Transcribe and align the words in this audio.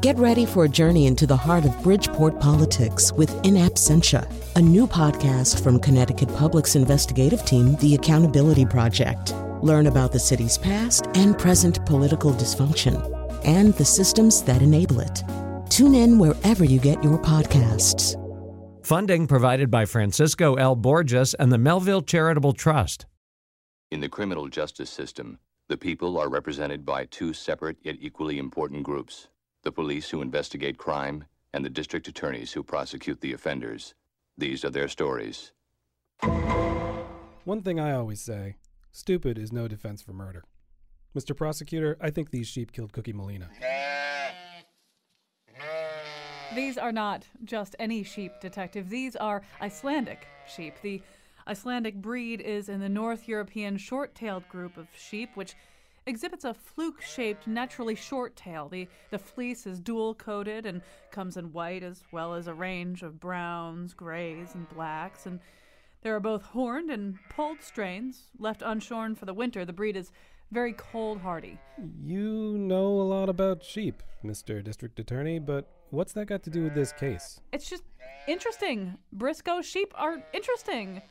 Get 0.00 0.16
ready 0.16 0.46
for 0.46 0.64
a 0.64 0.68
journey 0.68 1.06
into 1.06 1.26
the 1.26 1.36
heart 1.36 1.66
of 1.66 1.82
Bridgeport 1.82 2.40
politics 2.40 3.12
with 3.12 3.30
In 3.44 3.52
Absentia, 3.56 4.26
a 4.56 4.60
new 4.60 4.86
podcast 4.86 5.62
from 5.62 5.78
Connecticut 5.78 6.34
Public's 6.36 6.74
investigative 6.74 7.44
team, 7.44 7.76
The 7.76 7.96
Accountability 7.96 8.64
Project. 8.64 9.34
Learn 9.60 9.88
about 9.88 10.10
the 10.10 10.18
city's 10.18 10.56
past 10.56 11.08
and 11.12 11.38
present 11.38 11.84
political 11.84 12.32
dysfunction 12.32 12.96
and 13.44 13.74
the 13.74 13.84
systems 13.84 14.42
that 14.44 14.62
enable 14.62 15.00
it. 15.00 15.22
Tune 15.68 15.94
in 15.94 16.18
wherever 16.18 16.64
you 16.64 16.80
get 16.80 17.04
your 17.04 17.18
podcasts. 17.18 18.16
Funding 18.82 19.26
provided 19.26 19.70
by 19.70 19.84
Francisco 19.84 20.54
L. 20.54 20.76
Borges 20.76 21.34
and 21.34 21.52
the 21.52 21.58
Melville 21.58 22.00
Charitable 22.00 22.54
Trust. 22.54 23.04
In 23.90 24.00
the 24.00 24.08
criminal 24.08 24.48
justice 24.48 24.88
system, 24.88 25.40
the 25.68 25.76
people 25.76 26.16
are 26.16 26.30
represented 26.30 26.86
by 26.86 27.04
two 27.04 27.34
separate 27.34 27.76
yet 27.82 27.96
equally 28.00 28.38
important 28.38 28.82
groups 28.82 29.28
the 29.62 29.72
police 29.72 30.10
who 30.10 30.22
investigate 30.22 30.78
crime 30.78 31.24
and 31.52 31.64
the 31.64 31.70
district 31.70 32.08
attorneys 32.08 32.52
who 32.52 32.62
prosecute 32.62 33.20
the 33.20 33.32
offenders. 33.32 33.94
These 34.38 34.64
are 34.64 34.70
their 34.70 34.88
stories. 34.88 35.52
One 37.44 37.62
thing 37.62 37.80
I 37.80 37.92
always 37.92 38.20
say 38.20 38.56
stupid 38.92 39.38
is 39.38 39.52
no 39.52 39.68
defense 39.68 40.02
for 40.02 40.12
murder. 40.12 40.44
Mr. 41.16 41.36
Prosecutor, 41.36 41.96
I 42.00 42.10
think 42.10 42.30
these 42.30 42.46
sheep 42.46 42.72
killed 42.72 42.92
Cookie 42.92 43.12
Molina. 43.12 43.50
These 46.54 46.78
are 46.78 46.92
not 46.92 47.26
just 47.44 47.76
any 47.78 48.02
sheep, 48.02 48.32
Detective. 48.40 48.88
These 48.88 49.16
are 49.16 49.42
Icelandic 49.60 50.26
sheep. 50.48 50.74
The 50.82 51.00
Icelandic 51.46 51.96
breed 51.96 52.40
is 52.40 52.68
in 52.68 52.80
the 52.80 52.88
North 52.88 53.28
European 53.28 53.76
short 53.76 54.14
tailed 54.14 54.48
group 54.48 54.76
of 54.76 54.88
sheep, 54.96 55.30
which 55.34 55.54
exhibits 56.06 56.44
a 56.44 56.54
fluke 56.54 57.00
shaped, 57.00 57.46
naturally 57.46 57.94
short 57.94 58.36
tail. 58.36 58.68
The, 58.68 58.88
the 59.10 59.18
fleece 59.18 59.66
is 59.66 59.80
dual 59.80 60.14
coated 60.14 60.66
and 60.66 60.82
comes 61.10 61.36
in 61.36 61.52
white 61.52 61.82
as 61.82 62.02
well 62.12 62.34
as 62.34 62.46
a 62.46 62.54
range 62.54 63.02
of 63.02 63.20
browns, 63.20 63.94
grays, 63.94 64.54
and 64.54 64.68
blacks. 64.68 65.26
And 65.26 65.40
there 66.02 66.14
are 66.16 66.20
both 66.20 66.42
horned 66.42 66.90
and 66.90 67.18
polled 67.28 67.62
strains. 67.62 68.28
Left 68.38 68.62
unshorn 68.62 69.16
for 69.16 69.26
the 69.26 69.34
winter, 69.34 69.64
the 69.64 69.72
breed 69.72 69.96
is 69.96 70.12
very 70.50 70.72
cold 70.72 71.20
hardy. 71.20 71.58
You 72.04 72.56
know 72.58 72.86
a 72.86 73.02
lot 73.02 73.28
about 73.28 73.62
sheep, 73.62 74.02
Mr. 74.24 74.62
District 74.64 74.98
Attorney, 74.98 75.38
but 75.38 75.68
what's 75.90 76.12
that 76.14 76.26
got 76.26 76.42
to 76.44 76.50
do 76.50 76.64
with 76.64 76.74
this 76.74 76.92
case? 76.92 77.40
It's 77.52 77.68
just 77.68 77.84
interesting. 78.26 78.96
Briscoe 79.12 79.62
sheep 79.62 79.92
are 79.94 80.22
interesting. 80.32 81.02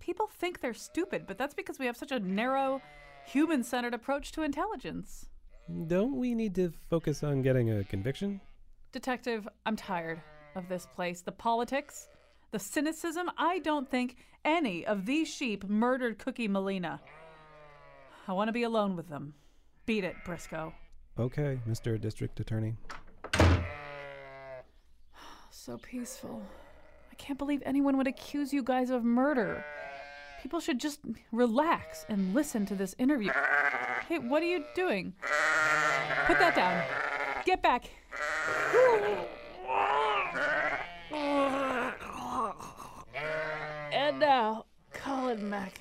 People 0.00 0.26
think 0.26 0.60
they're 0.60 0.72
stupid, 0.72 1.26
but 1.26 1.36
that's 1.36 1.54
because 1.54 1.78
we 1.78 1.86
have 1.86 1.96
such 1.96 2.12
a 2.12 2.18
narrow, 2.18 2.80
human 3.28 3.62
centered 3.62 3.94
approach 3.94 4.32
to 4.32 4.42
intelligence. 4.42 5.26
Don't 5.86 6.16
we 6.16 6.34
need 6.34 6.54
to 6.54 6.72
focus 6.88 7.22
on 7.22 7.42
getting 7.42 7.70
a 7.70 7.84
conviction? 7.84 8.40
Detective, 8.90 9.46
I'm 9.66 9.76
tired 9.76 10.22
of 10.56 10.68
this 10.68 10.86
place. 10.86 11.20
The 11.20 11.32
politics, 11.32 12.08
the 12.52 12.58
cynicism. 12.58 13.30
I 13.36 13.58
don't 13.58 13.88
think 13.90 14.16
any 14.44 14.86
of 14.86 15.04
these 15.04 15.28
sheep 15.28 15.68
murdered 15.68 16.18
Cookie 16.18 16.48
Molina. 16.48 17.00
I 18.26 18.32
want 18.32 18.48
to 18.48 18.52
be 18.52 18.62
alone 18.62 18.96
with 18.96 19.08
them. 19.08 19.34
Beat 19.84 20.04
it, 20.04 20.16
Briscoe. 20.24 20.72
Okay, 21.18 21.60
Mr. 21.68 22.00
District 22.00 22.38
Attorney. 22.40 22.74
So 25.50 25.76
peaceful. 25.76 26.40
I 27.10 27.14
can't 27.16 27.38
believe 27.38 27.62
anyone 27.66 27.98
would 27.98 28.06
accuse 28.06 28.54
you 28.54 28.62
guys 28.62 28.88
of 28.88 29.04
murder. 29.04 29.64
People 30.42 30.60
should 30.60 30.78
just 30.78 31.00
relax 31.32 32.06
and 32.08 32.34
listen 32.34 32.64
to 32.66 32.74
this 32.74 32.94
interview. 32.98 33.30
Hey, 34.08 34.18
what 34.18 34.42
are 34.42 34.46
you 34.46 34.64
doing? 34.74 35.14
Put 36.26 36.38
that 36.38 36.54
down. 36.54 36.84
Get 37.44 37.62
back. 37.62 37.90
And 43.92 44.20
now, 44.20 44.66
Colin 44.92 45.50
Mack. 45.50 45.80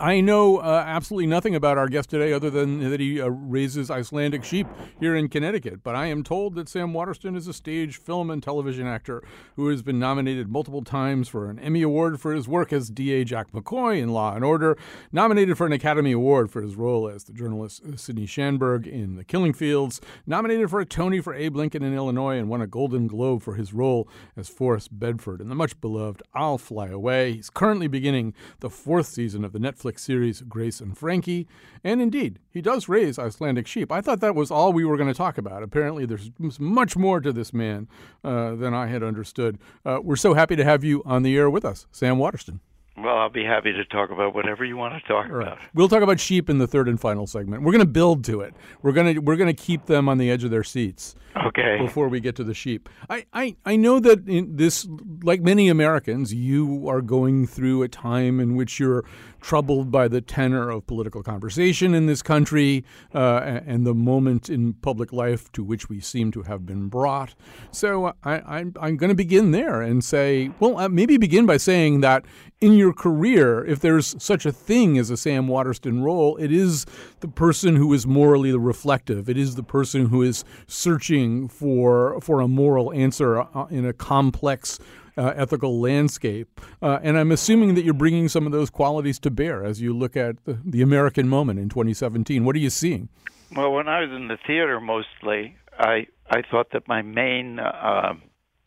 I 0.00 0.22
know 0.22 0.56
uh, 0.56 0.82
absolutely 0.86 1.26
nothing 1.26 1.54
about 1.54 1.76
our 1.76 1.86
guest 1.86 2.08
today 2.08 2.32
other 2.32 2.48
than 2.48 2.88
that 2.88 3.00
he 3.00 3.20
uh, 3.20 3.28
raises 3.28 3.90
Icelandic 3.90 4.44
sheep 4.44 4.66
here 4.98 5.14
in 5.14 5.28
Connecticut. 5.28 5.82
But 5.82 5.94
I 5.94 6.06
am 6.06 6.24
told 6.24 6.54
that 6.54 6.70
Sam 6.70 6.94
Waterston 6.94 7.36
is 7.36 7.46
a 7.46 7.52
stage, 7.52 7.98
film, 7.98 8.30
and 8.30 8.42
television 8.42 8.86
actor 8.86 9.22
who 9.56 9.68
has 9.68 9.82
been 9.82 9.98
nominated 9.98 10.48
multiple 10.48 10.82
times 10.82 11.28
for 11.28 11.50
an 11.50 11.58
Emmy 11.58 11.82
Award 11.82 12.18
for 12.18 12.32
his 12.32 12.48
work 12.48 12.72
as 12.72 12.88
D.A. 12.88 13.26
Jack 13.26 13.52
McCoy 13.52 14.00
in 14.00 14.08
Law 14.08 14.34
and 14.34 14.42
Order, 14.42 14.78
nominated 15.12 15.58
for 15.58 15.66
an 15.66 15.72
Academy 15.72 16.12
Award 16.12 16.50
for 16.50 16.62
his 16.62 16.76
role 16.76 17.06
as 17.06 17.24
the 17.24 17.34
journalist 17.34 17.82
uh, 17.84 17.94
Sidney 17.98 18.26
Schanberg 18.26 18.86
in 18.86 19.16
The 19.16 19.24
Killing 19.24 19.52
Fields, 19.52 20.00
nominated 20.26 20.70
for 20.70 20.80
a 20.80 20.86
Tony 20.86 21.20
for 21.20 21.34
Abe 21.34 21.56
Lincoln 21.56 21.82
in 21.82 21.94
Illinois, 21.94 22.38
and 22.38 22.48
won 22.48 22.62
a 22.62 22.66
Golden 22.66 23.06
Globe 23.06 23.42
for 23.42 23.56
his 23.56 23.74
role 23.74 24.08
as 24.34 24.48
Forrest 24.48 24.98
Bedford 24.98 25.42
in 25.42 25.50
the 25.50 25.54
much 25.54 25.78
beloved 25.82 26.22
I'll 26.32 26.56
Fly 26.56 26.88
Away. 26.88 27.34
He's 27.34 27.50
currently 27.50 27.86
beginning 27.86 28.32
the 28.60 28.70
fourth 28.70 29.06
season 29.06 29.44
of 29.44 29.52
the 29.52 29.58
Netflix 29.58 29.89
series 29.98 30.42
Grace 30.42 30.80
and 30.80 30.96
Frankie. 30.96 31.46
And 31.82 32.00
indeed, 32.00 32.38
he 32.50 32.60
does 32.60 32.88
raise 32.88 33.18
Icelandic 33.18 33.66
sheep. 33.66 33.90
I 33.90 34.00
thought 34.00 34.20
that 34.20 34.34
was 34.34 34.50
all 34.50 34.72
we 34.72 34.84
were 34.84 34.96
going 34.96 35.08
to 35.12 35.16
talk 35.16 35.38
about. 35.38 35.62
Apparently, 35.62 36.06
there's 36.06 36.30
much 36.58 36.96
more 36.96 37.20
to 37.20 37.32
this 37.32 37.52
man 37.52 37.88
uh, 38.24 38.54
than 38.54 38.74
I 38.74 38.86
had 38.86 39.02
understood. 39.02 39.58
Uh, 39.84 39.98
we're 40.02 40.16
so 40.16 40.34
happy 40.34 40.56
to 40.56 40.64
have 40.64 40.84
you 40.84 41.02
on 41.04 41.22
the 41.22 41.36
air 41.36 41.48
with 41.50 41.64
us, 41.64 41.86
Sam 41.92 42.18
Waterston. 42.18 42.60
Well, 42.96 43.16
I'll 43.16 43.30
be 43.30 43.44
happy 43.44 43.72
to 43.72 43.84
talk 43.86 44.10
about 44.10 44.34
whatever 44.34 44.62
you 44.62 44.76
want 44.76 45.00
to 45.00 45.08
talk 45.08 45.28
Right. 45.30 45.46
about. 45.46 45.58
We'll 45.72 45.88
talk 45.88 46.02
about 46.02 46.20
sheep 46.20 46.50
in 46.50 46.58
the 46.58 46.66
third 46.66 46.86
and 46.86 47.00
final 47.00 47.26
segment. 47.26 47.62
We're 47.62 47.72
going 47.72 47.84
to 47.84 47.90
build 47.90 48.24
to 48.24 48.42
it. 48.42 48.52
We're 48.82 48.92
going 48.92 49.14
to 49.14 49.20
we're 49.20 49.36
going 49.36 49.54
to 49.54 49.62
keep 49.62 49.86
them 49.86 50.06
on 50.06 50.18
the 50.18 50.30
edge 50.30 50.44
of 50.44 50.50
their 50.50 50.64
seats. 50.64 51.14
Okay. 51.36 51.78
Before 51.80 52.08
we 52.08 52.20
get 52.20 52.34
to 52.36 52.44
the 52.44 52.54
sheep, 52.54 52.88
I, 53.08 53.24
I, 53.32 53.56
I 53.64 53.76
know 53.76 54.00
that 54.00 54.28
in 54.28 54.56
this, 54.56 54.86
like 55.22 55.40
many 55.40 55.68
Americans, 55.68 56.34
you 56.34 56.88
are 56.88 57.00
going 57.00 57.46
through 57.46 57.82
a 57.82 57.88
time 57.88 58.40
in 58.40 58.56
which 58.56 58.80
you're 58.80 59.04
troubled 59.40 59.90
by 59.90 60.08
the 60.08 60.20
tenor 60.20 60.70
of 60.70 60.86
political 60.86 61.22
conversation 61.22 61.94
in 61.94 62.06
this 62.06 62.20
country 62.20 62.84
uh, 63.14 63.60
and 63.64 63.86
the 63.86 63.94
moment 63.94 64.50
in 64.50 64.74
public 64.74 65.12
life 65.12 65.50
to 65.52 65.62
which 65.62 65.88
we 65.88 66.00
seem 66.00 66.30
to 66.32 66.42
have 66.42 66.66
been 66.66 66.88
brought. 66.88 67.34
So 67.70 68.12
I, 68.24 68.40
I'm, 68.40 68.74
I'm 68.80 68.96
going 68.96 69.08
to 69.08 69.14
begin 69.14 69.52
there 69.52 69.80
and 69.80 70.02
say, 70.04 70.50
well, 70.58 70.78
uh, 70.78 70.88
maybe 70.88 71.16
begin 71.16 71.46
by 71.46 71.56
saying 71.58 72.00
that 72.00 72.24
in 72.60 72.74
your 72.74 72.92
career, 72.92 73.64
if 73.64 73.80
there's 73.80 74.22
such 74.22 74.44
a 74.44 74.52
thing 74.52 74.98
as 74.98 75.08
a 75.08 75.16
Sam 75.16 75.48
Waterston 75.48 76.02
role, 76.02 76.36
it 76.36 76.52
is 76.52 76.84
the 77.20 77.28
person 77.28 77.76
who 77.76 77.94
is 77.94 78.06
morally 78.06 78.52
reflective. 78.52 79.30
It 79.30 79.38
is 79.38 79.54
the 79.54 79.62
person 79.62 80.06
who 80.06 80.22
is 80.22 80.44
searching 80.66 81.19
for 81.48 82.20
for 82.20 82.40
a 82.40 82.48
moral 82.48 82.92
answer 82.92 83.40
uh, 83.40 83.66
in 83.70 83.84
a 83.84 83.92
complex 83.92 84.78
uh, 85.16 85.32
ethical 85.36 85.80
landscape. 85.80 86.60
Uh, 86.80 86.98
and 87.02 87.18
I'm 87.18 87.32
assuming 87.32 87.74
that 87.74 87.84
you're 87.84 87.94
bringing 87.94 88.28
some 88.28 88.46
of 88.46 88.52
those 88.52 88.70
qualities 88.70 89.18
to 89.20 89.30
bear 89.30 89.64
as 89.64 89.80
you 89.80 89.92
look 89.92 90.16
at 90.16 90.44
the, 90.44 90.58
the 90.64 90.82
American 90.82 91.28
moment 91.28 91.58
in 91.58 91.68
2017. 91.68 92.44
What 92.44 92.56
are 92.56 92.60
you 92.60 92.70
seeing? 92.70 93.08
Well, 93.54 93.72
when 93.72 93.88
I 93.88 94.00
was 94.00 94.10
in 94.10 94.28
the 94.28 94.38
theater 94.46 94.80
mostly, 94.80 95.56
I 95.78 96.06
I 96.30 96.42
thought 96.48 96.70
that 96.72 96.86
my 96.86 97.02
main 97.02 97.58
uh, 97.58 98.14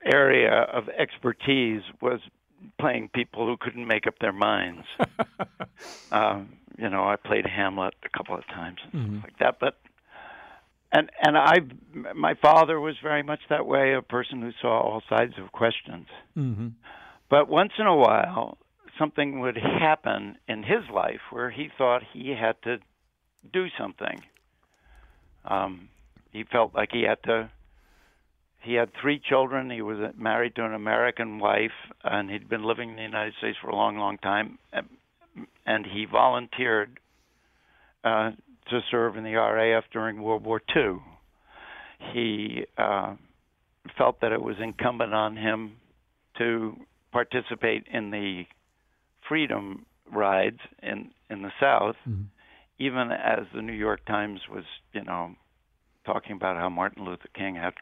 area 0.05 0.63
of 0.71 0.89
expertise 0.89 1.81
was 2.01 2.19
playing 2.79 3.09
people 3.13 3.45
who 3.45 3.57
couldn't 3.57 3.87
make 3.87 4.07
up 4.07 4.19
their 4.19 4.33
minds. 4.33 4.85
um, 6.11 6.49
you 6.77 6.89
know, 6.89 7.03
I 7.03 7.15
played 7.15 7.45
Hamlet 7.45 7.93
a 8.03 8.17
couple 8.17 8.35
of 8.35 8.45
times 8.47 8.79
and 8.91 9.19
stuff 9.19 9.23
like 9.23 9.39
that, 9.39 9.59
but 9.59 9.77
and 10.93 11.09
and 11.21 11.37
I 11.37 11.55
my 12.15 12.35
father 12.35 12.79
was 12.79 12.95
very 13.03 13.23
much 13.23 13.41
that 13.49 13.65
way, 13.65 13.93
a 13.93 14.01
person 14.01 14.41
who 14.41 14.51
saw 14.61 14.79
all 14.81 15.01
sides 15.09 15.33
of 15.37 15.51
questions. 15.51 16.07
Mm-hmm. 16.37 16.67
But 17.29 17.49
once 17.49 17.73
in 17.77 17.87
a 17.87 17.95
while, 17.95 18.57
something 18.97 19.39
would 19.41 19.57
happen 19.57 20.37
in 20.47 20.63
his 20.63 20.83
life 20.93 21.21
where 21.31 21.49
he 21.49 21.69
thought 21.77 22.03
he 22.13 22.29
had 22.39 22.55
to 22.63 22.77
do 23.51 23.65
something. 23.77 24.21
Um, 25.45 25.89
he 26.31 26.43
felt 26.43 26.73
like 26.73 26.89
he 26.93 27.03
had 27.03 27.21
to. 27.23 27.49
He 28.61 28.75
had 28.75 28.91
three 29.01 29.19
children. 29.19 29.69
He 29.69 29.81
was 29.81 30.13
married 30.17 30.55
to 30.55 30.63
an 30.65 30.73
American 30.73 31.39
wife, 31.39 31.77
and 32.03 32.29
he'd 32.29 32.47
been 32.47 32.63
living 32.63 32.91
in 32.91 32.95
the 32.95 33.01
United 33.01 33.33
States 33.39 33.57
for 33.61 33.69
a 33.69 33.75
long, 33.75 33.97
long 33.97 34.17
time. 34.17 34.57
And- 34.71 34.87
And 35.65 35.85
he 35.85 36.05
volunteered 36.05 36.99
uh, 38.03 38.31
to 38.69 38.79
serve 38.91 39.17
in 39.17 39.23
the 39.23 39.35
RAF 39.35 39.83
during 39.91 40.21
World 40.21 40.43
War 40.43 40.61
II. 40.75 40.97
He 42.13 42.65
uh, 42.77 43.15
felt 43.97 44.21
that 44.21 44.31
it 44.31 44.41
was 44.41 44.55
incumbent 44.61 45.13
on 45.13 45.35
him 45.37 45.77
to 46.37 46.75
participate 47.11 47.85
in 47.91 48.11
the 48.11 48.43
freedom 49.27 49.85
rides 50.11 50.59
in 50.81 51.11
in 51.29 51.41
the 51.41 51.51
South, 51.59 51.95
even 52.79 53.11
as 53.11 53.45
the 53.55 53.61
New 53.61 53.73
York 53.73 54.05
Times 54.05 54.41
was, 54.51 54.65
you 54.93 55.03
know, 55.03 55.35
talking 56.05 56.33
about 56.33 56.57
how 56.57 56.69
Martin 56.69 57.05
Luther 57.05 57.29
King 57.33 57.55
had 57.55 57.73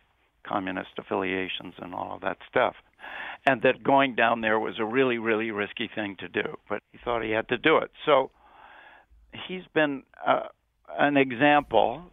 communist 0.48 0.90
affiliations 0.98 1.74
and 1.80 1.94
all 1.94 2.14
of 2.16 2.22
that 2.22 2.38
stuff, 2.50 2.76
and 3.46 3.62
that 3.64 3.84
going 3.84 4.16
down 4.16 4.42
there 4.42 4.60
was 4.60 4.76
a 4.80 4.86
really, 4.86 5.18
really 5.18 5.52
risky 5.52 5.90
thing 5.94 6.16
to 6.20 6.28
do. 6.28 6.58
But 6.70 6.84
he 6.92 7.00
thought 7.04 7.24
he 7.24 7.32
had 7.32 7.48
to 7.50 7.58
do 7.58 7.78
it. 7.78 7.92
So 8.06 8.32
he's 9.48 9.64
been 9.74 10.04
uh, 10.26 10.48
an 11.00 11.18
example 11.18 12.04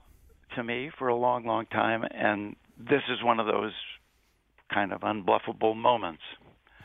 to 0.57 0.65
me 0.65 0.91
for 0.99 1.09
a 1.09 1.17
long, 1.17 1.45
long 1.45 1.67
time, 1.67 2.05
and 2.11 2.57
this 2.79 3.03
is 3.11 3.23
one 3.23 3.41
of 3.41 3.47
those 3.47 3.73
kind 4.73 4.93
of 4.93 5.01
unbluffable 5.01 5.77
moments 5.77 6.23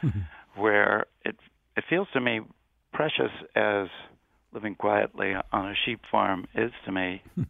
where 0.56 1.06
it 1.25 1.36
it 1.75 1.84
feels 1.90 2.07
to 2.13 2.22
me 2.22 2.40
precious 2.94 3.31
as 3.56 3.88
living 4.54 4.75
quietly 4.75 5.34
on 5.51 5.72
a 5.72 5.74
sheep 5.86 6.00
farm 6.12 6.45
is 6.54 6.72
to 6.86 6.92
me 6.92 7.22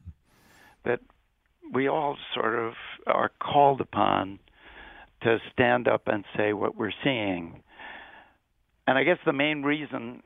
that 0.86 1.00
we 1.74 1.88
all 1.88 2.18
sort 2.34 2.58
of 2.58 2.74
are 3.06 3.32
called 3.42 3.82
upon 3.82 4.40
to 5.24 5.38
stand 5.52 5.88
up 5.88 6.04
and 6.08 6.24
say 6.38 6.54
what 6.54 6.78
we're 6.78 6.94
seeing. 7.04 7.62
And 8.88 8.98
I 8.98 9.04
guess 9.04 9.18
the 9.26 9.34
main 9.34 9.64
reason 9.64 10.22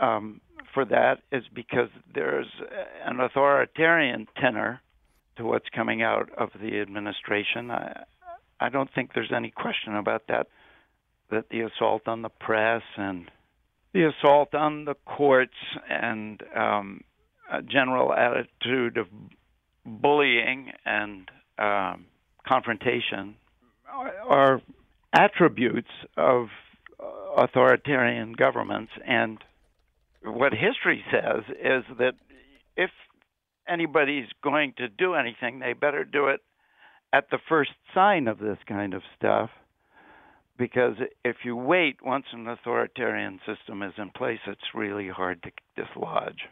um, 0.00 0.40
for 0.74 0.84
that 0.84 1.20
is 1.32 1.44
because 1.54 1.88
there's 2.14 2.50
an 3.06 3.20
authoritarian 3.20 4.26
tenor 4.40 4.80
to 5.36 5.44
what's 5.44 5.68
coming 5.74 6.02
out 6.02 6.30
of 6.36 6.50
the 6.60 6.80
administration. 6.80 7.70
I, 7.70 8.04
I 8.60 8.68
don't 8.68 8.90
think 8.94 9.10
there's 9.14 9.32
any 9.34 9.50
question 9.50 9.96
about 9.96 10.24
that. 10.28 10.48
That 11.30 11.48
the 11.50 11.62
assault 11.62 12.06
on 12.06 12.22
the 12.22 12.28
press 12.28 12.82
and 12.96 13.30
the 13.94 14.08
assault 14.10 14.54
on 14.54 14.84
the 14.84 14.94
courts 15.06 15.54
and 15.88 16.42
um, 16.54 17.00
a 17.50 17.62
general 17.62 18.12
attitude 18.12 18.98
of 18.98 19.06
bullying 19.86 20.72
and 20.84 21.30
um, 21.58 22.06
confrontation 22.46 23.36
are, 24.28 24.60
attributes 25.12 25.90
of 26.16 26.48
authoritarian 27.36 28.32
governments. 28.32 28.90
And 29.06 29.38
what 30.24 30.52
history 30.52 31.04
says 31.10 31.42
is 31.50 31.84
that 31.98 32.14
if 32.76 32.90
anybody's 33.68 34.28
going 34.42 34.74
to 34.78 34.88
do 34.88 35.14
anything, 35.14 35.58
they 35.58 35.72
better 35.72 36.04
do 36.04 36.28
it 36.28 36.40
at 37.12 37.30
the 37.30 37.38
first 37.48 37.70
sign 37.94 38.28
of 38.28 38.38
this 38.38 38.58
kind 38.66 38.94
of 38.94 39.02
stuff. 39.16 39.50
Because 40.56 40.94
if 41.24 41.36
you 41.44 41.56
wait 41.56 41.96
once 42.04 42.26
an 42.32 42.46
authoritarian 42.46 43.40
system 43.46 43.82
is 43.82 43.92
in 43.98 44.10
place, 44.10 44.38
it's 44.46 44.60
really 44.74 45.08
hard 45.08 45.42
to 45.42 45.50
dislodge. 45.76 46.48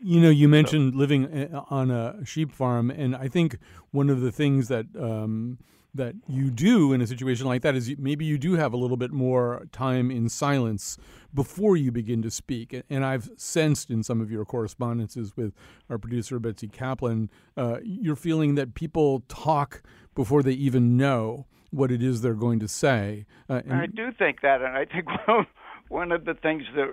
You 0.00 0.20
know, 0.20 0.30
you 0.30 0.48
mentioned 0.48 0.94
living 0.94 1.26
uh, 1.26 1.64
on 1.70 1.90
a 1.90 2.24
sheep 2.24 2.52
farm, 2.52 2.90
and 2.90 3.16
I 3.16 3.28
think 3.28 3.58
one 3.90 4.10
of 4.10 4.20
the 4.20 4.32
things 4.32 4.68
that 4.68 4.86
um, 4.98 5.58
that 5.94 6.14
you 6.28 6.50
do 6.50 6.92
in 6.92 7.00
a 7.00 7.06
situation 7.06 7.46
like 7.46 7.62
that 7.62 7.74
is 7.74 7.94
maybe 7.98 8.24
you 8.24 8.38
do 8.38 8.54
have 8.54 8.72
a 8.72 8.76
little 8.76 8.96
bit 8.96 9.10
more 9.10 9.66
time 9.72 10.10
in 10.10 10.28
silence 10.28 10.96
before 11.34 11.76
you 11.76 11.90
begin 11.90 12.22
to 12.22 12.30
speak. 12.30 12.80
And 12.88 13.04
I've 13.04 13.30
sensed 13.36 13.90
in 13.90 14.02
some 14.02 14.20
of 14.20 14.30
your 14.30 14.44
correspondences 14.44 15.36
with 15.36 15.52
our 15.88 15.98
producer 15.98 16.38
Betsy 16.38 16.68
Kaplan, 16.68 17.30
uh, 17.56 17.78
you're 17.82 18.16
feeling 18.16 18.54
that 18.54 18.74
people 18.74 19.24
talk 19.28 19.82
before 20.14 20.42
they 20.42 20.52
even 20.52 20.96
know 20.96 21.46
what 21.70 21.90
it 21.90 22.02
is 22.02 22.20
they're 22.20 22.34
going 22.34 22.60
to 22.60 22.68
say. 22.68 23.26
Uh, 23.48 23.62
I 23.70 23.86
do 23.86 24.10
think 24.12 24.40
that, 24.42 24.60
and 24.62 24.76
I 24.76 24.84
think 24.84 25.06
one 25.88 26.12
of 26.12 26.24
the 26.24 26.34
things 26.34 26.64
that 26.74 26.88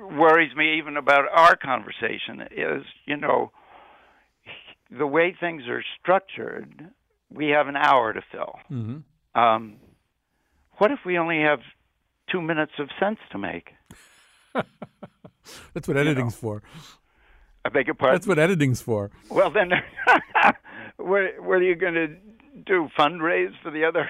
worries 0.00 0.54
me 0.56 0.78
even 0.78 0.96
about 0.96 1.24
our 1.32 1.56
conversation 1.56 2.42
is, 2.50 2.84
you 3.06 3.16
know, 3.16 3.50
the 4.90 5.06
way 5.06 5.34
things 5.38 5.62
are 5.68 5.82
structured 6.00 6.90
we 7.30 7.48
have 7.48 7.68
an 7.68 7.76
hour 7.76 8.12
to 8.12 8.20
fill. 8.32 8.58
Mm-hmm. 8.70 9.40
Um, 9.40 9.76
what 10.78 10.90
if 10.90 11.00
we 11.04 11.18
only 11.18 11.40
have 11.40 11.60
two 12.30 12.40
minutes 12.40 12.72
of 12.78 12.88
sense 13.00 13.18
to 13.32 13.38
make? 13.38 13.70
That's 15.74 15.88
what 15.88 15.96
editing's 15.96 16.40
you 16.42 16.48
know. 16.48 16.60
for. 16.60 16.62
I 17.64 17.68
beg 17.68 17.86
your 17.86 17.94
pardon. 17.94 18.16
That's 18.16 18.26
what 18.26 18.38
editing's 18.38 18.80
for. 18.80 19.10
Well, 19.30 19.50
then, 19.50 19.70
what, 20.96 21.22
what 21.40 21.54
are 21.58 21.62
you 21.62 21.74
going 21.74 21.94
to 21.94 22.08
do? 22.64 22.88
Fundraise 22.98 23.52
for 23.62 23.70
the 23.70 23.84
other 23.84 24.08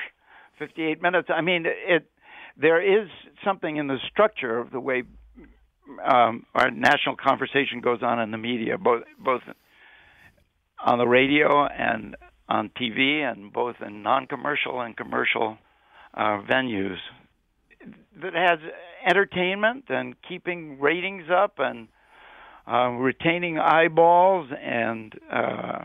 fifty-eight 0.59 1.01
minutes? 1.03 1.29
I 1.35 1.41
mean, 1.41 1.65
it. 1.67 2.11
There 2.59 2.81
is 2.81 3.09
something 3.45 3.77
in 3.77 3.87
the 3.87 3.99
structure 4.11 4.59
of 4.59 4.71
the 4.71 4.81
way 4.81 5.03
um, 6.05 6.45
our 6.55 6.71
national 6.71 7.17
conversation 7.17 7.81
goes 7.81 8.03
on 8.03 8.21
in 8.21 8.31
the 8.31 8.39
media, 8.39 8.79
both 8.79 9.03
both 9.19 9.43
on 10.85 10.99
the 10.99 11.07
radio 11.07 11.67
and 11.67 12.17
on 12.49 12.71
TV 12.81 13.21
and 13.21 13.53
both 13.53 13.77
in 13.85 14.03
non-commercial 14.03 14.81
and 14.81 14.97
commercial 14.97 15.59
uh, 16.15 16.41
venues 16.49 16.99
that 18.23 18.35
has 18.35 18.59
entertainment 19.07 19.85
and 19.89 20.15
keeping 20.29 20.81
ratings 20.81 21.25
up 21.31 21.55
and 21.59 21.89
uh, 22.71 22.89
retaining 22.91 23.59
eyeballs 23.59 24.51
and 24.61 25.15
uh, 25.33 25.85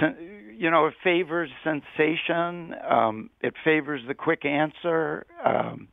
sen- 0.00 0.54
you 0.56 0.70
know 0.70 0.86
it 0.86 0.94
favors 1.02 1.50
sensation. 1.62 2.74
Um, 2.88 3.30
it 3.40 3.54
favors 3.64 4.02
the 4.06 4.14
quick 4.14 4.44
answer. 4.44 5.26
Um, 5.44 5.88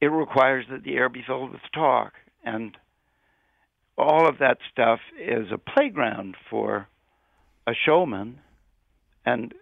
it 0.00 0.06
requires 0.06 0.66
that 0.70 0.82
the 0.84 0.94
air 0.94 1.08
be 1.08 1.22
filled 1.26 1.52
with 1.52 1.60
talk 1.74 2.12
and 2.44 2.76
all 3.98 4.28
of 4.28 4.38
that 4.38 4.58
stuff 4.72 5.00
is 5.18 5.48
a 5.52 5.58
playground 5.58 6.36
for 6.48 6.88
a 7.66 7.72
showman 7.74 8.38
and 9.24 9.54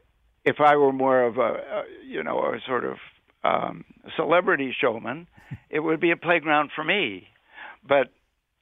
if 0.45 0.61
I 0.61 0.77
were 0.77 0.93
more 0.93 1.23
of 1.23 1.37
a, 1.37 1.83
you 2.07 2.23
know 2.23 2.39
a 2.39 2.59
sort 2.67 2.85
of 2.85 2.97
um, 3.45 3.85
celebrity 4.17 4.75
showman, 4.79 5.27
it 5.71 5.81
would 5.81 6.01
be 6.01 6.11
a 6.11 6.17
playground 6.17 6.71
for 6.75 6.85
me. 6.85 7.29
But 7.87 8.09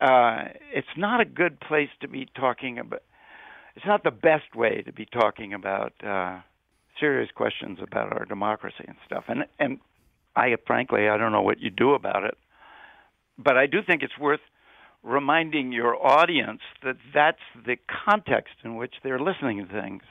uh, 0.01 0.49
it's 0.75 0.97
not 0.97 1.21
a 1.21 1.25
good 1.25 1.61
place 1.61 1.89
to 2.01 2.09
be 2.09 2.29
talking 2.35 2.79
about. 2.79 3.03
It's 3.77 3.87
not 3.87 4.05
the 4.05 4.11
best 4.11 4.55
way 4.55 4.83
to 4.83 4.93
be 4.93 5.07
talking 5.07 5.53
about 5.53 5.93
uh, 6.05 6.41
serious 6.99 7.31
questions 7.35 7.79
about 7.83 8.13
our 8.13 8.25
democracy 8.25 8.85
and 8.87 8.97
stuff. 9.07 9.25
And 9.29 9.45
and 9.59 9.79
I 10.35 10.57
frankly 10.67 11.09
I 11.09 11.17
don't 11.17 11.33
know 11.33 11.43
what 11.43 11.61
you 11.61 11.71
do 11.71 11.93
about 11.93 12.25
it, 12.25 12.37
but 13.39 13.57
I 13.57 13.67
do 13.67 13.79
think 13.87 14.03
it's 14.03 14.19
worth 14.19 14.41
reminding 15.03 15.73
your 15.73 15.95
audience 15.95 16.63
that 16.83 16.97
that's 17.15 17.39
the 17.65 17.77
context 18.05 18.55
in 18.65 18.77
which 18.77 18.95
they're 19.03 19.21
listening 19.21 19.67
to 19.67 19.73
things. 19.73 20.03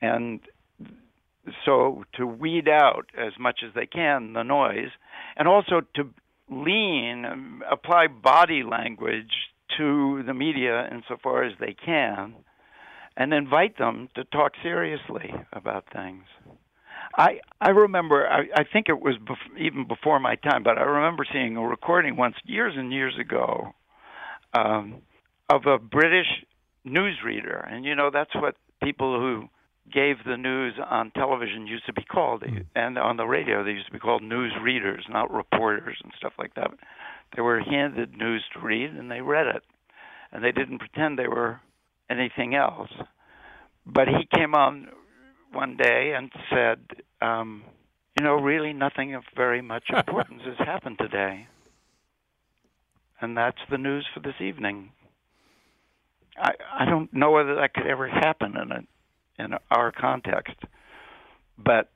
And 0.00 0.40
so 1.64 2.04
to 2.14 2.26
weed 2.26 2.68
out 2.68 3.06
as 3.16 3.32
much 3.38 3.60
as 3.66 3.74
they 3.74 3.86
can 3.86 4.32
the 4.32 4.42
noise, 4.42 4.90
and 5.36 5.48
also 5.48 5.80
to 5.96 6.10
lean, 6.50 7.62
apply 7.70 8.08
body 8.08 8.62
language 8.62 9.32
to 9.78 10.22
the 10.26 10.34
media 10.34 10.88
insofar 10.92 11.44
as 11.44 11.52
they 11.58 11.74
can, 11.84 12.34
and 13.16 13.32
invite 13.32 13.78
them 13.78 14.08
to 14.14 14.24
talk 14.24 14.52
seriously 14.62 15.32
about 15.52 15.84
things. 15.92 16.24
I 17.16 17.40
I 17.60 17.70
remember 17.70 18.26
I, 18.26 18.42
I 18.54 18.64
think 18.70 18.88
it 18.88 19.00
was 19.00 19.16
bef- 19.16 19.58
even 19.58 19.86
before 19.86 20.18
my 20.20 20.36
time, 20.36 20.62
but 20.62 20.78
I 20.78 20.82
remember 20.82 21.26
seeing 21.30 21.56
a 21.56 21.62
recording 21.62 22.16
once 22.16 22.36
years 22.44 22.74
and 22.76 22.92
years 22.92 23.14
ago 23.18 23.74
um, 24.54 25.02
of 25.50 25.66
a 25.66 25.78
British 25.78 26.26
newsreader, 26.86 27.70
and 27.70 27.84
you 27.84 27.94
know 27.94 28.10
that's 28.12 28.34
what 28.34 28.56
people 28.82 29.18
who 29.18 29.48
gave 29.92 30.16
the 30.24 30.36
news 30.36 30.74
on 30.90 31.10
television 31.10 31.66
used 31.66 31.86
to 31.86 31.92
be 31.92 32.04
called, 32.04 32.42
mm. 32.42 32.64
and 32.74 32.98
on 32.98 33.16
the 33.16 33.26
radio 33.26 33.62
they 33.62 33.72
used 33.72 33.86
to 33.86 33.92
be 33.92 33.98
called 33.98 34.22
news 34.22 34.52
readers, 34.62 35.04
not 35.08 35.32
reporters 35.32 35.98
and 36.02 36.12
stuff 36.16 36.32
like 36.38 36.54
that. 36.54 36.70
They 37.36 37.42
were 37.42 37.60
handed 37.60 38.16
news 38.16 38.44
to 38.54 38.60
read, 38.60 38.90
and 38.90 39.10
they 39.10 39.20
read 39.20 39.46
it, 39.46 39.62
and 40.32 40.42
they 40.42 40.52
didn't 40.52 40.78
pretend 40.78 41.18
they 41.18 41.28
were 41.28 41.60
anything 42.08 42.54
else. 42.54 42.90
But 43.84 44.08
he 44.08 44.28
came 44.34 44.54
on 44.54 44.88
one 45.52 45.76
day 45.76 46.14
and 46.16 46.30
said, 46.50 46.80
um, 47.20 47.64
"You 48.18 48.24
know, 48.24 48.34
really, 48.34 48.72
nothing 48.72 49.14
of 49.14 49.24
very 49.36 49.62
much 49.62 49.84
importance 49.96 50.42
has 50.44 50.58
happened 50.58 50.98
today." 50.98 51.46
And 53.20 53.36
that's 53.36 53.60
the 53.70 53.78
news 53.78 54.06
for 54.12 54.20
this 54.20 54.40
evening. 54.40 54.90
I 56.36 56.52
I 56.72 56.84
don't 56.84 57.12
know 57.12 57.30
whether 57.30 57.54
that 57.56 57.74
could 57.74 57.86
ever 57.86 58.08
happen 58.08 58.56
in 58.56 58.72
a 58.72 58.82
in 59.42 59.54
our 59.70 59.92
context. 59.92 60.56
But 61.58 61.91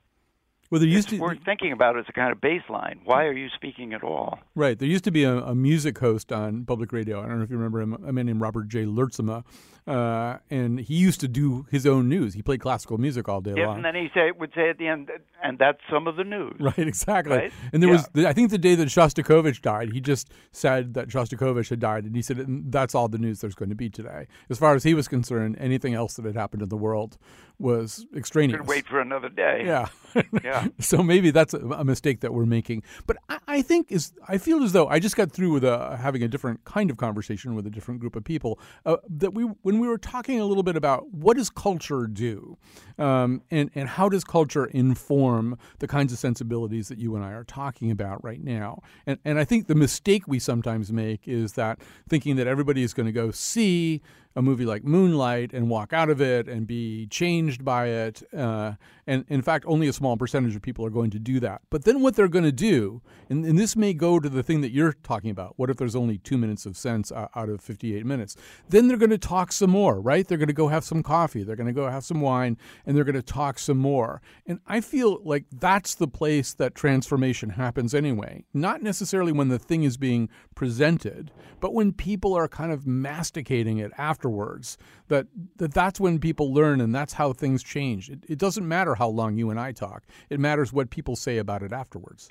well, 0.69 0.79
there 0.79 0.89
used 0.89 1.07
it's 1.09 1.17
to, 1.17 1.21
worth 1.21 1.37
thinking 1.45 1.71
about 1.71 1.95
it 1.95 1.99
as 1.99 2.05
a 2.09 2.13
kind 2.13 2.31
of 2.31 2.39
baseline. 2.39 2.99
Why 3.05 3.23
are 3.25 3.33
you 3.33 3.47
speaking 3.55 3.93
at 3.93 4.03
all? 4.03 4.39
Right. 4.55 4.77
There 4.77 4.87
used 4.87 5.05
to 5.05 5.11
be 5.11 5.23
a, 5.23 5.37
a 5.37 5.55
music 5.55 5.97
host 5.99 6.31
on 6.31 6.65
public 6.65 6.91
radio. 6.91 7.21
I 7.21 7.27
don't 7.27 7.37
know 7.37 7.43
if 7.43 7.49
you 7.49 7.57
remember 7.57 7.79
him, 7.81 7.93
a 8.05 8.11
man 8.11 8.25
named 8.25 8.41
Robert 8.41 8.67
J. 8.67 8.83
Lurtsema, 8.83 9.43
uh, 9.87 10.39
and 10.49 10.81
he 10.81 10.95
used 10.95 11.21
to 11.21 11.29
do 11.29 11.65
his 11.71 11.87
own 11.87 12.09
news. 12.09 12.33
He 12.33 12.41
played 12.41 12.59
classical 12.59 12.97
music 12.97 13.29
all 13.29 13.39
day 13.39 13.53
yes, 13.55 13.67
long. 13.67 13.77
and 13.77 13.85
then 13.85 13.95
he 13.95 14.09
say 14.13 14.31
would 14.37 14.51
say 14.53 14.69
at 14.69 14.77
the 14.77 14.87
end, 14.87 15.09
and 15.41 15.57
that's 15.57 15.79
some 15.89 16.07
of 16.07 16.17
the 16.17 16.25
news. 16.25 16.55
Right, 16.59 16.77
exactly. 16.87 17.37
Right? 17.37 17.53
And 17.71 17.81
there 17.81 17.89
yeah. 17.89 18.03
was, 18.13 18.25
I 18.25 18.33
think, 18.33 18.49
the 18.49 18.57
day 18.57 18.75
that 18.75 18.89
Shostakovich 18.89 19.61
died, 19.61 19.93
he 19.93 20.01
just 20.01 20.29
said 20.51 20.93
that 20.95 21.07
Shostakovich 21.07 21.69
had 21.69 21.79
died, 21.79 22.03
and 22.03 22.15
he 22.15 22.21
said 22.21 22.45
that's 22.69 22.93
all 22.93 23.07
the 23.07 23.17
news 23.17 23.39
there's 23.39 23.55
going 23.55 23.69
to 23.69 23.75
be 23.75 23.89
today. 23.89 24.27
As 24.49 24.59
far 24.59 24.75
as 24.75 24.83
he 24.83 24.93
was 24.93 25.07
concerned, 25.07 25.55
anything 25.59 25.93
else 25.93 26.15
that 26.15 26.25
had 26.25 26.35
happened 26.35 26.61
in 26.61 26.69
the 26.69 26.77
world 26.77 27.17
was 27.59 28.05
extraneous. 28.15 28.59
Could 28.59 28.67
wait 28.67 28.87
for 28.87 28.99
another 28.99 29.29
day. 29.29 29.63
Yeah, 29.65 29.87
yeah. 30.43 30.67
so 30.79 31.01
maybe 31.01 31.31
that's 31.31 31.53
a, 31.53 31.59
a, 31.59 31.83
mistake 31.83 32.19
that 32.21 32.33
we're 32.33 32.45
making. 32.45 32.83
But 33.05 33.17
I, 33.29 33.39
I 33.47 33.61
think 33.61 33.91
is 33.91 34.13
I 34.27 34.37
feel 34.37 34.63
as 34.63 34.73
though 34.73 34.87
I 34.87 34.99
just 34.99 35.15
got 35.15 35.31
through 35.31 35.51
with 35.53 35.63
a, 35.63 35.97
having 35.97 36.23
a 36.23 36.27
different 36.27 36.63
kind 36.65 36.91
of 36.91 36.97
conversation 36.97 37.55
with 37.55 37.65
a 37.65 37.69
different 37.69 37.99
group 37.99 38.15
of 38.15 38.23
people 38.23 38.59
uh, 38.85 38.97
that 39.09 39.33
we 39.33 39.43
when 39.43 39.79
we 39.79 39.87
were 39.87 39.97
talking 39.97 40.39
a 40.39 40.45
little 40.45 40.63
bit 40.63 40.75
about 40.75 41.11
what 41.11 41.37
does 41.37 41.49
culture 41.49 42.07
do, 42.07 42.57
um, 42.99 43.41
and 43.49 43.71
and 43.73 43.89
how 43.89 44.07
does 44.09 44.23
culture 44.23 44.65
inform 44.65 45.57
the 45.79 45.87
kinds 45.87 46.13
of 46.13 46.19
sensibilities 46.19 46.89
that 46.89 46.99
you 46.99 47.15
and 47.15 47.25
I 47.25 47.31
are 47.31 47.43
talking 47.43 47.89
about 47.89 48.23
right 48.23 48.43
now, 48.43 48.81
and 49.05 49.17
and 49.25 49.39
I 49.39 49.45
think 49.45 49.67
the 49.67 49.75
mistake 49.75 50.27
we 50.27 50.39
sometimes 50.39 50.91
make 50.91 51.27
is 51.27 51.53
that 51.53 51.79
thinking 52.07 52.35
that 52.35 52.47
everybody 52.47 52.83
is 52.83 52.93
going 52.93 53.07
to 53.07 53.11
go 53.11 53.31
see 53.31 54.01
a 54.37 54.41
movie 54.41 54.65
like 54.65 54.83
Moonlight 54.83 55.51
and 55.51 55.67
walk 55.67 55.93
out 55.93 56.11
of 56.11 56.21
it 56.21 56.47
and 56.47 56.67
be 56.67 57.07
changed 57.07 57.65
by 57.65 57.87
it. 57.87 58.21
Uh, 58.31 58.73
and 59.07 59.25
in 59.29 59.41
fact, 59.41 59.65
only 59.67 59.87
a 59.87 59.93
small 59.93 60.15
percentage 60.15 60.55
of 60.55 60.61
people 60.61 60.85
are 60.85 60.91
going 60.91 61.09
to 61.09 61.17
do 61.17 61.39
that. 61.39 61.61
But 61.71 61.85
then 61.85 62.01
what 62.01 62.15
they're 62.15 62.27
going 62.27 62.45
to 62.45 62.51
do, 62.51 63.01
and, 63.29 63.43
and 63.43 63.57
this 63.57 63.75
may 63.75 63.93
go 63.93 64.19
to 64.19 64.29
the 64.29 64.43
thing 64.43 64.61
that 64.61 64.71
you're 64.71 64.93
talking 64.93 65.31
about 65.31 65.53
what 65.57 65.71
if 65.71 65.77
there's 65.77 65.95
only 65.95 66.19
two 66.19 66.37
minutes 66.37 66.67
of 66.67 66.77
sense 66.77 67.11
out 67.11 67.49
of 67.49 67.61
58 67.61 68.05
minutes? 68.05 68.35
Then 68.69 68.87
they're 68.87 68.97
going 68.97 69.09
to 69.09 69.17
talk 69.17 69.51
some 69.51 69.71
more, 69.71 69.99
right? 69.99 70.27
They're 70.27 70.37
going 70.37 70.47
to 70.49 70.53
go 70.53 70.67
have 70.67 70.83
some 70.83 71.01
coffee, 71.01 71.41
they're 71.41 71.55
going 71.55 71.65
to 71.65 71.73
go 71.73 71.89
have 71.89 72.03
some 72.03 72.21
wine, 72.21 72.57
and 72.85 72.95
they're 72.95 73.03
going 73.03 73.15
to 73.15 73.23
talk 73.23 73.57
some 73.57 73.77
more. 73.77 74.21
And 74.45 74.59
I 74.67 74.81
feel 74.81 75.19
like 75.23 75.45
that's 75.51 75.95
the 75.95 76.07
place 76.07 76.53
that 76.53 76.75
transformation 76.75 77.51
happens 77.51 77.95
anyway. 77.95 78.45
Not 78.53 78.83
necessarily 78.83 79.31
when 79.31 79.47
the 79.47 79.57
thing 79.57 79.81
is 79.81 79.97
being 79.97 80.29
presented, 80.53 81.31
but 81.59 81.73
when 81.73 81.91
people 81.91 82.35
are 82.35 82.47
kind 82.47 82.71
of 82.71 82.85
masticating 82.85 83.79
it 83.79 83.91
after 83.97 84.26
afterwards 84.27 84.77
that, 85.07 85.27
that 85.57 85.73
that's 85.73 85.99
when 85.99 86.19
people 86.19 86.53
learn 86.53 86.81
and 86.81 86.93
that's 86.93 87.13
how 87.13 87.33
things 87.33 87.63
change. 87.63 88.09
It, 88.09 88.19
it 88.27 88.37
doesn't 88.37 88.67
matter 88.67 88.95
how 88.95 89.07
long 89.07 89.37
you 89.37 89.49
and 89.49 89.59
i 89.59 89.71
talk. 89.71 90.03
It 90.29 90.39
matters 90.39 90.73
what 90.73 90.89
people 90.89 91.15
say 91.15 91.37
about 91.37 91.63
it 91.63 91.71
afterwards. 91.71 92.29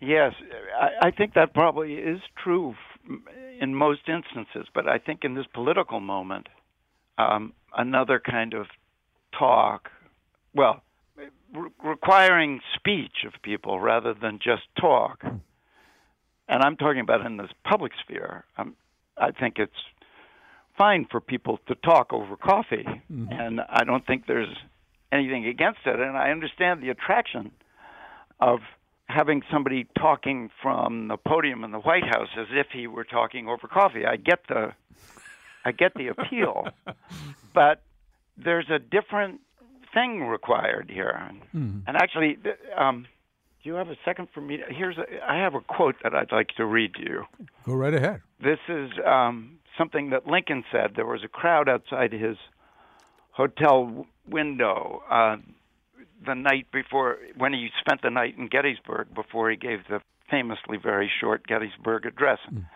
Yes 0.00 0.34
i, 0.78 1.08
I 1.08 1.10
think 1.10 1.34
that 1.34 1.54
probably 1.54 1.94
is 1.94 2.20
true 2.42 2.74
in 3.60 3.74
most 3.74 4.02
instances 4.08 4.68
but 4.74 4.86
i 4.86 4.98
think 4.98 5.20
in 5.22 5.34
this 5.34 5.46
political 5.54 6.00
moment 6.00 6.48
um, 7.18 7.54
another 7.74 8.20
kind 8.20 8.52
of 8.52 8.66
talk 9.38 9.88
well 10.54 10.82
re- 11.54 11.70
requiring 11.82 12.60
speech 12.74 13.24
of 13.26 13.32
people 13.42 13.80
rather 13.80 14.12
than 14.12 14.38
just 14.42 14.64
talk. 14.78 15.22
Hmm. 15.22 15.36
and 16.48 16.62
i'm 16.62 16.76
talking 16.76 17.00
about 17.00 17.24
in 17.24 17.38
this 17.38 17.50
public 17.64 17.92
sphere. 18.04 18.44
Um, 18.58 18.76
I 19.18 19.30
think 19.30 19.58
it's 19.58 19.72
fine 20.76 21.06
for 21.10 21.20
people 21.20 21.58
to 21.68 21.74
talk 21.76 22.12
over 22.12 22.36
coffee, 22.36 22.86
mm-hmm. 22.86 23.32
and 23.32 23.60
I 23.68 23.84
don't 23.84 24.06
think 24.06 24.26
there's 24.26 24.54
anything 25.12 25.46
against 25.46 25.80
it. 25.86 25.98
And 25.98 26.16
I 26.16 26.30
understand 26.30 26.82
the 26.82 26.90
attraction 26.90 27.50
of 28.40 28.60
having 29.08 29.42
somebody 29.50 29.86
talking 29.98 30.50
from 30.62 31.08
the 31.08 31.16
podium 31.16 31.64
in 31.64 31.70
the 31.70 31.78
White 31.78 32.04
House 32.04 32.28
as 32.38 32.46
if 32.50 32.66
he 32.72 32.86
were 32.86 33.04
talking 33.04 33.48
over 33.48 33.68
coffee. 33.68 34.04
I 34.04 34.16
get 34.16 34.40
the 34.48 34.72
I 35.64 35.72
get 35.72 35.94
the 35.94 36.08
appeal, 36.08 36.68
but 37.54 37.82
there's 38.36 38.70
a 38.70 38.78
different 38.78 39.40
thing 39.92 40.22
required 40.24 40.90
here. 40.92 41.30
Mm-hmm. 41.54 41.80
And 41.86 41.96
actually, 41.96 42.38
um, 42.76 43.06
do 43.62 43.70
you 43.70 43.74
have 43.74 43.88
a 43.88 43.96
second 44.04 44.28
for 44.32 44.40
me? 44.40 44.60
Here's 44.68 44.96
a, 44.98 45.04
I 45.28 45.38
have 45.38 45.54
a 45.54 45.60
quote 45.60 45.96
that 46.02 46.14
I'd 46.14 46.30
like 46.30 46.48
to 46.56 46.64
read 46.64 46.94
to 46.94 47.02
you. 47.02 47.24
Go 47.64 47.74
right 47.74 47.94
ahead. 47.94 48.20
This 48.40 48.58
is 48.68 48.90
um, 49.04 49.58
something 49.78 50.10
that 50.10 50.26
Lincoln 50.26 50.64
said. 50.70 50.92
There 50.96 51.06
was 51.06 51.22
a 51.24 51.28
crowd 51.28 51.68
outside 51.68 52.12
his 52.12 52.36
hotel 53.30 54.06
window 54.28 55.02
uh, 55.10 55.36
the 56.24 56.34
night 56.34 56.66
before, 56.72 57.18
when 57.36 57.52
he 57.52 57.68
spent 57.80 58.02
the 58.02 58.10
night 58.10 58.36
in 58.38 58.48
Gettysburg 58.48 59.14
before 59.14 59.50
he 59.50 59.56
gave 59.56 59.80
the 59.88 60.00
famously 60.30 60.78
very 60.82 61.10
short 61.20 61.46
Gettysburg 61.46 62.06
Address. 62.06 62.38
Mm. 62.52 62.66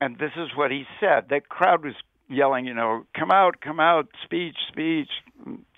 And 0.00 0.18
this 0.18 0.32
is 0.36 0.48
what 0.54 0.70
he 0.70 0.84
said. 1.00 1.26
That 1.30 1.48
crowd 1.48 1.84
was 1.84 1.94
yelling, 2.28 2.66
you 2.66 2.74
know, 2.74 3.04
come 3.18 3.30
out, 3.30 3.60
come 3.60 3.80
out, 3.80 4.08
speech, 4.24 4.56
speech, 4.68 5.08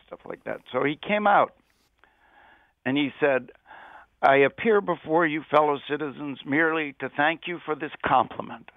stuff 0.06 0.20
like 0.26 0.44
that. 0.44 0.60
So 0.72 0.84
he 0.84 0.96
came 0.96 1.26
out 1.26 1.54
and 2.84 2.96
he 2.96 3.10
said, 3.20 3.50
I 4.20 4.38
appear 4.38 4.80
before 4.80 5.26
you, 5.26 5.44
fellow 5.48 5.78
citizens, 5.88 6.38
merely 6.44 6.94
to 7.00 7.08
thank 7.16 7.42
you 7.46 7.60
for 7.64 7.76
this 7.76 7.92
compliment. 8.04 8.70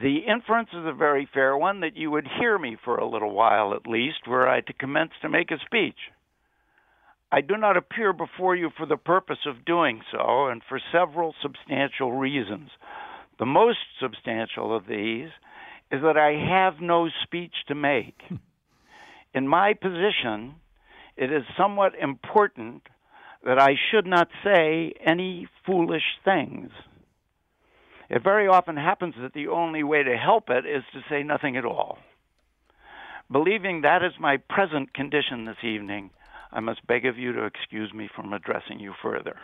The 0.00 0.18
inference 0.18 0.68
is 0.72 0.86
a 0.86 0.92
very 0.92 1.28
fair 1.32 1.56
one 1.56 1.80
that 1.80 1.96
you 1.96 2.10
would 2.12 2.28
hear 2.38 2.56
me 2.56 2.76
for 2.84 2.96
a 2.96 3.08
little 3.08 3.32
while 3.32 3.74
at 3.74 3.86
least, 3.86 4.28
were 4.28 4.48
I 4.48 4.60
to 4.60 4.72
commence 4.72 5.10
to 5.22 5.28
make 5.28 5.50
a 5.50 5.58
speech. 5.58 5.98
I 7.32 7.40
do 7.40 7.56
not 7.56 7.76
appear 7.76 8.12
before 8.12 8.54
you 8.54 8.70
for 8.76 8.86
the 8.86 8.96
purpose 8.96 9.44
of 9.44 9.64
doing 9.64 10.02
so, 10.12 10.46
and 10.46 10.62
for 10.68 10.80
several 10.92 11.34
substantial 11.42 12.12
reasons. 12.12 12.70
The 13.38 13.46
most 13.46 13.78
substantial 14.00 14.74
of 14.74 14.86
these 14.86 15.30
is 15.90 16.00
that 16.02 16.16
I 16.16 16.32
have 16.48 16.80
no 16.80 17.08
speech 17.24 17.54
to 17.66 17.74
make. 17.74 18.20
Hmm. 18.28 18.36
In 19.34 19.48
my 19.48 19.74
position, 19.74 20.54
it 21.16 21.32
is 21.32 21.42
somewhat 21.56 21.92
important 22.00 22.82
that 23.44 23.58
I 23.58 23.74
should 23.90 24.06
not 24.06 24.28
say 24.44 24.92
any 25.04 25.48
foolish 25.66 26.18
things. 26.24 26.70
It 28.08 28.22
very 28.22 28.48
often 28.48 28.76
happens 28.76 29.14
that 29.20 29.34
the 29.34 29.48
only 29.48 29.82
way 29.82 30.02
to 30.02 30.16
help 30.16 30.48
it 30.48 30.64
is 30.64 30.82
to 30.92 31.00
say 31.10 31.22
nothing 31.22 31.56
at 31.56 31.64
all. 31.64 31.98
Believing 33.30 33.82
that 33.82 34.02
is 34.02 34.12
my 34.18 34.38
present 34.38 34.94
condition 34.94 35.44
this 35.44 35.62
evening, 35.62 36.10
I 36.50 36.60
must 36.60 36.86
beg 36.86 37.04
of 37.04 37.18
you 37.18 37.32
to 37.32 37.44
excuse 37.44 37.92
me 37.92 38.08
from 38.14 38.32
addressing 38.32 38.80
you 38.80 38.94
further. 39.02 39.36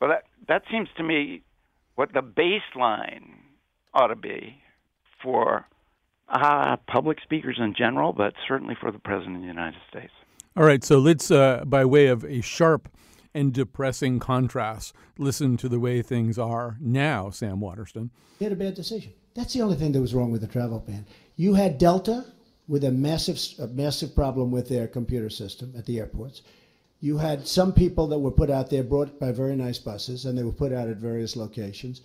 Well, 0.00 0.10
that, 0.10 0.24
that 0.48 0.62
seems 0.68 0.88
to 0.96 1.04
me 1.04 1.42
what 1.94 2.12
the 2.12 2.22
baseline 2.22 3.36
ought 3.94 4.08
to 4.08 4.16
be 4.16 4.56
for 5.22 5.64
uh, 6.28 6.76
public 6.88 7.18
speakers 7.22 7.58
in 7.60 7.74
general, 7.78 8.12
but 8.12 8.34
certainly 8.48 8.76
for 8.80 8.90
the 8.90 8.98
President 8.98 9.36
of 9.36 9.42
the 9.42 9.48
United 9.48 9.80
States. 9.88 10.12
All 10.56 10.64
right, 10.64 10.82
so 10.82 10.98
let's, 10.98 11.30
uh, 11.30 11.62
by 11.64 11.84
way 11.84 12.08
of 12.08 12.24
a 12.24 12.40
sharp 12.40 12.88
and 13.34 13.52
depressing 13.52 14.18
contrasts. 14.18 14.92
Listen 15.18 15.56
to 15.56 15.68
the 15.68 15.80
way 15.80 16.02
things 16.02 16.38
are 16.38 16.76
now, 16.80 17.30
Sam 17.30 17.60
Waterston. 17.60 18.10
They 18.38 18.46
had 18.46 18.52
a 18.52 18.56
bad 18.56 18.74
decision. 18.74 19.12
That's 19.34 19.54
the 19.54 19.62
only 19.62 19.76
thing 19.76 19.92
that 19.92 20.00
was 20.00 20.14
wrong 20.14 20.30
with 20.30 20.42
the 20.42 20.46
travel 20.46 20.80
ban. 20.80 21.06
You 21.36 21.54
had 21.54 21.78
Delta 21.78 22.26
with 22.68 22.84
a 22.84 22.92
massive, 22.92 23.38
a 23.58 23.66
massive 23.68 24.14
problem 24.14 24.50
with 24.50 24.68
their 24.68 24.86
computer 24.86 25.30
system 25.30 25.72
at 25.76 25.86
the 25.86 25.98
airports. 25.98 26.42
You 27.00 27.18
had 27.18 27.46
some 27.46 27.72
people 27.72 28.06
that 28.08 28.18
were 28.18 28.30
put 28.30 28.50
out 28.50 28.70
there, 28.70 28.84
brought 28.84 29.18
by 29.18 29.32
very 29.32 29.56
nice 29.56 29.78
buses, 29.78 30.24
and 30.24 30.38
they 30.38 30.44
were 30.44 30.52
put 30.52 30.72
out 30.72 30.88
at 30.88 30.98
various 30.98 31.34
locations. 31.34 32.02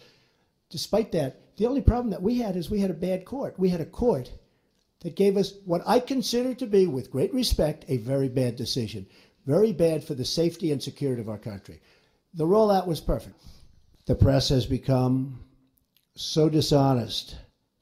Despite 0.69 1.11
that, 1.11 1.55
the 1.57 1.67
only 1.67 1.81
problem 1.81 2.09
that 2.11 2.21
we 2.21 2.39
had 2.39 2.55
is 2.55 2.69
we 2.69 2.79
had 2.79 2.91
a 2.91 2.95
bad 2.95 3.23
court. 3.23 3.59
We 3.59 3.69
had 3.69 3.81
a 3.81 3.85
court 3.85 4.31
that 5.01 5.15
gave 5.15 5.37
us 5.37 5.53
what 5.65 5.83
I 5.85 5.99
consider 5.99 6.55
to 6.55 6.65
be, 6.65 6.87
with 6.87 7.11
great 7.11 7.33
respect, 7.33 7.85
a 7.87 7.97
very 7.97 8.27
bad 8.27 8.55
decision 8.55 9.05
very 9.47 9.71
bad 9.71 10.03
for 10.03 10.13
the 10.13 10.25
safety 10.25 10.71
and 10.71 10.83
security 10.83 11.21
of 11.21 11.29
our 11.29 11.37
country. 11.37 11.79
The 12.33 12.45
rollout 12.45 12.85
was 12.85 12.99
perfect. 12.99 13.41
The 14.05 14.13
press 14.13 14.49
has 14.49 14.65
become 14.65 15.39
so 16.15 16.49
dishonest 16.49 17.37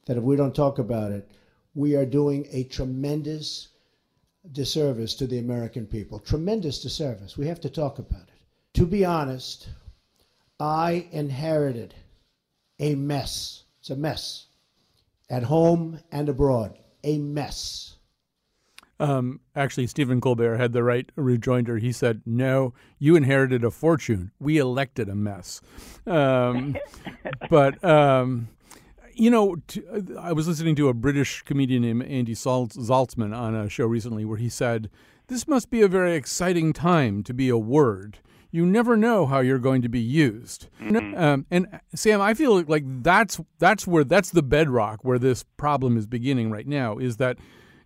that 0.06 0.18
if 0.18 0.24
we 0.24 0.36
don't 0.36 0.56
talk 0.56 0.78
about 0.78 1.12
it, 1.12 1.28
we 1.74 1.96
are 1.96 2.06
doing 2.06 2.48
a 2.52 2.64
tremendous 2.66 3.70
disservice 4.52 5.16
to 5.16 5.26
the 5.26 5.40
American 5.40 5.88
people. 5.88 6.20
Tremendous 6.20 6.82
disservice. 6.82 7.36
We 7.36 7.48
have 7.48 7.60
to 7.62 7.70
talk 7.70 7.98
about 7.98 8.22
it. 8.22 8.40
To 8.76 8.86
be 8.86 9.04
honest, 9.04 9.68
I 10.60 11.08
inherited 11.12 11.96
a 12.80 12.94
mess. 12.94 13.64
It's 13.80 13.90
a 13.90 13.96
mess. 13.96 14.46
At 15.30 15.44
home 15.44 16.00
and 16.12 16.30
abroad. 16.30 16.78
A 17.04 17.18
mess. 17.18 17.95
Um, 19.00 19.42
actually, 19.56 19.88
Stephen 19.88 20.22
Colbert 20.22 20.58
had 20.58 20.72
the 20.72 20.84
right 20.84 21.10
rejoinder. 21.16 21.78
He 21.78 21.92
said, 21.92 22.22
"No, 22.26 22.74
you 22.98 23.16
inherited 23.16 23.64
a 23.64 23.72
fortune. 23.72 24.32
We 24.40 24.58
elected 24.58 25.10
a 25.10 25.16
mess." 25.16 25.62
Um, 26.08 26.78
but 27.50 27.84
um, 27.84 28.48
you 29.14 29.30
know, 29.30 29.58
t- 29.68 29.84
I 30.20 30.32
was 30.32 30.48
listening 30.48 30.76
to 30.78 30.90
a 30.90 30.94
British 30.94 31.42
comedian 31.42 31.82
named 31.82 32.04
Andy 32.04 32.34
Zaltzman 32.34 33.36
on 33.36 33.56
a 33.56 33.70
show 33.70 33.86
recently 33.86 34.24
where 34.24 34.38
he 34.38 34.50
said, 34.50 34.90
"This 35.28 35.48
must 35.48 35.70
be 35.70 35.82
a 35.82 35.90
very 35.90 36.16
exciting 36.16 36.72
time 36.72 37.22
to 37.24 37.34
be 37.34 37.50
a 37.50 37.58
word." 37.58 38.20
You 38.52 38.66
never 38.66 38.96
know 38.96 39.26
how 39.26 39.42
you're 39.42 39.60
going 39.60 39.82
to 39.82 39.90
be 39.90 40.00
used, 40.00 40.70
mm-hmm. 40.80 41.18
um, 41.22 41.46
and 41.52 41.68
Sam, 41.94 42.22
I 42.22 42.34
feel 42.34 42.64
like 42.64 42.86
that's 43.04 43.42
that's 43.60 43.86
where 43.86 44.06
that's 44.06 44.30
the 44.30 44.44
bedrock 44.44 45.04
where 45.04 45.20
this 45.20 45.44
problem 45.58 45.98
is 45.98 46.06
beginning 46.06 46.50
right 46.50 46.66
now. 46.66 46.98
Is 46.98 47.18
that 47.18 47.38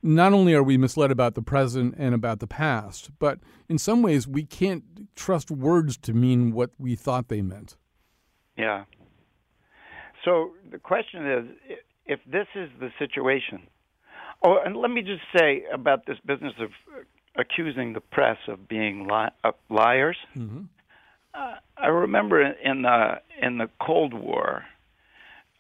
not 0.02 0.34
only 0.34 0.54
are 0.54 0.64
we 0.64 0.78
misled 0.78 1.12
about 1.12 1.36
the 1.36 1.42
present 1.42 1.96
and 1.98 2.16
about 2.16 2.40
the 2.40 2.48
past, 2.48 3.10
but 3.20 3.40
in 3.68 3.78
some 3.78 4.02
ways 4.02 4.28
we 4.28 4.44
can't 4.44 4.84
trust 5.16 5.52
words 5.52 5.98
to 5.98 6.14
mean 6.14 6.52
what 6.52 6.72
we 6.78 6.96
thought 6.96 7.28
they 7.28 7.42
meant. 7.42 7.76
Yeah. 8.58 8.86
So 10.26 10.52
the 10.72 10.80
question 10.80 11.32
is 11.32 11.76
if 12.06 12.20
this 12.26 12.48
is 12.56 12.70
the 12.80 12.90
situation. 12.98 13.62
Oh, 14.46 14.58
and 14.66 14.76
let 14.76 14.90
me 14.90 15.02
just 15.02 15.22
say 15.38 15.64
about 15.72 16.06
this 16.06 16.18
business 16.26 16.54
of 16.60 16.70
accusing 17.36 17.94
the 17.94 18.00
press 18.00 18.38
of 18.48 18.68
being 18.68 19.08
li- 19.08 19.30
uh, 19.44 19.52
liars. 19.70 20.18
Mm-hmm. 20.36 20.64
Uh, 21.34 21.56
I 21.78 21.88
remember 21.88 22.42
in 22.42 22.82
the 22.82 23.22
in 23.42 23.58
the 23.58 23.70
Cold 23.82 24.14
War 24.14 24.64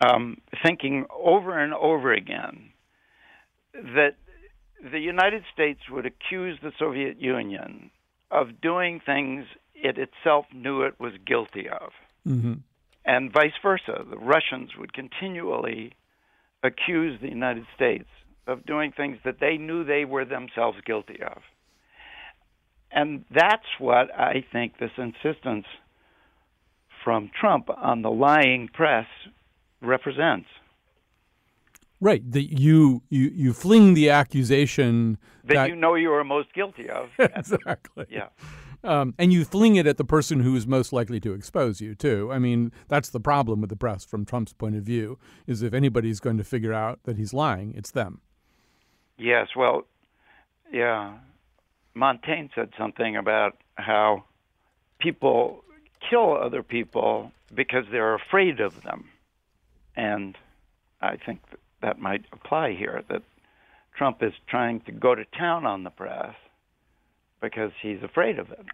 um, 0.01 0.37
thinking 0.65 1.05
over 1.13 1.57
and 1.57 1.73
over 1.73 2.13
again 2.13 2.71
that 3.73 4.15
the 4.91 4.99
United 4.99 5.43
States 5.53 5.81
would 5.89 6.05
accuse 6.05 6.59
the 6.61 6.71
Soviet 6.77 7.19
Union 7.19 7.91
of 8.31 8.61
doing 8.61 9.01
things 9.05 9.45
it 9.73 9.97
itself 9.97 10.45
knew 10.53 10.83
it 10.83 10.99
was 10.99 11.13
guilty 11.25 11.67
of. 11.69 11.91
Mm-hmm. 12.27 12.53
And 13.05 13.31
vice 13.31 13.53
versa. 13.61 14.03
The 14.09 14.17
Russians 14.17 14.71
would 14.77 14.93
continually 14.93 15.93
accuse 16.63 17.19
the 17.21 17.29
United 17.29 17.65
States 17.75 18.09
of 18.45 18.65
doing 18.65 18.91
things 18.91 19.17
that 19.23 19.39
they 19.39 19.57
knew 19.57 19.83
they 19.83 20.05
were 20.05 20.25
themselves 20.25 20.79
guilty 20.85 21.21
of. 21.21 21.41
And 22.91 23.23
that's 23.33 23.67
what 23.77 24.13
I 24.13 24.43
think 24.51 24.77
this 24.79 24.91
insistence 24.97 25.65
from 27.03 27.31
Trump 27.39 27.69
on 27.69 28.01
the 28.01 28.11
lying 28.11 28.67
press 28.67 29.07
represents. 29.81 30.47
Right, 32.01 32.29
that 32.31 32.57
you 32.59 33.03
you 33.09 33.31
you 33.33 33.53
fling 33.53 33.93
the 33.93 34.09
accusation 34.09 35.17
that, 35.43 35.53
that 35.55 35.69
you 35.69 35.75
know 35.75 35.95
you 35.95 36.13
are 36.13 36.23
most 36.23 36.53
guilty 36.53 36.89
of. 36.89 37.09
exactly. 37.19 38.05
Yeah. 38.09 38.29
Um, 38.81 39.13
and 39.19 39.33
you 39.33 39.43
fling 39.43 39.75
it 39.75 39.85
at 39.85 39.97
the 39.97 40.05
person 40.05 40.39
who 40.39 40.55
is 40.55 40.65
most 40.65 40.93
likely 40.93 41.19
to 41.19 41.33
expose 41.33 41.81
you 41.81 41.95
too. 41.95 42.31
I 42.31 42.39
mean, 42.39 42.71
that's 42.87 43.09
the 43.09 43.19
problem 43.19 43.59
with 43.59 43.69
the 43.69 43.75
press 43.75 44.05
from 44.05 44.23
Trump's 44.23 44.53
point 44.53 44.75
of 44.75 44.83
view. 44.83 45.19
Is 45.47 45.61
if 45.61 45.73
anybody's 45.73 46.21
going 46.21 46.37
to 46.37 46.45
figure 46.45 46.73
out 46.73 46.99
that 47.03 47.17
he's 47.17 47.33
lying, 47.33 47.73
it's 47.75 47.91
them. 47.91 48.21
Yes. 49.17 49.49
Well, 49.55 49.85
yeah. 50.71 51.17
Montaigne 51.93 52.47
said 52.55 52.69
something 52.77 53.17
about 53.17 53.57
how 53.75 54.23
people 54.99 55.65
kill 56.09 56.37
other 56.37 56.63
people 56.63 57.33
because 57.53 57.83
they're 57.91 58.13
afraid 58.13 58.61
of 58.61 58.81
them, 58.83 59.09
and 59.95 60.37
I 61.01 61.17
think 61.17 61.41
that 61.81 61.99
might 61.99 62.25
apply 62.31 62.73
here. 62.73 63.03
That 63.09 63.23
Trump 63.97 64.21
is 64.21 64.33
trying 64.47 64.81
to 64.81 64.91
go 64.91 65.15
to 65.15 65.25
town 65.37 65.65
on 65.65 65.83
the 65.83 65.89
press 65.89 66.35
because 67.41 67.71
he's 67.81 68.01
afraid 68.03 68.39
of 68.39 68.51
it. 68.51 68.65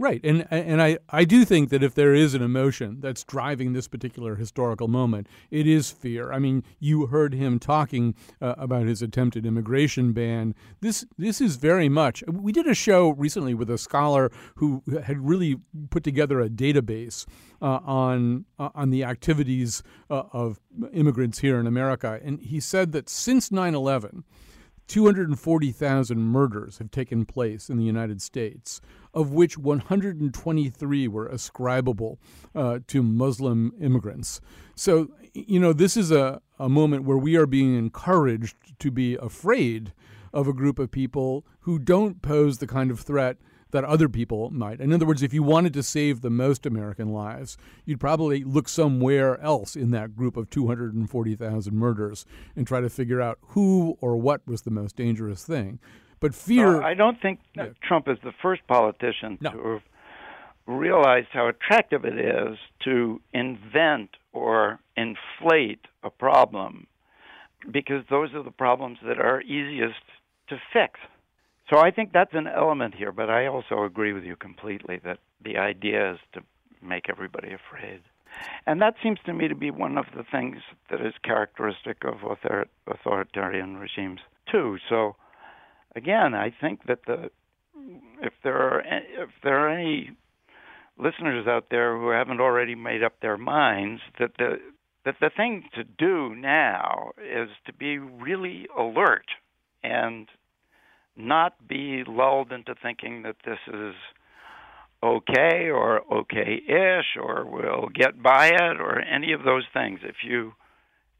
Right, 0.00 0.22
and 0.24 0.46
and 0.50 0.80
I, 0.80 0.96
I 1.10 1.26
do 1.26 1.44
think 1.44 1.68
that 1.68 1.82
if 1.82 1.94
there 1.94 2.14
is 2.14 2.32
an 2.32 2.40
emotion 2.40 3.00
that's 3.00 3.22
driving 3.22 3.74
this 3.74 3.86
particular 3.86 4.34
historical 4.34 4.88
moment, 4.88 5.26
it 5.50 5.66
is 5.66 5.90
fear. 5.90 6.32
I 6.32 6.38
mean, 6.38 6.64
you 6.78 7.08
heard 7.08 7.34
him 7.34 7.58
talking 7.58 8.14
uh, 8.40 8.54
about 8.56 8.86
his 8.86 9.02
attempted 9.02 9.44
immigration 9.44 10.14
ban. 10.14 10.54
This 10.80 11.04
this 11.18 11.42
is 11.42 11.56
very 11.56 11.90
much. 11.90 12.24
We 12.26 12.50
did 12.50 12.66
a 12.66 12.72
show 12.72 13.10
recently 13.10 13.52
with 13.52 13.68
a 13.68 13.76
scholar 13.76 14.32
who 14.54 14.82
had 15.04 15.18
really 15.18 15.56
put 15.90 16.02
together 16.02 16.40
a 16.40 16.48
database 16.48 17.26
uh, 17.60 17.80
on 17.84 18.46
uh, 18.58 18.70
on 18.74 18.88
the 18.88 19.04
activities 19.04 19.82
uh, 20.08 20.22
of 20.32 20.60
immigrants 20.94 21.40
here 21.40 21.60
in 21.60 21.66
America, 21.66 22.18
and 22.24 22.40
he 22.40 22.58
said 22.58 22.92
that 22.92 23.10
since 23.10 23.52
9 23.52 23.74
11, 23.74 24.24
240,000 24.90 26.18
murders 26.18 26.78
have 26.78 26.90
taken 26.90 27.24
place 27.24 27.70
in 27.70 27.76
the 27.76 27.84
United 27.84 28.20
States, 28.20 28.80
of 29.14 29.30
which 29.30 29.56
123 29.56 31.06
were 31.06 31.28
ascribable 31.28 32.18
uh, 32.56 32.80
to 32.88 33.00
Muslim 33.00 33.72
immigrants. 33.80 34.40
So, 34.74 35.12
you 35.32 35.60
know, 35.60 35.72
this 35.72 35.96
is 35.96 36.10
a, 36.10 36.42
a 36.58 36.68
moment 36.68 37.04
where 37.04 37.16
we 37.16 37.36
are 37.36 37.46
being 37.46 37.78
encouraged 37.78 38.56
to 38.80 38.90
be 38.90 39.14
afraid 39.14 39.92
of 40.32 40.48
a 40.48 40.52
group 40.52 40.80
of 40.80 40.90
people 40.90 41.46
who 41.60 41.78
don't 41.78 42.20
pose 42.20 42.58
the 42.58 42.66
kind 42.66 42.90
of 42.90 42.98
threat 42.98 43.36
that 43.70 43.84
other 43.84 44.08
people 44.08 44.50
might. 44.50 44.80
In 44.80 44.92
other 44.92 45.06
words, 45.06 45.22
if 45.22 45.32
you 45.32 45.42
wanted 45.42 45.72
to 45.74 45.82
save 45.82 46.20
the 46.20 46.30
most 46.30 46.66
American 46.66 47.12
lives, 47.12 47.56
you'd 47.84 48.00
probably 48.00 48.44
look 48.44 48.68
somewhere 48.68 49.40
else 49.40 49.76
in 49.76 49.90
that 49.92 50.16
group 50.16 50.36
of 50.36 50.50
240,000 50.50 51.74
murders 51.74 52.26
and 52.56 52.66
try 52.66 52.80
to 52.80 52.90
figure 52.90 53.20
out 53.20 53.38
who 53.48 53.96
or 54.00 54.16
what 54.16 54.46
was 54.46 54.62
the 54.62 54.70
most 54.70 54.96
dangerous 54.96 55.44
thing. 55.44 55.78
But 56.20 56.34
fear. 56.34 56.82
Uh, 56.82 56.86
I 56.86 56.94
don't 56.94 57.20
think 57.20 57.40
yeah. 57.56 57.68
Trump 57.82 58.08
is 58.08 58.18
the 58.22 58.32
first 58.42 58.66
politician 58.66 59.38
no. 59.40 59.50
to 59.50 59.68
have 59.68 59.82
realized 60.66 61.28
how 61.32 61.48
attractive 61.48 62.04
it 62.04 62.18
is 62.18 62.58
to 62.84 63.20
invent 63.32 64.10
or 64.32 64.78
inflate 64.96 65.80
a 66.02 66.10
problem 66.10 66.86
because 67.70 68.04
those 68.08 68.32
are 68.34 68.42
the 68.42 68.50
problems 68.50 68.98
that 69.04 69.18
are 69.18 69.40
easiest 69.42 70.00
to 70.48 70.56
fix. 70.72 70.98
So 71.70 71.78
I 71.78 71.92
think 71.92 72.12
that's 72.12 72.34
an 72.34 72.48
element 72.48 72.94
here, 72.96 73.12
but 73.12 73.30
I 73.30 73.46
also 73.46 73.84
agree 73.84 74.12
with 74.12 74.24
you 74.24 74.34
completely 74.34 75.00
that 75.04 75.18
the 75.42 75.56
idea 75.56 76.12
is 76.14 76.18
to 76.34 76.40
make 76.82 77.08
everybody 77.08 77.52
afraid. 77.52 78.00
And 78.66 78.82
that 78.82 78.94
seems 79.02 79.18
to 79.26 79.32
me 79.32 79.48
to 79.48 79.54
be 79.54 79.70
one 79.70 79.96
of 79.96 80.06
the 80.16 80.24
things 80.24 80.56
that 80.90 81.00
is 81.00 81.14
characteristic 81.22 82.04
of 82.04 82.24
author- 82.24 82.68
authoritarian 82.86 83.76
regimes 83.76 84.20
too. 84.50 84.78
So 84.88 85.14
again, 85.94 86.34
I 86.34 86.52
think 86.60 86.84
that 86.86 87.06
the 87.06 87.30
if 88.22 88.34
there 88.44 88.56
are 88.56 88.82
if 88.84 89.30
there 89.42 89.58
are 89.58 89.70
any 89.70 90.10
listeners 90.98 91.46
out 91.46 91.66
there 91.70 91.96
who 91.96 92.10
haven't 92.10 92.40
already 92.40 92.74
made 92.74 93.02
up 93.02 93.20
their 93.20 93.38
minds 93.38 94.02
that 94.18 94.32
the 94.38 94.60
that 95.04 95.16
the 95.20 95.30
thing 95.34 95.64
to 95.74 95.82
do 95.82 96.34
now 96.34 97.12
is 97.18 97.48
to 97.66 97.72
be 97.72 97.98
really 97.98 98.66
alert 98.76 99.26
and 99.82 100.28
not 101.20 101.68
be 101.68 102.02
lulled 102.06 102.52
into 102.52 102.74
thinking 102.82 103.22
that 103.22 103.36
this 103.44 103.58
is 103.68 103.94
okay 105.02 105.70
or 105.70 106.02
okay-ish 106.12 107.16
or 107.20 107.46
we'll 107.46 107.88
get 107.94 108.22
by 108.22 108.48
it 108.48 108.80
or 108.80 109.00
any 109.00 109.32
of 109.32 109.42
those 109.44 109.64
things. 109.72 110.00
If 110.02 110.16
you 110.22 110.52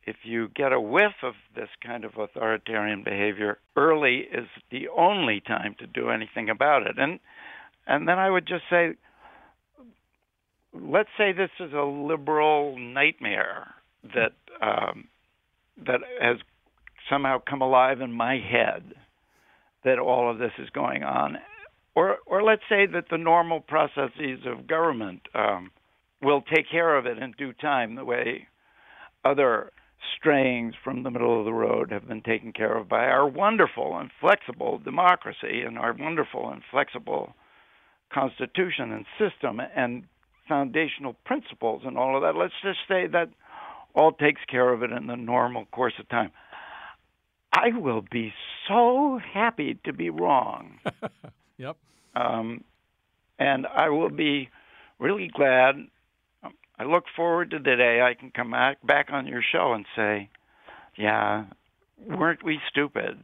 if 0.04 0.16
you 0.24 0.48
get 0.48 0.72
a 0.72 0.80
whiff 0.80 1.12
of 1.22 1.34
this 1.54 1.68
kind 1.84 2.04
of 2.04 2.16
authoritarian 2.16 3.04
behavior 3.04 3.58
early 3.76 4.20
is 4.32 4.48
the 4.70 4.88
only 4.88 5.40
time 5.40 5.76
to 5.78 5.86
do 5.86 6.10
anything 6.10 6.48
about 6.50 6.86
it. 6.86 6.98
And 6.98 7.20
and 7.86 8.08
then 8.08 8.18
I 8.18 8.28
would 8.28 8.46
just 8.46 8.64
say 8.70 8.94
let's 10.72 11.08
say 11.16 11.32
this 11.32 11.50
is 11.58 11.72
a 11.72 11.82
liberal 11.82 12.78
nightmare 12.78 13.74
that 14.14 14.32
um, 14.60 15.08
that 15.86 16.00
has 16.20 16.36
somehow 17.08 17.38
come 17.48 17.62
alive 17.62 18.00
in 18.00 18.12
my 18.12 18.34
head 18.34 18.94
that 19.84 19.98
all 19.98 20.30
of 20.30 20.38
this 20.38 20.52
is 20.58 20.68
going 20.70 21.02
on, 21.02 21.38
or 21.94 22.18
or 22.26 22.42
let's 22.42 22.62
say 22.68 22.86
that 22.86 23.06
the 23.10 23.18
normal 23.18 23.60
processes 23.60 24.40
of 24.46 24.66
government 24.66 25.22
um, 25.34 25.70
will 26.22 26.42
take 26.42 26.70
care 26.70 26.96
of 26.96 27.06
it 27.06 27.18
in 27.18 27.32
due 27.32 27.52
time, 27.52 27.94
the 27.94 28.04
way 28.04 28.46
other 29.24 29.72
strayings 30.16 30.72
from 30.82 31.02
the 31.02 31.10
middle 31.10 31.38
of 31.38 31.44
the 31.44 31.52
road 31.52 31.90
have 31.90 32.08
been 32.08 32.22
taken 32.22 32.52
care 32.52 32.76
of 32.76 32.88
by 32.88 33.04
our 33.04 33.28
wonderful 33.28 33.98
and 33.98 34.10
flexible 34.20 34.78
democracy 34.78 35.62
and 35.66 35.78
our 35.78 35.94
wonderful 35.98 36.50
and 36.50 36.62
flexible 36.70 37.34
constitution 38.12 38.92
and 38.92 39.04
system 39.18 39.60
and 39.76 40.04
foundational 40.48 41.14
principles 41.24 41.82
and 41.84 41.96
all 41.96 42.16
of 42.16 42.22
that. 42.22 42.38
Let's 42.38 42.54
just 42.62 42.80
say 42.88 43.06
that 43.08 43.28
all 43.94 44.12
takes 44.12 44.40
care 44.50 44.72
of 44.72 44.82
it 44.82 44.90
in 44.90 45.06
the 45.06 45.16
normal 45.16 45.66
course 45.66 45.94
of 45.98 46.08
time. 46.08 46.30
I 47.52 47.70
will 47.76 48.02
be 48.10 48.32
so 48.68 49.18
happy 49.32 49.78
to 49.84 49.92
be 49.92 50.10
wrong. 50.10 50.78
yep. 51.58 51.76
Um, 52.14 52.64
and 53.38 53.66
I 53.66 53.88
will 53.88 54.10
be 54.10 54.50
really 54.98 55.28
glad. 55.28 55.76
Um, 56.42 56.54
I 56.78 56.84
look 56.84 57.04
forward 57.16 57.50
to 57.50 57.58
the 57.58 57.76
day 57.76 58.00
I 58.02 58.14
can 58.14 58.30
come 58.30 58.52
back, 58.52 58.78
back 58.86 59.08
on 59.10 59.26
your 59.26 59.42
show 59.42 59.72
and 59.72 59.84
say, 59.96 60.28
yeah, 60.96 61.46
weren't 62.06 62.44
we 62.44 62.60
stupid? 62.68 63.18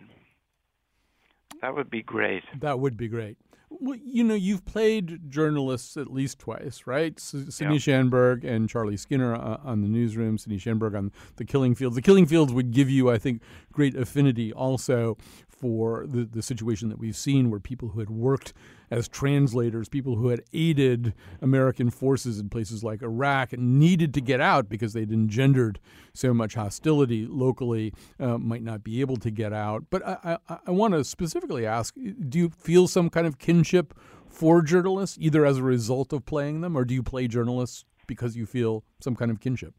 That 1.62 1.74
would 1.74 1.90
be 1.90 2.02
great. 2.02 2.42
That 2.60 2.78
would 2.78 2.96
be 2.96 3.08
great. 3.08 3.36
Well, 3.68 3.98
you 4.02 4.22
know, 4.22 4.34
you've 4.34 4.64
played 4.64 5.28
journalists 5.28 5.96
at 5.96 6.12
least 6.12 6.38
twice, 6.38 6.82
right? 6.86 7.18
Sidney 7.18 7.74
yeah. 7.74 7.78
Schanberg 7.78 8.44
and 8.44 8.68
Charlie 8.68 8.96
Skinner 8.96 9.34
uh, 9.34 9.58
on 9.64 9.82
the 9.82 9.88
newsroom, 9.88 10.38
Sidney 10.38 10.58
Schanberg 10.58 10.96
on 10.96 11.10
the 11.36 11.44
Killing 11.44 11.74
Fields. 11.74 11.96
The 11.96 12.02
Killing 12.02 12.26
Fields 12.26 12.52
would 12.52 12.70
give 12.70 12.88
you, 12.88 13.10
I 13.10 13.18
think, 13.18 13.42
great 13.72 13.96
affinity 13.96 14.52
also 14.52 15.16
for 15.58 16.06
the, 16.06 16.24
the 16.24 16.42
situation 16.42 16.88
that 16.88 16.98
we've 16.98 17.16
seen 17.16 17.50
where 17.50 17.60
people 17.60 17.88
who 17.88 18.00
had 18.00 18.10
worked 18.10 18.52
as 18.90 19.08
translators, 19.08 19.88
people 19.88 20.16
who 20.16 20.28
had 20.28 20.42
aided 20.52 21.14
American 21.40 21.90
forces 21.90 22.38
in 22.38 22.48
places 22.48 22.84
like 22.84 23.02
Iraq 23.02 23.52
and 23.52 23.78
needed 23.78 24.14
to 24.14 24.20
get 24.20 24.40
out 24.40 24.68
because 24.68 24.92
they'd 24.92 25.10
engendered 25.10 25.80
so 26.12 26.32
much 26.32 26.54
hostility 26.54 27.26
locally, 27.26 27.92
uh, 28.20 28.38
might 28.38 28.62
not 28.62 28.84
be 28.84 29.00
able 29.00 29.16
to 29.16 29.30
get 29.30 29.52
out. 29.52 29.84
But 29.90 30.06
I, 30.06 30.38
I, 30.48 30.58
I 30.66 30.70
want 30.70 30.94
to 30.94 31.04
specifically 31.04 31.66
ask 31.66 31.94
do 31.94 32.38
you 32.38 32.50
feel 32.50 32.86
some 32.86 33.10
kind 33.10 33.26
of 33.26 33.38
kinship 33.38 33.94
for 34.28 34.62
journalists, 34.62 35.16
either 35.20 35.46
as 35.46 35.58
a 35.58 35.62
result 35.62 36.12
of 36.12 36.26
playing 36.26 36.60
them, 36.60 36.76
or 36.76 36.84
do 36.84 36.94
you 36.94 37.02
play 37.02 37.26
journalists 37.26 37.84
because 38.06 38.36
you 38.36 38.46
feel 38.46 38.84
some 39.00 39.16
kind 39.16 39.30
of 39.30 39.40
kinship? 39.40 39.74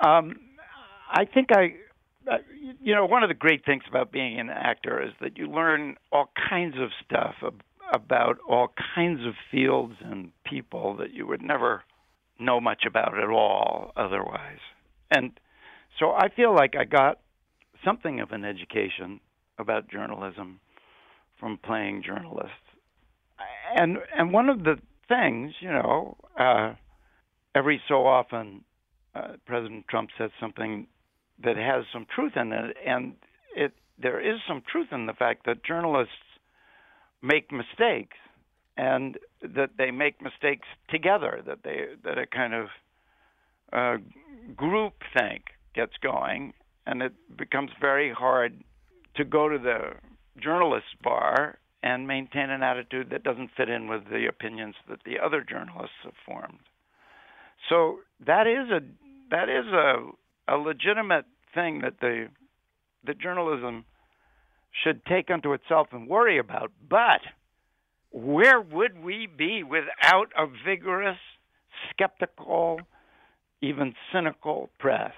Um, 0.00 0.34
I 1.10 1.24
think 1.26 1.48
I 1.52 1.74
you 2.80 2.94
know, 2.94 3.06
one 3.06 3.22
of 3.22 3.28
the 3.28 3.34
great 3.34 3.64
things 3.64 3.82
about 3.88 4.12
being 4.12 4.38
an 4.38 4.50
actor 4.50 5.02
is 5.02 5.12
that 5.20 5.36
you 5.36 5.46
learn 5.46 5.96
all 6.12 6.30
kinds 6.48 6.76
of 6.78 6.90
stuff 7.04 7.34
about 7.92 8.38
all 8.48 8.72
kinds 8.94 9.20
of 9.26 9.34
fields 9.50 9.94
and 10.00 10.30
people 10.44 10.96
that 10.96 11.12
you 11.12 11.26
would 11.26 11.42
never 11.42 11.82
know 12.38 12.60
much 12.60 12.84
about 12.86 13.18
at 13.18 13.28
all 13.28 13.92
otherwise. 13.96 14.60
And 15.10 15.38
so 15.98 16.10
I 16.12 16.28
feel 16.28 16.54
like 16.54 16.74
I 16.76 16.84
got 16.84 17.20
something 17.84 18.20
of 18.20 18.30
an 18.32 18.44
education 18.44 19.20
about 19.58 19.90
journalism 19.90 20.60
from 21.38 21.58
playing 21.58 22.02
journalists. 22.06 22.54
And 23.74 23.98
and 24.16 24.32
one 24.32 24.48
of 24.48 24.64
the 24.64 24.76
things, 25.08 25.52
you 25.60 25.70
know, 25.70 26.16
uh, 26.38 26.74
every 27.54 27.80
so 27.88 28.06
often 28.06 28.64
uh, 29.14 29.32
President 29.46 29.86
Trump 29.88 30.10
says 30.18 30.30
something 30.40 30.86
that 31.44 31.56
has 31.56 31.84
some 31.92 32.06
truth 32.14 32.32
in 32.36 32.52
it, 32.52 32.76
and 32.86 33.14
it 33.54 33.72
there 34.00 34.20
is 34.20 34.40
some 34.48 34.62
truth 34.70 34.88
in 34.92 35.06
the 35.06 35.12
fact 35.12 35.46
that 35.46 35.64
journalists 35.64 36.14
make 37.22 37.52
mistakes 37.52 38.16
and 38.76 39.18
that 39.42 39.70
they 39.76 39.90
make 39.90 40.22
mistakes 40.22 40.66
together 40.88 41.42
that 41.46 41.58
they 41.62 41.86
that 42.04 42.18
a 42.18 42.26
kind 42.26 42.54
of 42.54 42.66
uh, 43.72 43.96
group 44.56 44.94
think 45.16 45.44
gets 45.74 45.92
going 46.02 46.52
and 46.86 47.02
it 47.02 47.12
becomes 47.36 47.70
very 47.80 48.12
hard 48.12 48.64
to 49.16 49.24
go 49.24 49.48
to 49.48 49.58
the 49.58 49.92
journalist 50.40 50.86
bar 51.02 51.58
and 51.82 52.06
maintain 52.06 52.50
an 52.50 52.62
attitude 52.62 53.08
that 53.10 53.22
doesn't 53.22 53.50
fit 53.56 53.68
in 53.68 53.88
with 53.88 54.02
the 54.10 54.26
opinions 54.26 54.74
that 54.88 54.98
the 55.04 55.18
other 55.18 55.44
journalists 55.48 55.96
have 56.04 56.14
formed. 56.26 56.58
So 57.68 58.00
that 58.26 58.46
is 58.46 58.70
a 58.70 58.80
that 59.30 59.48
is 59.48 59.66
a 59.66 60.10
a 60.50 60.56
legitimate 60.56 61.26
thing 61.54 61.80
that 61.82 62.00
the 62.00 62.28
the 63.06 63.14
journalism 63.14 63.84
should 64.84 65.04
take 65.06 65.30
unto 65.30 65.52
itself 65.52 65.88
and 65.92 66.08
worry 66.08 66.38
about. 66.38 66.70
But 66.88 67.20
where 68.10 68.60
would 68.60 69.02
we 69.02 69.26
be 69.26 69.62
without 69.62 70.26
a 70.36 70.46
vigorous, 70.66 71.18
skeptical, 71.90 72.80
even 73.62 73.94
cynical 74.12 74.68
press? 74.78 75.12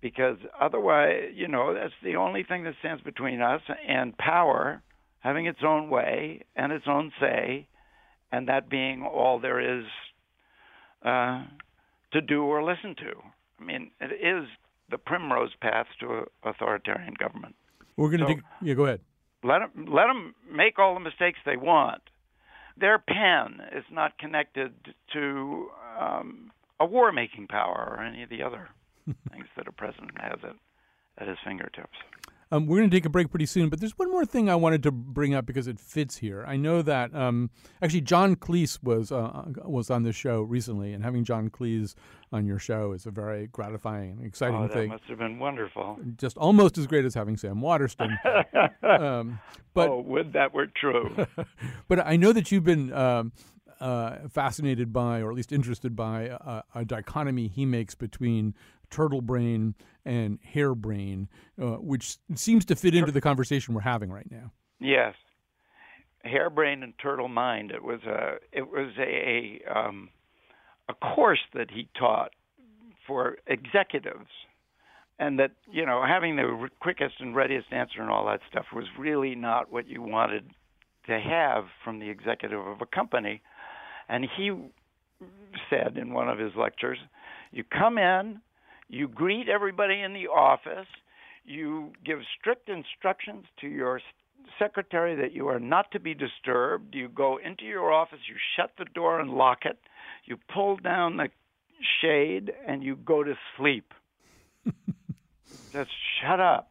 Because 0.00 0.36
otherwise, 0.58 1.32
you 1.34 1.48
know, 1.48 1.74
that's 1.74 1.92
the 2.02 2.16
only 2.16 2.42
thing 2.42 2.64
that 2.64 2.74
stands 2.78 3.02
between 3.02 3.42
us 3.42 3.60
and 3.86 4.16
power 4.16 4.82
having 5.18 5.46
its 5.46 5.60
own 5.64 5.90
way 5.90 6.42
and 6.56 6.72
its 6.72 6.86
own 6.88 7.12
say, 7.20 7.66
and 8.32 8.48
that 8.48 8.70
being 8.70 9.02
all 9.02 9.38
there 9.38 9.78
is 9.78 9.84
uh, 11.04 11.44
to 12.12 12.20
do 12.20 12.44
or 12.44 12.62
listen 12.62 12.94
to. 12.96 13.12
I 13.60 13.64
mean, 13.64 13.90
it 14.00 14.12
is 14.12 14.48
the 14.90 14.98
primrose 14.98 15.54
path 15.60 15.86
to 16.00 16.24
authoritarian 16.44 17.14
government. 17.14 17.54
We're 17.96 18.08
going 18.08 18.20
to 18.20 18.26
So- 18.26 18.34
take. 18.34 18.42
Yeah, 18.62 18.74
go 18.74 18.86
ahead. 18.86 19.00
Let 19.42 19.60
them 19.60 19.86
let 19.86 20.06
them 20.06 20.34
make 20.50 20.78
all 20.78 20.92
the 20.94 21.00
mistakes 21.00 21.38
they 21.46 21.56
want. 21.56 22.02
Their 22.76 22.98
pen 22.98 23.60
is 23.72 23.84
not 23.90 24.18
connected 24.18 24.72
to 25.14 25.70
um, 25.98 26.50
a 26.78 26.84
war-making 26.84 27.46
power 27.48 27.94
or 27.96 28.02
any 28.04 28.22
of 28.22 28.28
the 28.28 28.42
other 28.42 28.68
things 29.32 29.46
that 29.56 29.66
a 29.66 29.72
president 29.72 30.12
has 30.20 30.38
at, 30.42 30.56
at 31.22 31.28
his 31.28 31.38
fingertips. 31.44 31.96
Um, 32.52 32.66
we're 32.66 32.78
going 32.78 32.90
to 32.90 32.96
take 32.96 33.06
a 33.06 33.10
break 33.10 33.30
pretty 33.30 33.46
soon, 33.46 33.68
but 33.68 33.78
there's 33.78 33.96
one 33.96 34.10
more 34.10 34.24
thing 34.24 34.50
I 34.50 34.56
wanted 34.56 34.82
to 34.82 34.90
bring 34.90 35.34
up 35.34 35.46
because 35.46 35.68
it 35.68 35.78
fits 35.78 36.16
here. 36.16 36.44
I 36.46 36.56
know 36.56 36.82
that 36.82 37.14
um, 37.14 37.50
actually 37.80 38.00
John 38.00 38.34
Cleese 38.34 38.82
was 38.82 39.12
uh, 39.12 39.44
was 39.64 39.88
on 39.88 40.02
this 40.02 40.16
show 40.16 40.42
recently, 40.42 40.92
and 40.92 41.04
having 41.04 41.22
John 41.24 41.48
Cleese 41.48 41.94
on 42.32 42.46
your 42.46 42.58
show 42.58 42.92
is 42.92 43.06
a 43.06 43.10
very 43.10 43.46
gratifying 43.48 44.12
and 44.18 44.26
exciting 44.26 44.56
oh, 44.56 44.62
that 44.62 44.72
thing. 44.72 44.88
must 44.88 45.04
have 45.04 45.18
been 45.18 45.38
wonderful. 45.38 45.98
Just 46.16 46.36
almost 46.36 46.76
as 46.76 46.86
great 46.86 47.04
as 47.04 47.14
having 47.14 47.36
Sam 47.36 47.60
Waterston. 47.60 48.18
um, 48.82 49.38
but 49.72 49.88
oh, 49.88 50.00
would 50.00 50.32
that 50.32 50.52
were 50.52 50.66
true. 50.66 51.26
but 51.88 52.04
I 52.04 52.16
know 52.16 52.32
that 52.32 52.50
you've 52.50 52.64
been 52.64 52.92
um, 52.92 53.32
uh, 53.80 54.28
fascinated 54.28 54.92
by, 54.92 55.20
or 55.20 55.30
at 55.30 55.36
least 55.36 55.52
interested 55.52 55.96
by, 55.96 56.28
uh, 56.30 56.62
a 56.74 56.84
dichotomy 56.84 57.48
he 57.48 57.64
makes 57.64 57.94
between 57.94 58.54
turtle 58.90 59.20
brain 59.22 59.74
and 60.04 60.38
hare 60.42 60.74
brain, 60.74 61.28
uh, 61.60 61.76
which 61.76 62.18
seems 62.34 62.64
to 62.66 62.76
fit 62.76 62.94
into 62.94 63.12
the 63.12 63.20
conversation 63.20 63.74
we're 63.74 63.80
having 63.80 64.10
right 64.10 64.30
now. 64.30 64.52
Yes, 64.80 65.14
harebrained 66.24 66.82
and 66.84 66.94
turtle 66.98 67.28
mind. 67.28 67.70
It 67.70 67.82
was 67.82 68.00
a 68.04 68.36
it 68.52 68.68
was 68.70 68.92
a 68.98 69.60
a, 69.68 69.78
um, 69.78 70.08
a 70.88 70.94
course 70.94 71.40
that 71.54 71.70
he 71.70 71.88
taught 71.98 72.32
for 73.06 73.38
executives, 73.46 74.28
and 75.18 75.38
that 75.38 75.52
you 75.70 75.86
know 75.86 76.02
having 76.06 76.36
the 76.36 76.68
quickest 76.80 77.14
and 77.20 77.34
readiest 77.34 77.72
answer 77.72 78.00
and 78.00 78.10
all 78.10 78.26
that 78.26 78.40
stuff 78.50 78.66
was 78.74 78.86
really 78.98 79.34
not 79.34 79.72
what 79.72 79.86
you 79.86 80.02
wanted 80.02 80.50
to 81.06 81.18
have 81.18 81.64
from 81.84 81.98
the 81.98 82.08
executive 82.08 82.66
of 82.66 82.80
a 82.80 82.86
company. 82.86 83.42
And 84.10 84.26
he 84.36 84.50
said 85.70 85.96
in 85.96 86.12
one 86.12 86.28
of 86.28 86.38
his 86.38 86.52
lectures, 86.56 86.98
"You 87.52 87.64
come 87.64 87.96
in, 87.96 88.40
you 88.88 89.06
greet 89.08 89.48
everybody 89.48 90.00
in 90.00 90.12
the 90.12 90.26
office." 90.26 90.88
You 91.42 91.92
give 92.04 92.18
strict 92.38 92.68
instructions 92.68 93.46
to 93.60 93.66
your 93.66 94.00
secretary 94.58 95.16
that 95.16 95.32
you 95.32 95.48
are 95.48 95.58
not 95.58 95.90
to 95.92 95.98
be 95.98 96.12
disturbed. 96.12 96.94
You 96.94 97.08
go 97.08 97.38
into 97.38 97.64
your 97.64 97.90
office, 97.92 98.20
you 98.28 98.36
shut 98.56 98.72
the 98.76 98.84
door 98.84 99.20
and 99.20 99.30
lock 99.30 99.64
it. 99.64 99.78
You 100.26 100.36
pull 100.52 100.76
down 100.76 101.16
the 101.16 101.30
shade 102.00 102.52
and 102.66 102.84
you 102.84 102.94
go 102.96 103.22
to 103.22 103.34
sleep. 103.56 103.94
Just 105.72 105.90
shut 106.20 106.40
up. 106.40 106.70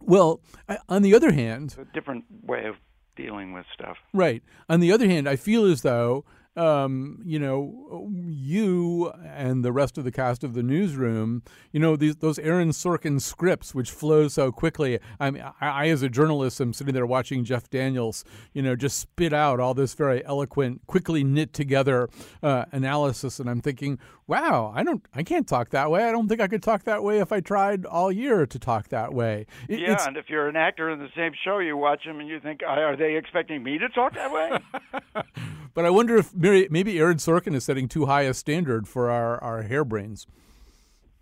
Well, 0.00 0.40
I, 0.68 0.78
on 0.88 1.02
the 1.02 1.14
other 1.14 1.32
hand, 1.32 1.64
It's 1.64 1.76
a 1.76 1.84
different 1.92 2.24
way 2.42 2.64
of 2.64 2.76
dealing 3.18 3.52
with 3.52 3.66
stuff. 3.74 3.98
Right. 4.14 4.42
On 4.70 4.80
the 4.80 4.92
other 4.92 5.06
hand, 5.06 5.28
I 5.28 5.36
feel 5.36 5.66
as 5.66 5.82
though, 5.82 6.24
um, 6.58 7.20
you 7.24 7.38
know, 7.38 8.10
you 8.26 9.10
and 9.34 9.64
the 9.64 9.72
rest 9.72 9.96
of 9.98 10.04
the 10.04 10.12
cast 10.12 10.42
of 10.44 10.54
the 10.54 10.62
newsroom, 10.62 11.42
you 11.72 11.80
know, 11.80 11.96
these 11.96 12.16
those 12.16 12.38
Aaron 12.38 12.70
Sorkin 12.70 13.20
scripts 13.20 13.74
which 13.74 13.90
flow 13.90 14.28
so 14.28 14.50
quickly. 14.52 14.98
I 15.20 15.30
mean, 15.30 15.42
I, 15.60 15.68
I 15.68 15.88
as 15.88 16.02
a 16.02 16.08
journalist 16.08 16.60
am 16.60 16.72
sitting 16.72 16.94
there 16.94 17.06
watching 17.06 17.44
Jeff 17.44 17.70
Daniels, 17.70 18.24
you 18.52 18.62
know, 18.62 18.74
just 18.76 18.98
spit 18.98 19.32
out 19.32 19.60
all 19.60 19.74
this 19.74 19.94
very 19.94 20.24
eloquent, 20.24 20.86
quickly 20.86 21.24
knit 21.24 21.52
together 21.52 22.08
uh, 22.42 22.64
analysis, 22.72 23.38
and 23.38 23.48
I'm 23.48 23.60
thinking, 23.60 23.98
wow, 24.26 24.72
I 24.74 24.82
don't, 24.82 25.02
I 25.14 25.22
can't 25.22 25.46
talk 25.48 25.70
that 25.70 25.90
way. 25.90 26.04
I 26.04 26.12
don't 26.12 26.28
think 26.28 26.40
I 26.40 26.48
could 26.48 26.62
talk 26.62 26.84
that 26.84 27.02
way 27.02 27.18
if 27.20 27.32
I 27.32 27.40
tried 27.40 27.86
all 27.86 28.12
year 28.12 28.44
to 28.46 28.58
talk 28.58 28.88
that 28.88 29.14
way. 29.14 29.46
It- 29.68 29.80
Yeah, 29.80 30.06
and 30.06 30.16
if 30.16 30.28
you're 30.28 30.48
an 30.48 30.56
actor 30.56 30.90
in 30.90 30.98
the 30.98 31.08
same 31.16 31.32
show, 31.44 31.58
you 31.58 31.76
watch 31.76 32.04
them 32.04 32.20
and 32.20 32.28
you 32.28 32.40
think, 32.40 32.60
are 32.66 32.96
they 32.96 33.16
expecting 33.16 33.62
me 33.62 33.78
to 33.78 33.88
talk 33.88 34.14
that 34.14 34.32
way? 34.32 35.22
But 35.78 35.84
I 35.84 35.90
wonder 35.90 36.16
if 36.16 36.34
maybe, 36.34 36.98
Aaron 36.98 37.18
Sorkin 37.18 37.54
is 37.54 37.62
setting 37.62 37.86
too 37.86 38.06
high 38.06 38.22
a 38.22 38.34
standard 38.34 38.88
for 38.88 39.12
our, 39.12 39.40
our 39.40 39.62
harebrains. 39.62 40.26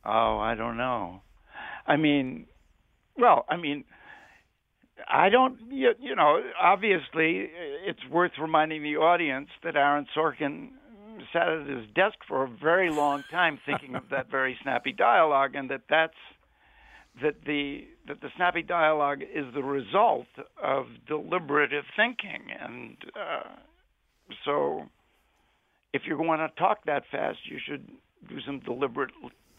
Oh, 0.03 0.39
I 0.39 0.55
don't 0.55 0.79
know. 0.79 1.21
I 1.87 1.99
mean, 1.99 2.47
well, 3.19 3.45
I 3.51 3.59
mean, 3.59 3.85
I 5.07 5.29
don't. 5.29 5.59
You, 5.71 5.93
you 6.01 6.17
know, 6.17 6.41
obviously, 6.59 7.51
it's 7.87 8.01
worth 8.11 8.33
reminding 8.41 8.83
the 8.83 8.97
audience 8.97 9.51
that 9.63 9.77
Aaron 9.77 10.07
Sorkin 10.17 10.71
sat 11.35 11.49
at 11.49 11.67
his 11.67 11.85
desk 11.95 12.17
for 12.27 12.45
a 12.45 12.49
very 12.49 12.89
long 12.89 13.25
time 13.31 13.59
thinking 13.67 13.95
of 13.95 14.05
that 14.11 14.31
very 14.31 14.57
snappy 14.63 14.93
dialogue, 14.93 15.55
and 15.55 15.69
that 15.69 15.83
that's 15.91 16.15
that 17.21 17.45
the 17.45 17.87
that 18.09 18.23
the 18.23 18.31
snappy 18.37 18.63
dialogue 18.63 19.21
is 19.21 19.45
the 19.53 19.63
result 19.63 20.29
of 20.65 20.87
deliberative 21.07 21.85
thinking, 21.95 22.45
and 22.59 22.97
uh, 23.15 23.57
so 24.45 24.85
if 25.93 26.03
you're 26.07 26.19
going 26.19 26.39
to 26.41 26.49
talk 26.59 26.85
that 26.87 27.05
fast, 27.11 27.39
you 27.45 27.59
should 27.65 27.89
do 28.29 28.41
some 28.45 28.61
deliberate 28.61 29.11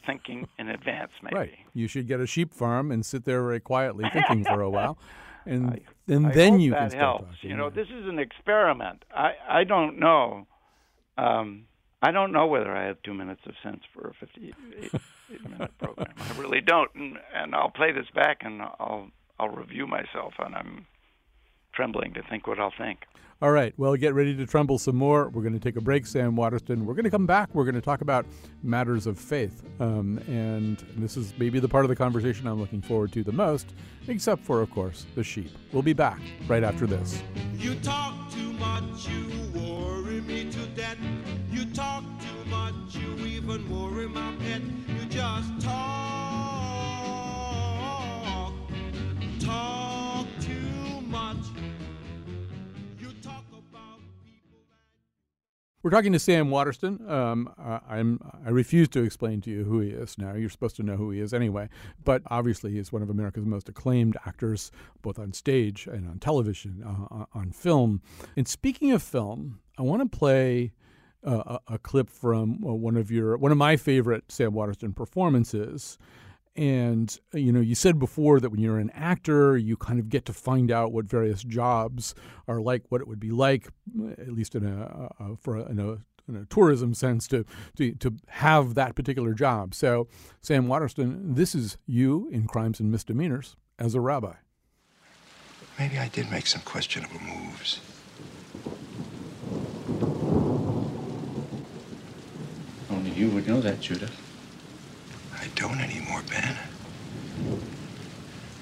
thinking 0.05 0.47
in 0.57 0.69
advance, 0.69 1.11
maybe. 1.23 1.35
Right. 1.35 1.53
You 1.73 1.87
should 1.87 2.07
get 2.07 2.19
a 2.19 2.27
sheep 2.27 2.53
farm 2.53 2.91
and 2.91 3.05
sit 3.05 3.25
there 3.25 3.41
very 3.43 3.59
quietly 3.59 4.05
thinking 4.13 4.43
for 4.43 4.61
a 4.61 4.69
while, 4.69 4.97
and 5.45 5.69
I- 5.71 5.81
and 6.09 6.27
I 6.27 6.31
then 6.31 6.59
you 6.61 6.71
can 6.73 6.89
start 6.89 7.01
helps. 7.03 7.35
talking. 7.35 7.49
You 7.49 7.57
know, 7.57 7.69
this 7.69 7.87
is 7.87 8.07
an 8.07 8.17
experiment. 8.19 9.03
I 9.13 9.31
I 9.49 9.63
don't 9.65 9.99
know. 9.99 10.47
Um, 11.17 11.65
I 12.01 12.11
don't 12.11 12.31
know 12.31 12.45
whether 12.47 12.71
I 12.71 12.85
have 12.85 13.01
two 13.03 13.13
minutes 13.13 13.41
of 13.45 13.53
sense 13.63 13.81
for 13.93 14.07
a 14.09 14.13
58 14.13 14.53
minute 15.49 15.71
program. 15.79 16.13
I 16.17 16.39
really 16.39 16.61
don't, 16.61 16.89
and 16.95 17.17
and 17.35 17.53
I'll 17.55 17.71
play 17.71 17.91
this 17.91 18.05
back 18.15 18.37
and 18.41 18.61
I'll 18.61 19.09
I'll 19.39 19.49
review 19.49 19.85
myself, 19.87 20.33
and 20.39 20.55
I'm 20.55 20.85
trembling 21.77 22.11
to 22.15 22.23
think 22.23 22.47
what 22.47 22.59
I'll 22.59 22.73
think. 22.75 23.05
All 23.39 23.51
right. 23.51 23.71
Well, 23.77 23.95
get 23.95 24.15
ready 24.15 24.35
to 24.35 24.47
tremble 24.47 24.79
some 24.79 24.95
more. 24.95 25.29
We're 25.29 25.43
going 25.43 25.53
to 25.53 25.59
take 25.59 25.75
a 25.75 25.81
break, 25.81 26.07
Sam 26.07 26.35
Waterston. 26.35 26.87
We're 26.87 26.95
going 26.95 27.03
to 27.03 27.11
come 27.11 27.27
back. 27.27 27.53
We're 27.53 27.65
going 27.65 27.75
to 27.75 27.81
talk 27.81 28.01
about 28.01 28.25
matters 28.63 29.05
of 29.05 29.19
faith, 29.19 29.61
um, 29.79 30.17
and 30.27 30.83
this 30.97 31.15
is 31.15 31.35
maybe 31.37 31.59
the 31.59 31.69
part 31.69 31.85
of 31.85 31.89
the 31.89 31.95
conversation 31.95 32.47
I'm 32.47 32.59
looking 32.59 32.81
forward 32.81 33.11
to 33.11 33.23
the 33.23 33.31
most, 33.31 33.75
except 34.07 34.41
for, 34.43 34.61
of 34.61 34.71
course, 34.71 35.05
the 35.13 35.23
sheep. 35.23 35.51
We'll 35.71 35.83
be 35.83 35.93
back 35.93 36.19
right 36.47 36.63
after 36.63 36.87
this. 36.87 37.21
You 37.53 37.75
talk 37.75 38.31
too 38.31 38.53
much, 38.53 39.07
you 39.07 39.27
worry 39.53 40.21
me 40.21 40.51
to 40.51 40.65
death. 40.69 40.97
You 41.51 41.65
talk 41.73 42.03
too 42.19 42.49
much, 42.49 42.95
you 42.95 43.23
even 43.23 43.69
worry 43.69 44.07
my 44.07 44.33
pet. 44.39 44.63
You 44.87 45.05
just 45.09 45.61
talk, 45.61 46.06
We're 55.87 55.91
talking 55.91 56.11
to 56.11 56.19
Sam 56.19 56.49
Waterston. 56.49 57.09
Um, 57.09 57.49
I'm 57.57 58.19
I 58.45 58.49
refuse 58.49 58.89
to 58.89 59.03
explain 59.03 59.39
to 59.39 59.49
you 59.49 59.63
who 59.63 59.79
he 59.79 59.91
is 59.91 60.17
now. 60.17 60.33
You're 60.33 60.49
supposed 60.49 60.75
to 60.75 60.83
know 60.83 60.97
who 60.97 61.11
he 61.11 61.21
is 61.21 61.33
anyway. 61.33 61.69
But 62.03 62.23
obviously, 62.27 62.71
he's 62.71 62.91
one 62.91 63.01
of 63.01 63.09
America's 63.09 63.45
most 63.45 63.69
acclaimed 63.69 64.17
actors, 64.25 64.69
both 65.01 65.17
on 65.17 65.31
stage 65.31 65.87
and 65.87 66.09
on 66.09 66.19
television, 66.19 66.83
uh, 66.83 67.23
on 67.33 67.51
film. 67.51 68.01
And 68.35 68.49
speaking 68.49 68.91
of 68.91 69.01
film, 69.01 69.61
I 69.77 69.83
want 69.83 70.01
to 70.01 70.17
play 70.17 70.73
uh, 71.25 71.59
a, 71.69 71.75
a, 71.75 71.77
clip 71.77 72.09
from 72.09 72.65
uh, 72.65 72.73
one 72.73 72.97
of 72.97 73.09
your 73.09 73.37
one 73.37 73.53
of 73.53 73.57
my 73.57 73.77
favorite 73.77 74.25
Sam 74.29 74.51
Waterston 74.51 74.91
performances. 74.91 75.97
And 76.57 77.15
uh, 77.33 77.37
you 77.37 77.51
know, 77.51 77.61
you 77.61 77.75
said 77.75 77.99
before 77.99 78.39
that 78.39 78.49
when 78.49 78.59
you're 78.59 78.79
an 78.79 78.89
actor, 78.89 79.55
you 79.55 79.77
kind 79.77 79.99
of 79.99 80.09
get 80.09 80.25
to 80.25 80.33
find 80.33 80.71
out 80.71 80.91
what 80.91 81.05
various 81.05 81.43
jobs 81.43 82.15
are 82.47 82.59
like, 82.59 82.83
what 82.89 82.99
it 82.99 83.07
would 83.07 83.19
be 83.19 83.29
like, 83.29 83.67
uh, 83.99 84.09
at 84.11 84.31
least 84.33 84.55
in 84.55 84.65
a, 84.65 85.09
a 85.19 85.37
for 85.37 85.55
a, 85.55 85.65
in 85.67 85.79
a 85.79 85.99
in 86.27 86.35
a 86.35 86.45
tourism 86.45 86.93
sense 86.93 87.27
to, 87.27 87.45
to 87.77 87.93
to 87.95 88.15
have 88.27 88.73
that 88.73 88.95
particular 88.95 89.33
job. 89.33 89.75
So, 89.75 90.07
Sam 90.41 90.67
Waterston, 90.67 91.35
this 91.35 91.53
is 91.53 91.77
you 91.85 92.27
in 92.31 92.47
Crimes 92.47 92.79
and 92.79 92.91
Misdemeanors 92.91 93.55
as 93.77 93.93
a 93.93 94.01
rabbi. 94.01 94.33
Maybe 95.77 95.99
I 95.99 96.07
did 96.07 96.31
make 96.31 96.47
some 96.47 96.61
questionable 96.61 97.19
moves. 97.19 97.79
Only 102.89 103.11
you 103.11 103.29
would 103.29 103.47
know 103.47 103.61
that, 103.61 103.79
Judah. 103.79 104.09
I 105.47 105.49
don't 105.55 105.79
anymore, 105.79 106.21
Ben. 106.29 106.57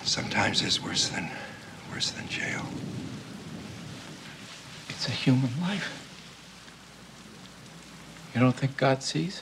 Sometimes 0.03 0.61
it's 0.61 0.83
worse 0.83 1.09
than 1.09 1.31
worse 1.91 2.11
than 2.11 2.27
jail. 2.27 2.61
It's 4.89 5.07
a 5.07 5.11
human 5.11 5.49
life. 5.61 5.89
You 8.35 8.41
don't 8.41 8.55
think 8.55 8.77
God 8.77 9.01
sees? 9.01 9.41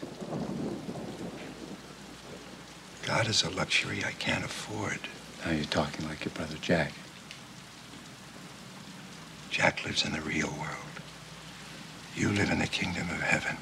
God 3.06 3.28
is 3.28 3.44
a 3.44 3.50
luxury 3.50 4.06
I 4.06 4.14
can't 4.14 4.46
afford. 4.46 5.00
Now 5.44 5.52
you're 5.52 5.66
talking 5.66 6.08
like 6.08 6.24
your 6.24 6.34
brother 6.34 6.56
Jack. 6.62 6.94
Jack 9.50 9.84
lives 9.84 10.06
in 10.06 10.14
the 10.14 10.22
real 10.22 10.48
world. 10.48 11.02
You 12.16 12.30
live 12.30 12.52
in 12.52 12.60
the 12.60 12.68
kingdom 12.68 13.10
of 13.10 13.22
heaven. 13.22 13.58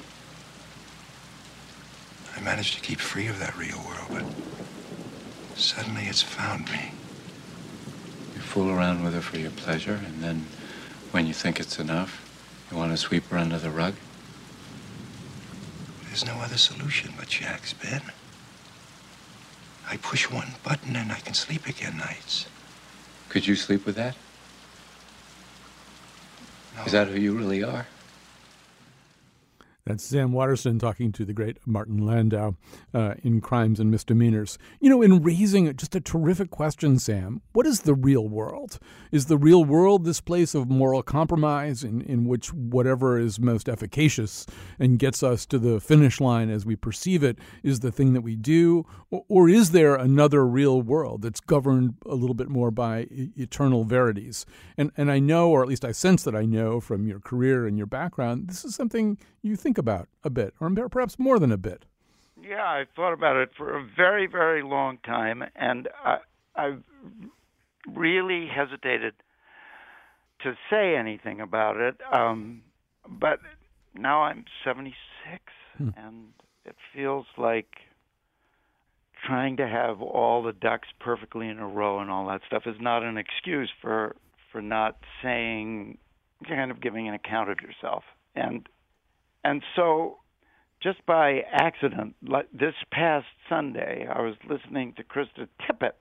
I 2.36 2.40
managed 2.40 2.74
to 2.74 2.80
keep 2.80 3.00
free 3.00 3.26
of 3.26 3.38
that 3.38 3.56
real 3.56 3.78
world, 3.78 4.08
but 4.10 5.58
suddenly 5.58 6.04
it's 6.04 6.22
found 6.22 6.70
me. 6.70 6.92
You 8.34 8.40
fool 8.40 8.70
around 8.70 9.04
with 9.04 9.14
her 9.14 9.20
for 9.20 9.38
your 9.38 9.50
pleasure, 9.50 10.00
and 10.06 10.22
then 10.22 10.46
when 11.10 11.26
you 11.26 11.34
think 11.34 11.60
it's 11.60 11.78
enough, 11.78 12.28
you 12.70 12.76
want 12.76 12.90
to 12.90 12.96
sweep 12.96 13.28
her 13.28 13.36
under 13.36 13.58
the 13.58 13.70
rug? 13.70 13.94
There's 16.06 16.24
no 16.26 16.34
other 16.40 16.56
solution 16.56 17.12
but 17.16 17.28
Jack's 17.28 17.72
bed. 17.72 18.02
I 19.88 19.96
push 19.98 20.30
one 20.30 20.52
button 20.62 20.96
and 20.96 21.12
I 21.12 21.20
can 21.20 21.34
sleep 21.34 21.66
again 21.66 21.98
nights. 21.98 22.46
Could 23.28 23.46
you 23.46 23.56
sleep 23.56 23.84
with 23.84 23.96
that? 23.96 24.16
No. 26.76 26.84
Is 26.84 26.92
that 26.92 27.08
who 27.08 27.18
you 27.18 27.36
really 27.36 27.62
are? 27.62 27.86
That's 29.84 30.04
Sam 30.04 30.30
Waterston 30.30 30.78
talking 30.78 31.10
to 31.10 31.24
the 31.24 31.32
great 31.32 31.58
Martin 31.66 32.06
Landau 32.06 32.54
uh, 32.94 33.14
in 33.24 33.40
Crimes 33.40 33.80
and 33.80 33.90
Misdemeanors. 33.90 34.56
You 34.80 34.88
know, 34.88 35.02
in 35.02 35.20
raising 35.24 35.74
just 35.76 35.96
a 35.96 36.00
terrific 36.00 36.50
question, 36.50 37.00
Sam, 37.00 37.42
what 37.52 37.66
is 37.66 37.80
the 37.80 37.94
real 37.94 38.28
world? 38.28 38.78
Is 39.10 39.26
the 39.26 39.36
real 39.36 39.64
world 39.64 40.04
this 40.04 40.20
place 40.20 40.54
of 40.54 40.70
moral 40.70 41.02
compromise 41.02 41.82
in, 41.82 42.00
in 42.02 42.26
which 42.26 42.52
whatever 42.52 43.18
is 43.18 43.40
most 43.40 43.68
efficacious 43.68 44.46
and 44.78 45.00
gets 45.00 45.20
us 45.20 45.44
to 45.46 45.58
the 45.58 45.80
finish 45.80 46.20
line 46.20 46.48
as 46.48 46.64
we 46.64 46.76
perceive 46.76 47.24
it 47.24 47.40
is 47.64 47.80
the 47.80 47.90
thing 47.90 48.12
that 48.12 48.20
we 48.20 48.36
do? 48.36 48.86
Or, 49.10 49.24
or 49.28 49.48
is 49.48 49.72
there 49.72 49.96
another 49.96 50.46
real 50.46 50.80
world 50.80 51.22
that's 51.22 51.40
governed 51.40 51.96
a 52.06 52.14
little 52.14 52.34
bit 52.34 52.48
more 52.48 52.70
by 52.70 53.08
e- 53.10 53.32
eternal 53.36 53.82
verities? 53.82 54.46
And, 54.78 54.92
and 54.96 55.10
I 55.10 55.18
know, 55.18 55.50
or 55.50 55.60
at 55.60 55.68
least 55.68 55.84
I 55.84 55.90
sense 55.90 56.22
that 56.22 56.36
I 56.36 56.44
know 56.44 56.78
from 56.78 57.08
your 57.08 57.18
career 57.18 57.66
and 57.66 57.76
your 57.76 57.88
background, 57.88 58.46
this 58.46 58.64
is 58.64 58.76
something 58.76 59.18
you 59.42 59.56
think 59.56 59.71
about 59.78 60.08
a 60.24 60.30
bit, 60.30 60.54
or 60.60 60.70
perhaps 60.88 61.18
more 61.18 61.38
than 61.38 61.52
a 61.52 61.56
bit. 61.58 61.84
Yeah, 62.40 62.64
I 62.64 62.84
thought 62.96 63.12
about 63.12 63.36
it 63.36 63.50
for 63.56 63.76
a 63.76 63.84
very, 63.96 64.26
very 64.26 64.62
long 64.62 64.98
time, 65.04 65.44
and 65.54 65.88
I, 66.04 66.18
I've 66.56 66.82
really 67.86 68.48
hesitated 68.48 69.14
to 70.42 70.54
say 70.70 70.96
anything 70.96 71.40
about 71.40 71.76
it. 71.76 71.96
Um, 72.12 72.62
but 73.08 73.38
now 73.94 74.22
I'm 74.22 74.44
76, 74.64 74.94
Hmm. 75.78 75.88
and 75.96 76.32
it 76.66 76.76
feels 76.94 77.24
like 77.38 77.68
trying 79.24 79.56
to 79.56 79.66
have 79.66 80.02
all 80.02 80.42
the 80.42 80.52
ducks 80.52 80.88
perfectly 81.00 81.48
in 81.48 81.58
a 81.58 81.66
row 81.66 82.00
and 82.00 82.10
all 82.10 82.26
that 82.26 82.42
stuff 82.46 82.64
is 82.66 82.76
not 82.80 83.02
an 83.02 83.16
excuse 83.16 83.70
for 83.80 84.16
for 84.50 84.60
not 84.60 84.98
saying 85.22 85.96
kind 86.46 86.70
of 86.70 86.80
giving 86.80 87.08
an 87.08 87.14
account 87.14 87.48
of 87.48 87.58
yourself 87.60 88.02
and 88.34 88.68
and 89.44 89.62
so 89.76 90.18
just 90.82 91.04
by 91.06 91.40
accident 91.52 92.14
this 92.52 92.74
past 92.90 93.26
sunday 93.48 94.06
i 94.12 94.20
was 94.20 94.34
listening 94.48 94.92
to 94.96 95.04
krista 95.04 95.48
tippett 95.60 95.94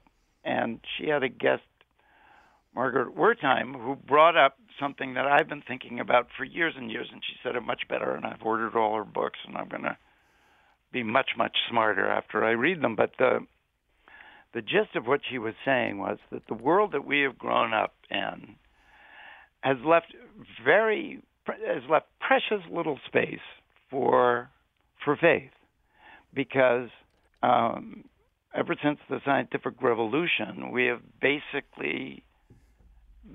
and 0.44 0.80
she 0.98 1.08
had 1.08 1.24
a 1.24 1.30
guest 1.30 1.64
margaret 2.74 3.16
wertheim 3.16 3.74
who 3.74 3.96
brought 3.96 4.38
up 4.38 4.58
something 4.80 5.14
that 5.14 5.26
i've 5.26 5.50
been 5.50 5.64
thinking 5.68 6.00
about 6.00 6.28
for 6.38 6.44
years 6.44 6.74
and 6.78 6.92
years 6.92 7.08
and 7.12 7.22
she 7.26 7.36
said 7.44 7.56
it 7.56 7.62
much 7.62 7.82
better 7.90 8.16
and 8.16 8.26
i've 8.26 8.42
ordered 8.44 8.76
all 8.76 8.96
her 8.96 9.04
books 9.04 9.40
and 9.48 9.56
i'm 9.58 9.68
going 9.68 9.84
to 9.84 9.98
be 10.92 11.04
much 11.04 11.32
much 11.38 11.56
smarter 11.70 12.08
after 12.08 12.44
i 12.44 12.52
read 12.52 12.82
them. 12.82 12.96
But 12.96 13.12
the 13.18 13.46
the 14.54 14.62
gist 14.62 14.96
of 14.96 15.08
what 15.08 15.22
she 15.30 15.38
was 15.38 15.54
saying 15.64 15.98
was 15.98 16.18
that 16.32 16.48
the 16.48 16.54
world 16.54 16.92
that 16.92 17.06
we 17.06 17.22
have 17.22 17.38
grown 17.38 17.74
up 17.74 17.94
in 18.10 18.56
has 19.62 19.78
left 19.86 20.14
very 20.64 21.22
has 21.48 21.84
left 21.90 22.08
precious 22.32 22.66
little 22.72 22.98
space 23.08 23.44
for 23.90 24.50
for 25.04 25.18
faith 25.18 25.52
because 26.34 26.88
um, 27.44 28.06
ever 28.56 28.74
since 28.82 29.00
the 29.10 29.20
scientific 29.26 29.74
revolution 29.82 30.72
we 30.72 30.86
have 30.86 31.02
basically 31.20 32.24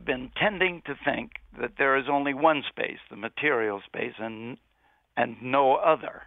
been 0.06 0.30
tending 0.40 0.80
to 0.86 0.94
think 1.04 1.32
that 1.60 1.72
there 1.76 1.98
is 1.98 2.06
only 2.10 2.32
one 2.32 2.62
space 2.70 2.96
the 3.10 3.16
material 3.16 3.82
space 3.84 4.14
and 4.18 4.56
and 5.14 5.36
no 5.42 5.74
other 5.74 6.22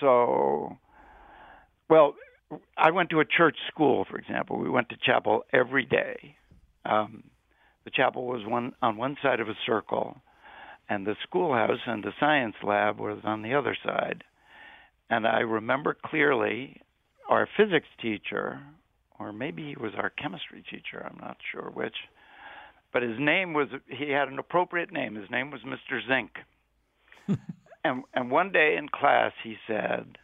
so 0.00 0.78
well 1.90 2.14
I 2.78 2.90
went 2.90 3.10
to 3.10 3.20
a 3.20 3.24
church 3.24 3.56
school, 3.68 4.06
for 4.08 4.16
example. 4.16 4.58
We 4.58 4.70
went 4.70 4.90
to 4.90 4.96
chapel 5.04 5.44
every 5.52 5.84
day. 5.84 6.36
Um, 6.84 7.24
the 7.84 7.90
chapel 7.90 8.26
was 8.26 8.42
one 8.46 8.72
on 8.80 8.96
one 8.96 9.16
side 9.22 9.40
of 9.40 9.48
a 9.48 9.56
circle, 9.66 10.20
and 10.88 11.06
the 11.06 11.16
schoolhouse 11.22 11.80
and 11.86 12.02
the 12.04 12.12
science 12.20 12.56
lab 12.62 12.98
was 12.98 13.18
on 13.24 13.42
the 13.42 13.54
other 13.54 13.76
side. 13.84 14.24
And 15.10 15.26
I 15.26 15.40
remember 15.40 15.96
clearly 16.04 16.80
our 17.28 17.48
physics 17.56 17.88
teacher, 18.00 18.60
or 19.18 19.32
maybe 19.32 19.68
he 19.68 19.76
was 19.76 19.92
our 19.96 20.10
chemistry 20.10 20.62
teacher, 20.70 21.06
I'm 21.08 21.18
not 21.20 21.36
sure 21.52 21.70
which, 21.72 21.96
but 22.92 23.02
his 23.02 23.18
name 23.18 23.54
was, 23.54 23.68
he 23.88 24.10
had 24.10 24.28
an 24.28 24.38
appropriate 24.38 24.92
name. 24.92 25.16
His 25.16 25.30
name 25.30 25.50
was 25.50 25.60
Mr. 25.62 26.00
Zink. 26.08 26.30
and, 27.84 28.04
and 28.14 28.30
one 28.30 28.52
day 28.52 28.76
in 28.78 28.88
class, 28.88 29.32
he 29.42 29.56
said, 29.66 30.16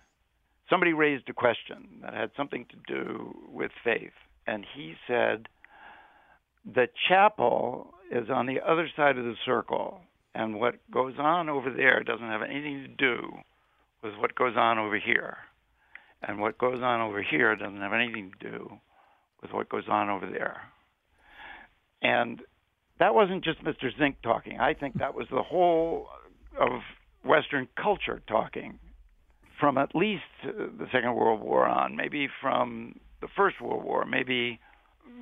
somebody 0.70 0.92
raised 0.92 1.29
a 1.29 1.33
question 1.33 2.01
that 2.03 2.14
had 2.14 2.31
something 2.37 2.66
to 2.66 2.77
do 2.87 3.35
with 3.51 3.73
faith, 3.83 4.12
and 4.46 4.64
he 4.77 4.94
said, 5.07 5.49
The 6.64 6.87
chapel 7.09 7.92
is 8.11 8.31
on 8.31 8.46
the 8.46 8.61
other 8.61 8.88
side 8.96 9.18
of 9.18 9.25
the 9.25 9.37
circle, 9.44 10.01
and 10.35 10.59
what 10.59 10.77
goes 10.93 11.14
on 11.19 11.49
over 11.49 11.71
there 11.71 12.03
doesn't 12.03 12.27
have 12.27 12.43
anything 12.43 12.83
to 12.83 12.88
do 12.88 13.29
with 14.03 14.14
what 14.19 14.35
goes 14.35 14.55
on 14.57 14.79
over 14.79 14.99
here. 14.99 15.38
And 16.23 16.40
what 16.40 16.59
goes 16.59 16.81
on 16.83 17.01
over 17.01 17.23
here 17.23 17.57
doesn't 17.57 17.81
have 17.81 17.93
anything 17.93 18.33
to 18.40 18.51
do 18.51 18.71
with 19.43 19.53
what 19.53 19.69
goes 19.69 19.85
on 19.88 20.11
over 20.11 20.27
there. 20.31 20.61
And 22.03 22.40
that 22.99 23.14
wasn't 23.14 23.43
just 23.43 23.64
Mr. 23.64 23.90
Zink 23.99 24.16
talking. 24.23 24.59
I 24.61 24.75
think 24.75 24.99
that 24.99 25.14
was 25.14 25.27
the 25.31 25.43
whole 25.43 26.09
of 26.59 26.81
Western 27.25 27.69
culture 27.81 28.23
talking 28.29 28.79
from 29.59 29.77
at 29.77 29.95
least 29.95 30.23
the 30.43 30.87
Second 30.93 31.14
World 31.14 31.40
War 31.40 31.66
on, 31.66 31.97
maybe 31.97 32.29
from 32.40 32.99
the 33.21 33.29
First 33.37 33.61
World 33.61 33.85
War, 33.85 34.05
maybe 34.07 34.59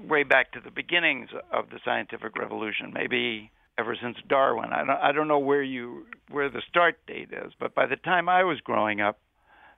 way 0.09 0.23
back 0.23 0.53
to 0.53 0.61
the 0.61 0.71
beginnings 0.71 1.29
of 1.53 1.71
the 1.71 1.81
scientific 1.85 2.37
revolution, 2.37 2.92
maybe 2.92 3.51
ever 3.79 3.97
since 4.01 4.17
Darwin. 4.29 4.73
I 4.73 4.85
don't, 4.85 5.01
I 5.01 5.12
don't 5.12 5.29
know 5.29 5.38
where 5.38 5.62
you 5.62 6.07
where 6.31 6.51
the 6.51 6.62
start 6.69 6.99
date 7.07 7.31
is, 7.33 7.53
but 7.59 7.75
by 7.75 7.87
the 7.87 7.97
time 7.97 8.29
I 8.29 8.45
was 8.45 8.59
growing 8.61 9.01
up, 9.01 9.19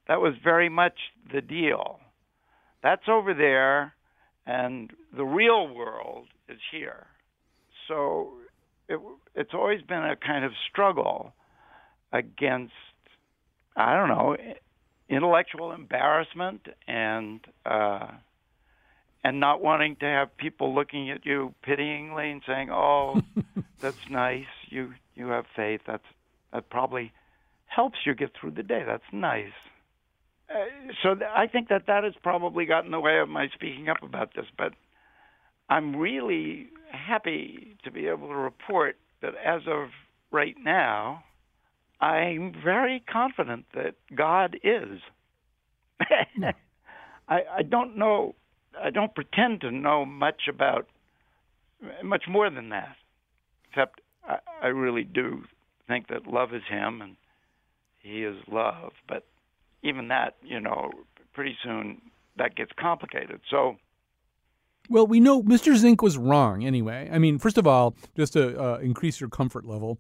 that 0.09 0.21
was 0.21 0.35
very 0.43 0.69
much 0.69 0.99
the 1.33 1.41
deal. 1.41 2.01
That's 2.83 3.09
over 3.09 3.35
there, 3.35 3.95
and 4.47 4.91
the 5.15 5.25
real 5.25 5.73
world 5.73 6.27
is 6.49 6.59
here. 6.73 7.07
So 7.87 8.33
it, 8.89 8.99
it's 9.35 9.53
always 9.55 9.83
been 9.83 10.05
a 10.05 10.17
kind 10.17 10.45
of 10.45 10.53
struggle 10.71 11.33
against, 12.13 12.73
I 13.77 13.95
don't 13.95 14.09
know, 14.09 14.37
intellectual 15.09 15.73
embarrassment 15.73 16.67
and 16.89 17.41
uh, 17.67 18.09
and 19.23 19.41
not 19.41 19.63
wanting 19.63 19.97
to 19.97 20.07
have 20.07 20.37
people 20.37 20.75
looking 20.75 21.11
at 21.11 21.27
you 21.27 21.55
pityingly 21.63 22.31
and 22.31 22.43
saying, 22.47 22.71
"Oh, 22.71 23.21
that's 23.83 23.97
nice. 24.11 24.47
You 24.69 24.93
you 25.15 25.29
have 25.29 25.45
faith. 25.55 25.81
That's 25.87 26.05
that 26.53 26.71
probably 26.71 27.13
helps 27.67 27.99
you 28.05 28.15
get 28.15 28.33
through 28.39 28.53
the 28.53 28.63
day. 28.63 28.83
That's 28.87 29.03
nice." 29.13 29.53
Uh, 30.51 30.93
so 31.03 31.15
th- 31.15 31.31
I 31.33 31.47
think 31.47 31.69
that 31.69 31.87
that 31.87 32.03
has 32.05 32.15
probably 32.23 32.67
gotten 32.67 32.87
in 32.87 32.93
the 32.93 33.01
way 33.01 33.19
of 33.21 33.29
my 33.29 33.49
speaking 33.55 33.89
up 33.89 34.03
about 34.03 34.35
this, 34.35 34.47
but 34.59 34.73
I'm 35.69 35.95
really 35.95 36.69
happy 36.91 37.77
to 37.85 37.91
be 37.91 38.09
able 38.09 38.29
to 38.29 38.35
report 38.35 38.97
that 39.23 39.35
as 39.45 39.63
of 39.69 39.91
right 40.33 40.57
now, 40.63 41.23
I'm 42.01 42.53
very 42.65 43.03
confident 43.11 43.67
that 43.75 43.95
God 44.15 44.57
is. 44.65 45.01
I, 47.29 47.43
I 47.59 47.63
don't 47.63 47.97
know, 47.97 48.35
I 48.79 48.91
don't 48.91 49.15
pretend 49.15 49.61
to 49.63 49.71
know 49.71 50.05
much 50.05 50.43
about 50.49 50.87
much 52.05 52.25
more 52.29 52.51
than 52.51 52.71
that, 52.71 52.97
except 53.69 54.01
I, 54.29 54.39
I 54.63 54.67
really 54.69 55.05
do 55.05 55.45
think 55.89 56.09
that 56.09 56.27
love 56.27 56.53
is 56.55 56.63
Him 56.69 57.01
and 57.01 57.17
He 58.03 58.23
is 58.23 58.37
love. 58.51 58.93
But 59.09 59.27
even 59.83 60.09
that, 60.09 60.37
you 60.43 60.61
know, 60.61 60.91
pretty 61.33 61.57
soon 61.63 62.01
that 62.37 62.55
gets 62.57 62.73
complicated. 62.79 63.41
So. 63.51 63.77
Well, 64.89 65.07
we 65.07 65.21
know 65.21 65.43
Mr. 65.43 65.77
Zink 65.77 66.03
was 66.03 66.19
wrong 66.19 66.65
anyway. 66.65 67.09
I 67.13 67.19
mean, 67.19 67.39
first 67.39 67.59
of 67.59 67.67
all, 67.67 67.95
just 68.17 68.33
to 68.33 68.61
uh, 68.61 68.79
increase 68.79 69.21
your 69.21 69.29
comfort 69.29 69.65
level, 69.65 69.99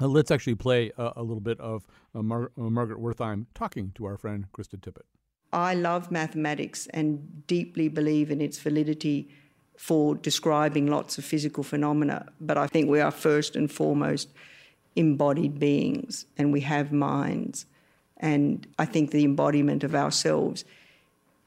uh, 0.00 0.06
let's 0.08 0.30
actually 0.30 0.56
play 0.56 0.90
a, 0.96 1.12
a 1.16 1.22
little 1.22 1.40
bit 1.40 1.60
of 1.60 1.86
uh, 2.14 2.22
Mar- 2.22 2.50
uh, 2.58 2.62
Margaret 2.62 2.98
Wertheim 2.98 3.46
talking 3.54 3.92
to 3.94 4.06
our 4.06 4.16
friend 4.16 4.46
Krista 4.52 4.80
Tippett. 4.80 5.04
I 5.52 5.74
love 5.74 6.10
mathematics 6.10 6.86
and 6.88 7.46
deeply 7.46 7.88
believe 7.88 8.30
in 8.30 8.40
its 8.40 8.58
validity 8.58 9.28
for 9.76 10.14
describing 10.14 10.86
lots 10.86 11.18
of 11.18 11.24
physical 11.24 11.64
phenomena, 11.64 12.26
but 12.40 12.58
I 12.58 12.66
think 12.66 12.88
we 12.88 13.00
are 13.00 13.10
first 13.10 13.56
and 13.56 13.70
foremost 13.70 14.28
embodied 14.94 15.58
beings 15.58 16.26
and 16.36 16.52
we 16.52 16.60
have 16.60 16.92
minds. 16.92 17.66
And 18.18 18.66
I 18.78 18.84
think 18.84 19.10
the 19.10 19.24
embodiment 19.24 19.82
of 19.82 19.94
ourselves 19.94 20.64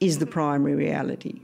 is 0.00 0.18
the 0.18 0.26
primary 0.26 0.74
reality. 0.74 1.42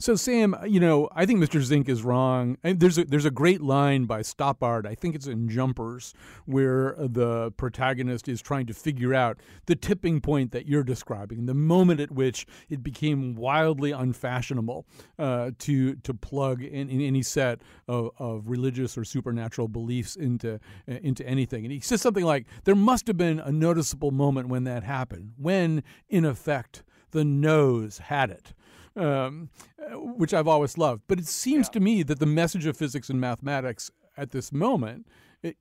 So, 0.00 0.14
Sam, 0.14 0.54
uh, 0.54 0.64
you 0.64 0.78
know, 0.78 1.08
I 1.12 1.26
think 1.26 1.40
Mr. 1.40 1.60
Zink 1.60 1.88
is 1.88 2.04
wrong. 2.04 2.56
And 2.62 2.78
there's 2.78 2.98
a, 2.98 3.04
there's 3.04 3.24
a 3.24 3.32
great 3.32 3.60
line 3.60 4.04
by 4.04 4.20
Stoppard, 4.20 4.86
I 4.86 4.94
think 4.94 5.16
it's 5.16 5.26
in 5.26 5.48
Jumpers, 5.48 6.14
where 6.46 6.96
uh, 6.96 7.08
the 7.10 7.50
protagonist 7.56 8.28
is 8.28 8.40
trying 8.40 8.66
to 8.66 8.74
figure 8.74 9.12
out 9.12 9.40
the 9.66 9.74
tipping 9.74 10.20
point 10.20 10.52
that 10.52 10.68
you're 10.68 10.84
describing, 10.84 11.46
the 11.46 11.54
moment 11.54 11.98
at 11.98 12.12
which 12.12 12.46
it 12.68 12.84
became 12.84 13.34
wildly 13.34 13.90
unfashionable 13.90 14.86
uh, 15.18 15.50
to 15.58 15.96
to 15.96 16.14
plug 16.14 16.62
in, 16.62 16.88
in 16.88 17.00
any 17.00 17.22
set 17.22 17.60
of, 17.88 18.10
of 18.20 18.48
religious 18.48 18.96
or 18.96 19.02
supernatural 19.02 19.66
beliefs 19.66 20.14
into 20.14 20.60
uh, 20.88 20.92
into 21.02 21.26
anything. 21.26 21.64
And 21.64 21.72
he 21.72 21.80
says 21.80 22.00
something 22.00 22.24
like, 22.24 22.46
"There 22.62 22.76
must 22.76 23.08
have 23.08 23.16
been 23.16 23.40
a 23.40 23.50
noticeable 23.50 24.12
moment 24.12 24.48
when 24.48 24.62
that 24.62 24.84
happened, 24.84 25.32
when, 25.36 25.82
in 26.08 26.24
effect, 26.24 26.84
the 27.10 27.24
noes 27.24 27.98
had 27.98 28.30
it." 28.30 28.54
Um, 28.98 29.50
which 29.92 30.34
I've 30.34 30.48
always 30.48 30.76
loved. 30.76 31.02
But 31.06 31.18
it 31.18 31.26
seems 31.26 31.68
yeah. 31.68 31.72
to 31.72 31.80
me 31.80 32.02
that 32.02 32.18
the 32.18 32.26
message 32.26 32.66
of 32.66 32.76
physics 32.76 33.08
and 33.08 33.20
mathematics 33.20 33.90
at 34.16 34.32
this 34.32 34.52
moment 34.52 35.06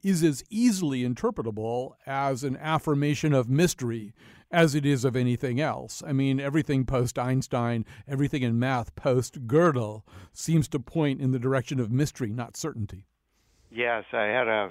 is 0.02 0.24
as 0.24 0.44
easily 0.50 1.04
interpretable 1.04 1.92
as 2.06 2.44
an 2.44 2.58
affirmation 2.58 3.34
of 3.34 3.48
mystery 3.48 4.14
as 4.52 4.74
it 4.74 4.86
is 4.86 5.06
of 5.06 5.16
anything 5.16 5.60
else. 5.60 6.02
I 6.06 6.14
mean, 6.14 6.40
everything 6.40 6.86
post 6.86 7.20
Einstein, 7.20 7.86
everything 8.08 8.44
in 8.44 8.58
math 8.58 8.96
post 8.96 9.46
Gödel 9.46 10.04
seems 10.34 10.68
to 10.70 10.80
point 10.80 11.22
in 11.22 11.32
the 11.32 11.40
direction 11.40 11.80
of 11.80 11.92
mystery, 11.92 12.32
not 12.32 12.58
certainty. 12.58 13.06
Yes, 13.70 14.06
I 14.14 14.24
had 14.24 14.48
a 14.48 14.70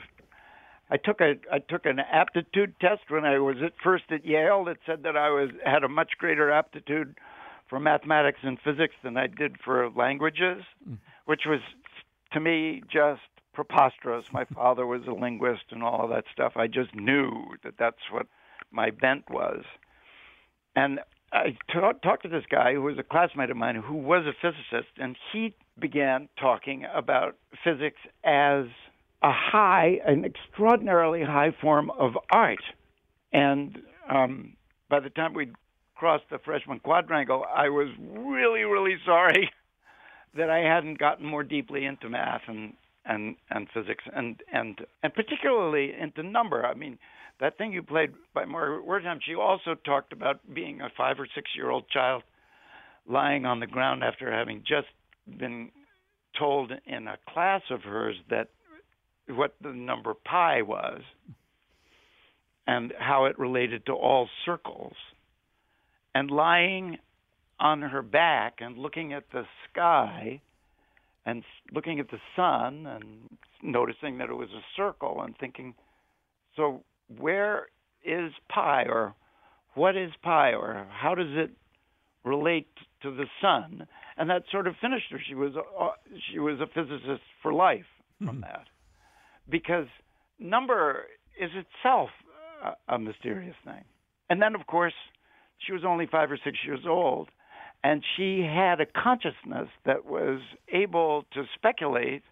I 0.90 0.96
took 0.96 1.20
a 1.20 1.34
I 1.52 1.58
took 1.58 1.84
an 1.84 1.98
aptitude 2.00 2.74
test 2.80 3.02
when 3.08 3.24
I 3.24 3.38
was 3.38 3.56
at 3.62 3.72
first 3.82 4.04
at 4.10 4.24
Yale 4.24 4.64
that 4.64 4.78
said 4.86 5.02
that 5.02 5.16
I 5.16 5.30
was 5.30 5.50
had 5.64 5.84
a 5.84 5.88
much 5.88 6.12
greater 6.18 6.50
aptitude 6.50 7.16
for 7.68 7.80
mathematics 7.80 8.40
and 8.42 8.58
physics 8.60 8.94
than 9.02 9.16
I 9.16 9.26
did 9.26 9.56
for 9.64 9.90
languages, 9.90 10.62
mm. 10.88 10.98
which 11.24 11.42
was 11.46 11.60
to 12.32 12.40
me 12.40 12.82
just 12.90 13.22
preposterous. 13.54 14.26
My 14.32 14.44
father 14.44 14.86
was 14.86 15.02
a 15.06 15.12
linguist 15.12 15.64
and 15.70 15.82
all 15.82 16.04
of 16.04 16.10
that 16.10 16.24
stuff. 16.32 16.52
I 16.56 16.66
just 16.66 16.94
knew 16.94 17.30
that 17.64 17.74
that's 17.78 18.10
what 18.10 18.26
my 18.70 18.90
bent 18.90 19.24
was. 19.30 19.64
And 20.76 21.00
I 21.32 21.56
talked 21.72 22.22
to 22.22 22.28
this 22.28 22.44
guy 22.48 22.74
who 22.74 22.82
was 22.82 22.98
a 22.98 23.02
classmate 23.02 23.50
of 23.50 23.56
mine 23.56 23.76
who 23.76 23.94
was 23.94 24.26
a 24.26 24.32
physicist, 24.40 24.92
and 24.98 25.16
he 25.32 25.54
began 25.78 26.28
talking 26.38 26.86
about 26.94 27.36
physics 27.64 27.98
as 28.24 28.66
a 29.22 29.32
high, 29.32 30.00
an 30.06 30.24
extraordinarily 30.24 31.24
high 31.24 31.54
form 31.60 31.90
of 31.90 32.12
art. 32.30 32.62
And 33.32 33.78
um, 34.08 34.56
by 34.88 35.00
the 35.00 35.10
time 35.10 35.34
we'd 35.34 35.54
crossed 35.96 36.24
the 36.30 36.38
freshman 36.44 36.78
quadrangle, 36.80 37.44
I 37.52 37.68
was 37.68 37.88
really, 37.98 38.62
really 38.62 38.96
sorry 39.04 39.50
that 40.36 40.50
I 40.50 40.58
hadn't 40.58 40.98
gotten 40.98 41.26
more 41.26 41.42
deeply 41.42 41.84
into 41.84 42.08
math 42.08 42.42
and 42.46 42.74
and 43.08 43.36
and 43.50 43.68
physics 43.72 44.04
and 44.14 44.40
and 44.52 44.78
and 45.02 45.14
particularly 45.14 45.92
into 45.98 46.22
number. 46.22 46.66
I 46.66 46.74
mean, 46.74 46.98
that 47.40 47.56
thing 47.56 47.72
you 47.72 47.82
played 47.82 48.12
by 48.34 48.44
Margaret 48.44 48.86
Wertheim, 48.86 49.20
she 49.24 49.34
also 49.34 49.74
talked 49.74 50.12
about 50.12 50.40
being 50.52 50.80
a 50.80 50.88
five 50.96 51.18
or 51.18 51.28
six 51.34 51.50
year 51.54 51.70
old 51.70 51.88
child 51.88 52.22
lying 53.08 53.46
on 53.46 53.60
the 53.60 53.66
ground 53.66 54.02
after 54.02 54.32
having 54.32 54.62
just 54.66 54.88
been 55.38 55.70
told 56.38 56.72
in 56.86 57.06
a 57.06 57.16
class 57.32 57.62
of 57.70 57.82
hers 57.82 58.16
that 58.28 58.48
what 59.28 59.54
the 59.62 59.72
number 59.72 60.14
pi 60.14 60.62
was 60.62 61.00
and 62.66 62.92
how 62.98 63.24
it 63.26 63.38
related 63.38 63.86
to 63.86 63.92
all 63.92 64.28
circles 64.44 64.94
and 66.16 66.30
lying 66.30 66.96
on 67.60 67.82
her 67.82 68.00
back 68.00 68.54
and 68.60 68.78
looking 68.78 69.12
at 69.12 69.24
the 69.32 69.42
sky 69.68 70.40
and 71.26 71.42
looking 71.74 72.00
at 72.00 72.10
the 72.10 72.18
sun 72.34 72.86
and 72.86 73.04
noticing 73.62 74.16
that 74.16 74.30
it 74.30 74.34
was 74.34 74.48
a 74.56 74.64
circle 74.74 75.20
and 75.22 75.36
thinking, 75.38 75.74
so 76.56 76.82
where 77.18 77.66
is 78.02 78.32
pi 78.48 78.84
or 78.84 79.14
what 79.74 79.94
is 79.94 80.10
pi 80.22 80.54
or 80.54 80.86
how 80.90 81.14
does 81.14 81.32
it 81.32 81.50
relate 82.24 82.68
to 83.02 83.10
the 83.14 83.26
sun? 83.42 83.86
And 84.16 84.30
that 84.30 84.44
sort 84.50 84.66
of 84.66 84.74
finished 84.80 85.10
her. 85.10 85.20
She 85.28 85.34
was 85.34 85.52
a, 85.54 85.84
uh, 85.84 85.90
she 86.32 86.38
was 86.38 86.60
a 86.60 86.66
physicist 86.66 87.24
for 87.42 87.52
life 87.52 87.84
from 88.24 88.40
that, 88.40 88.64
because 89.50 89.88
number 90.38 91.04
is 91.38 91.50
itself 91.52 92.08
a, 92.64 92.94
a 92.94 92.98
mysterious 92.98 93.56
thing. 93.66 93.84
And 94.30 94.40
then, 94.40 94.54
of 94.54 94.66
course, 94.66 94.94
she 95.58 95.72
was 95.72 95.84
only 95.84 96.06
five 96.06 96.30
or 96.30 96.38
six 96.42 96.58
years 96.64 96.80
old, 96.86 97.28
and 97.82 98.02
she 98.16 98.40
had 98.40 98.80
a 98.80 98.86
consciousness 98.86 99.68
that 99.84 100.04
was 100.06 100.40
able 100.72 101.24
to 101.34 101.44
speculate 101.54 102.22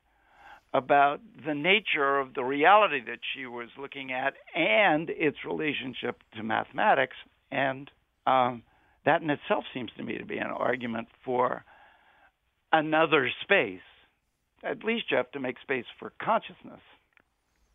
about 0.73 1.21
the 1.47 1.55
nature 1.55 2.19
of 2.19 2.35
the 2.35 2.43
reality 2.43 3.01
that 3.07 3.21
she 3.35 3.47
was 3.47 3.69
looking 3.79 4.13
at 4.13 4.35
and 4.55 5.09
its 5.11 5.39
relationship 5.47 6.21
to 6.37 6.43
mathematics. 6.43 7.17
And 7.53 7.89
um, 8.27 8.65
that 9.05 9.23
in 9.23 9.31
itself 9.31 9.65
seems 9.73 9.93
to 9.97 10.03
me 10.03 10.19
to 10.19 10.25
be 10.25 10.39
an 10.39 10.51
argument 10.51 11.07
for 11.25 11.65
another 12.73 13.31
space. 13.43 13.81
At 14.65 14.83
least 14.83 15.05
you 15.11 15.17
have 15.17 15.31
to 15.33 15.41
make 15.41 15.61
space 15.61 15.85
for 16.01 16.13
consciousness. 16.21 16.81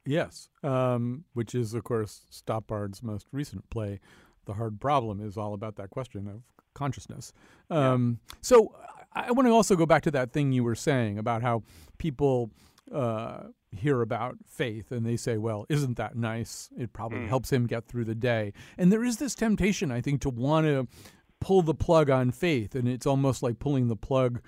Yes, 0.05 0.49
um, 0.63 1.23
which 1.33 1.55
is, 1.55 1.73
of 1.73 1.83
course, 1.83 2.25
Stoppard's 2.29 3.03
most 3.03 3.27
recent 3.31 3.69
play, 3.69 3.99
the 4.49 4.55
hard 4.55 4.81
problem 4.81 5.21
is 5.21 5.37
all 5.37 5.53
about 5.53 5.75
that 5.75 5.91
question 5.91 6.27
of 6.27 6.41
consciousness. 6.73 7.33
Um, 7.69 8.17
yeah. 8.27 8.35
So 8.41 8.75
I 9.13 9.31
want 9.31 9.47
to 9.47 9.53
also 9.53 9.75
go 9.75 9.85
back 9.85 10.01
to 10.03 10.11
that 10.11 10.33
thing 10.33 10.51
you 10.51 10.63
were 10.63 10.75
saying 10.75 11.19
about 11.19 11.43
how 11.43 11.61
people 11.99 12.49
uh, 12.91 13.43
hear 13.71 14.01
about 14.01 14.37
faith 14.47 14.91
and 14.91 15.05
they 15.05 15.17
say, 15.17 15.37
well, 15.37 15.67
isn't 15.69 15.97
that 15.97 16.15
nice? 16.15 16.69
It 16.75 16.93
probably 16.93 17.19
mm. 17.19 17.27
helps 17.27 17.51
him 17.51 17.67
get 17.67 17.87
through 17.87 18.05
the 18.05 18.15
day. 18.15 18.53
And 18.75 18.91
there 18.91 19.03
is 19.03 19.17
this 19.17 19.35
temptation, 19.35 19.91
I 19.91 20.01
think, 20.01 20.21
to 20.21 20.31
want 20.31 20.65
to 20.65 20.87
pull 21.39 21.61
the 21.61 21.75
plug 21.75 22.09
on 22.09 22.31
faith. 22.31 22.73
And 22.73 22.87
it's 22.87 23.05
almost 23.05 23.43
like 23.43 23.59
pulling 23.59 23.87
the 23.87 23.95
plug 23.95 24.41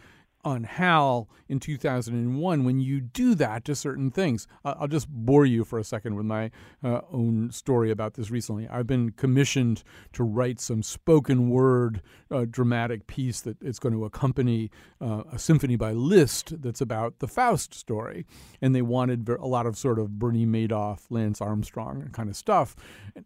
on 0.44 0.64
Hal 0.64 1.30
in 1.48 1.60
2001 1.60 2.64
when 2.64 2.80
you 2.80 3.02
do 3.02 3.36
that 3.36 3.66
to 3.66 3.76
certain 3.76 4.12
things. 4.12 4.48
I'll 4.64 4.88
just 4.88 5.10
bore 5.10 5.46
you 5.46 5.64
for 5.64 5.80
a 5.80 5.84
second 5.84 6.16
with 6.16 6.26
my 6.26 6.52
uh, 6.84 7.02
own 7.12 7.52
story 7.52 7.92
about 7.92 8.16
this 8.16 8.32
recently. 8.32 8.68
I've 8.68 8.88
been 8.88 9.12
commissioned 9.12 9.84
to 10.14 10.24
write 10.24 10.60
some 10.60 10.84
spoken 10.84 11.50
word 11.50 12.02
uh, 12.30 12.46
dramatic 12.50 13.08
piece 13.08 13.42
that 13.42 13.62
is 13.62 13.80
going 13.80 13.94
to 13.94 14.06
accompany 14.06 14.72
uh, 15.00 15.24
a 15.32 15.40
symphony 15.40 15.76
by 15.76 15.92
Liszt 15.92 16.62
that's 16.62 16.82
about 16.82 17.20
the 17.20 17.28
Faust 17.28 17.74
story. 17.74 18.26
And 18.62 18.76
they 18.76 18.82
wanted 18.82 19.28
a 19.30 19.48
lot 19.48 19.66
of 19.66 19.78
sort 19.78 20.00
of 20.00 20.20
Bernie 20.20 20.46
Madoff, 20.46 21.06
Lance 21.10 21.42
Armstrong 21.42 22.10
kind 22.12 22.30
of 22.30 22.36
stuff. 22.36 22.76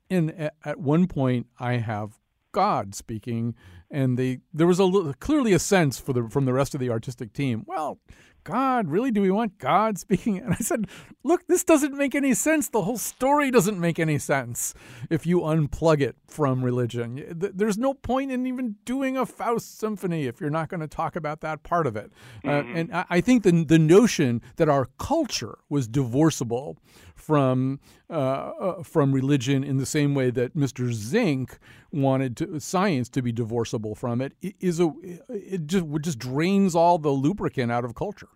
And 0.09 0.51
at 0.63 0.79
one 0.79 1.07
point, 1.07 1.47
I 1.59 1.73
have 1.73 2.19
God 2.55 2.95
speaking, 2.95 3.53
and 3.95 4.19
they 4.19 4.39
there 4.53 4.67
was 4.67 4.79
a 4.79 5.15
clearly 5.19 5.53
a 5.53 5.59
sense 5.59 5.97
for 5.97 6.13
the 6.13 6.27
from 6.29 6.45
the 6.45 6.53
rest 6.53 6.75
of 6.75 6.81
the 6.81 6.89
artistic 6.89 7.33
team. 7.33 7.63
Well, 7.65 7.99
God, 8.45 8.89
really? 8.89 9.09
Do 9.09 9.21
we 9.21 9.31
want 9.31 9.57
God 9.57 9.97
speaking? 10.05 10.37
And 10.37 10.53
I 10.53 10.57
said, 10.57 10.85
look, 11.23 11.47
this 11.47 11.63
doesn't 11.63 11.97
make 11.97 12.13
any 12.13 12.33
sense. 12.33 12.69
The 12.69 12.83
whole 12.83 12.97
story 12.97 13.49
doesn't 13.49 13.79
make 13.79 13.97
any 13.99 14.19
sense 14.19 14.73
if 15.09 15.25
you 15.25 15.39
unplug 15.39 15.99
it 15.99 16.15
from 16.27 16.63
religion. 16.63 17.25
There's 17.35 17.77
no 17.77 17.93
point 17.93 18.31
in 18.31 18.45
even 18.45 18.75
doing 18.85 19.17
a 19.17 19.25
Faust 19.25 19.79
symphony 19.79 20.27
if 20.27 20.39
you're 20.39 20.51
not 20.51 20.69
going 20.69 20.81
to 20.81 20.87
talk 20.87 21.15
about 21.15 21.41
that 21.41 21.63
part 21.63 21.87
of 21.87 21.95
it. 21.95 22.11
Uh, 22.43 22.49
mm-hmm. 22.49 22.69
Uh, 22.69 22.79
and 22.79 23.05
I 23.09 23.19
think 23.19 23.43
the, 23.43 23.65
the 23.65 23.79
notion 23.79 24.41
that 24.57 24.69
our 24.69 24.89
culture 24.99 25.57
was 25.67 25.87
divorceable 25.87 26.77
from 27.15 27.79
uh, 28.07 28.13
uh, 28.13 28.83
from 28.83 29.11
religion 29.11 29.63
in 29.63 29.77
the 29.77 29.85
same 29.85 30.13
way 30.13 30.29
that 30.29 30.55
Mr. 30.55 30.91
Zink 30.93 31.57
wanted 31.95 32.37
to, 32.37 32.59
science 32.59 33.09
to 33.09 33.21
be 33.21 33.31
divorceable 33.31 33.95
from 33.95 34.21
it 34.21 34.33
is 34.59 34.79
a 34.79 34.91
it 35.29 35.65
just 35.65 35.85
just 36.01 36.19
drains 36.19 36.75
all 36.75 36.97
the 36.97 37.09
lubricant 37.09 37.71
out 37.71 37.85
of 37.85 37.95
culture. 37.95 38.29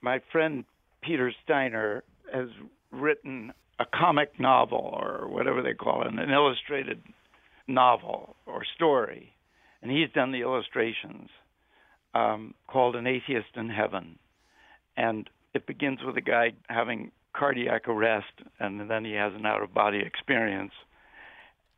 My 0.00 0.20
friend 0.32 0.64
Peter 1.02 1.32
Steiner 1.44 2.04
has 2.32 2.48
written 2.90 3.52
a 3.78 3.86
comic 3.86 4.38
novel 4.38 4.98
or 5.00 5.28
whatever 5.28 5.62
they 5.62 5.74
call 5.74 6.02
it, 6.02 6.08
an 6.08 6.30
illustrated 6.30 7.02
novel 7.66 8.36
or 8.46 8.62
story, 8.74 9.32
and 9.82 9.90
he's 9.90 10.10
done 10.14 10.32
the 10.32 10.42
illustrations 10.42 11.30
um, 12.14 12.54
called 12.66 12.96
An 12.96 13.06
Atheist 13.06 13.56
in 13.56 13.70
Heaven, 13.70 14.18
and 14.96 15.30
it 15.54 15.66
begins 15.66 16.00
with 16.04 16.16
a 16.16 16.20
guy 16.20 16.52
having 16.68 17.12
cardiac 17.32 17.88
arrest, 17.88 18.32
and 18.58 18.90
then 18.90 19.04
he 19.04 19.12
has 19.12 19.32
an 19.34 19.46
out 19.46 19.62
of 19.62 19.72
body 19.72 20.00
experience, 20.04 20.72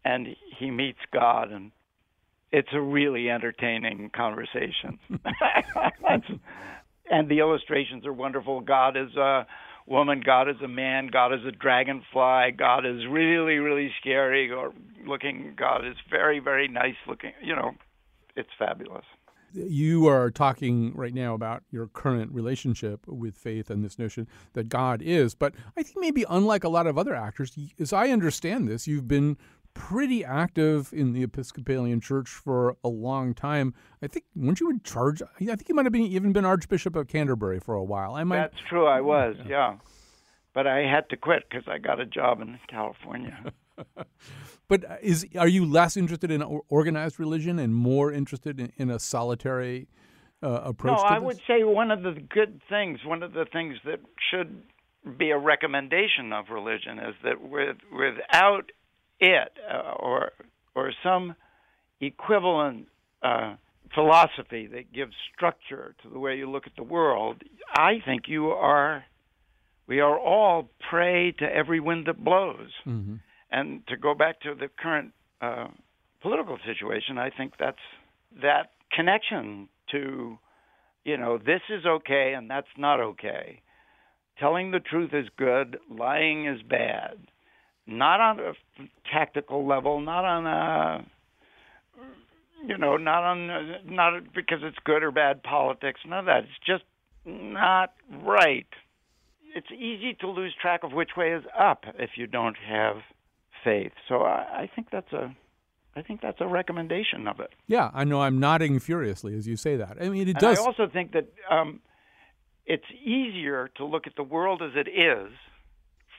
and 0.05 0.29
he 0.59 0.71
meets 0.71 0.99
God, 1.13 1.51
and 1.51 1.73
it's 2.51 2.69
a 2.73 2.81
really 2.81 3.31
entertaining 3.31 4.11
conversation. 4.15 4.99
and 7.11 7.29
the 7.29 7.39
illustrations 7.39 8.07
are 8.07 8.13
wonderful. 8.13 8.61
God 8.61 8.97
is 8.97 9.15
a 9.17 9.47
woman, 9.87 10.23
God 10.25 10.49
is 10.49 10.57
a 10.63 10.69
man, 10.69 11.09
God 11.13 11.33
is 11.33 11.45
a 11.47 11.53
dragonfly, 11.53 12.53
God 12.57 12.87
is 12.87 13.07
really, 13.09 13.57
really 13.57 13.93
scary 14.01 14.51
or 14.51 14.73
looking, 15.07 15.55
God 15.57 15.87
is 15.87 15.97
very, 16.11 16.39
very 16.39 16.69
nice 16.69 16.97
looking. 17.09 17.33
You 17.43 17.57
know, 17.57 17.73
it's 18.37 18.51
fabulous 18.59 19.05
you 19.55 20.07
are 20.09 20.31
talking 20.31 20.93
right 20.95 21.15
now 21.15 21.35
about 21.35 21.63
your 21.71 21.87
current 21.87 22.33
relationship 22.33 23.07
with 23.07 23.37
faith 23.37 23.71
and 23.71 23.85
this 23.85 23.99
notion 23.99 24.27
that 24.55 24.69
God 24.69 25.03
is. 25.03 25.35
But 25.35 25.55
I 25.77 25.83
think 25.83 25.99
maybe 25.99 26.25
unlike 26.29 26.65
a 26.65 26.69
lot 26.69 26.87
of 26.87 26.99
other 26.99 27.15
actors, 27.15 27.57
as 27.79 27.93
I 27.93 28.09
understand 28.09 28.69
this, 28.69 28.87
you've 28.87 29.09
been 29.09 29.37
pretty 29.75 30.25
active 30.25 30.93
in 30.93 31.12
the 31.12 31.23
Episcopalian 31.23 32.01
Church 32.01 32.29
for 32.29 32.77
a 32.85 32.89
long 32.89 33.35
time. 33.35 33.75
I 34.03 34.07
think 34.07 34.25
weren't 34.35 34.61
you 34.61 34.70
in 34.70 34.81
charge? 34.83 35.23
I 35.23 35.45
think 35.45 35.68
you 35.68 35.75
might 35.75 35.87
have 35.87 35.93
been 35.93 36.03
even 36.03 36.33
been 36.33 36.45
Archbishop 36.45 36.97
of 36.97 37.09
Canterbury 37.09 37.61
for 37.61 37.75
a 37.75 37.85
while. 37.85 38.14
I 38.14 38.25
might. 38.25 38.37
That's 38.37 38.61
true. 38.68 38.87
I 38.87 39.01
was. 39.01 39.37
Yeah. 39.41 39.49
yeah. 39.49 39.77
But 40.55 40.66
I 40.66 40.81
had 40.81 41.09
to 41.11 41.16
quit 41.16 41.45
because 41.49 41.66
I 41.66 41.79
got 41.79 42.01
a 42.01 42.07
job 42.07 42.41
in 42.43 42.59
California. 42.68 43.53
but 44.68 44.85
is 45.01 45.27
are 45.39 45.49
you 45.49 45.64
less 45.64 45.97
interested 45.97 46.31
in 46.31 46.43
organized 46.68 47.18
religion 47.18 47.59
and 47.59 47.75
more 47.75 48.12
interested 48.12 48.61
in, 48.61 48.73
in 48.77 48.91
a 48.91 48.99
solitary 48.99 49.89
uh, 50.43 50.61
approach? 50.64 50.99
No, 50.99 51.03
I 51.03 51.18
would 51.18 51.41
say 51.47 51.64
one 51.64 51.91
of 51.91 52.03
the 52.03 52.12
good 52.12 52.61
things, 52.68 53.01
one 53.05 53.23
of 53.23 53.33
the 53.33 53.47
things 53.51 53.77
that 53.85 54.01
should 54.31 54.62
be 55.18 55.31
a 55.31 55.39
recommendation 55.39 56.33
of 56.33 56.51
religion 56.51 56.99
is 56.99 57.14
that 57.25 57.41
with, 57.41 57.77
without 57.93 58.70
it 59.21 59.53
uh, 59.71 59.93
or 59.99 60.33
or 60.75 60.93
some 61.03 61.35
equivalent 62.01 62.89
uh, 63.23 63.55
philosophy 63.95 64.67
that 64.67 64.93
gives 64.93 65.13
structure 65.35 65.95
to 66.03 66.09
the 66.09 66.19
way 66.19 66.37
you 66.37 66.51
look 66.51 66.67
at 66.67 66.77
the 66.77 66.83
world, 66.83 67.43
I 67.75 68.01
think 68.05 68.23
you 68.27 68.49
are. 68.49 69.05
We 69.87 70.01
are 70.01 70.19
all 70.19 70.71
prey 70.89 71.35
to 71.39 71.45
every 71.45 71.81
wind 71.81 72.07
that 72.07 72.23
blows. 72.25 72.71
Mm-hmm. 72.87 73.17
And 73.51 73.87
to 73.89 73.97
go 73.97 74.15
back 74.15 74.41
to 74.43 74.55
the 74.55 74.69
current 74.69 75.13
uh, 75.43 75.69
political 76.23 76.59
situation, 76.65 77.19
I 77.19 77.31
think 77.31 77.55
that's 77.59 77.77
that 78.41 78.71
connection 78.93 79.69
to, 79.91 80.39
you 81.05 81.17
know, 81.19 81.37
this 81.37 81.61
is 81.69 81.85
okay 81.85 82.33
and 82.37 82.49
that's 82.49 82.69
not 82.79 83.01
okay. 83.01 83.61
Telling 84.39 84.71
the 84.71 84.81
truth 84.81 85.11
is 85.13 85.27
good, 85.37 85.79
lying 85.91 86.47
is 86.47 86.63
bad. 86.63 87.19
Not 87.87 88.20
on 88.20 88.41
a 88.41 88.53
tactical 89.12 89.66
level, 89.66 90.01
not 90.01 90.24
on 90.24 90.47
a 90.47 91.07
you 92.66 92.78
know, 92.78 92.97
not 92.97 93.24
on 93.24 93.47
not 93.85 94.33
because 94.35 94.61
it's 94.62 94.78
good 94.85 95.03
or 95.03 95.11
bad 95.11 95.43
politics. 95.43 96.01
None 96.07 96.20
of 96.20 96.26
that. 96.26 96.45
It's 96.45 96.66
just 96.66 96.85
not 97.24 97.95
right. 98.24 98.66
It's 99.55 99.70
easy 99.70 100.16
to 100.20 100.28
lose 100.28 100.55
track 100.61 100.83
of 100.83 100.93
which 100.93 101.11
way 101.16 101.33
is 101.33 101.45
up 101.59 101.85
if 101.99 102.11
you 102.16 102.26
don't 102.26 102.57
have 102.57 102.97
faith. 103.64 103.93
So 104.09 104.22
I, 104.22 104.62
I 104.62 104.70
think 104.74 104.89
that's 104.91 105.12
a 105.12 105.35
I 105.95 106.03
think 106.03 106.20
that's 106.22 106.41
a 106.41 106.47
recommendation 106.47 107.26
of 107.28 107.41
it. 107.41 107.51
Yeah, 107.66 107.91
I 107.93 108.05
know. 108.05 108.22
I'm 108.22 108.41
nodding 108.41 108.78
furiously 108.78 109.37
as 109.37 109.47
you 109.47 109.57
say 109.57 109.76
that. 109.76 109.99
I 110.01 110.09
mean, 110.09 110.28
it 110.28 110.30
and 110.30 110.39
does. 110.39 110.59
I 110.59 110.62
also 110.62 110.89
think 110.91 111.12
that 111.12 111.26
um, 111.51 111.80
it's 112.64 112.85
easier 113.05 113.70
to 113.76 113.85
look 113.85 114.07
at 114.07 114.16
the 114.16 114.22
world 114.22 114.62
as 114.62 114.72
it 114.74 114.89
is 114.89 115.33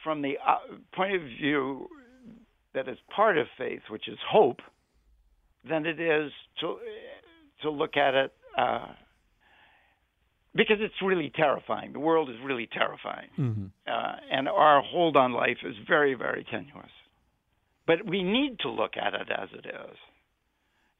from 0.04 0.22
the 0.22 0.36
uh, 0.45 0.58
point 0.95 1.16
of 1.16 1.22
view 1.22 1.88
that 2.74 2.88
is 2.88 2.97
part 3.16 3.38
of 3.38 3.47
faith, 3.58 3.82
which 3.89 4.08
is 4.08 4.18
hope, 4.30 4.60
than 5.68 5.86
it 5.86 5.99
is 5.99 6.32
to 6.60 6.78
to 7.62 7.70
look 7.70 7.95
at 7.95 8.14
it 8.14 8.34
uh, 8.58 8.88
because 10.56 10.78
it's 10.80 11.01
really 11.01 11.32
terrifying. 11.36 11.93
The 11.93 11.99
world 11.99 12.30
is 12.30 12.36
really 12.43 12.68
terrifying, 12.72 13.30
mm-hmm. 13.38 13.66
uh, 13.88 14.16
and 14.32 14.47
our 14.47 14.82
hold 14.82 15.18
on 15.18 15.34
life 15.34 15.58
is 15.64 15.76
very, 15.88 16.14
very 16.14 16.45
tenuous. 16.49 16.91
But 17.86 18.06
we 18.06 18.24
need 18.24 18.60
to 18.60 18.70
look 18.70 18.93
at 18.95 19.14
it 19.14 19.28
as 19.30 19.49
it 19.54 19.66
is. 19.66 19.97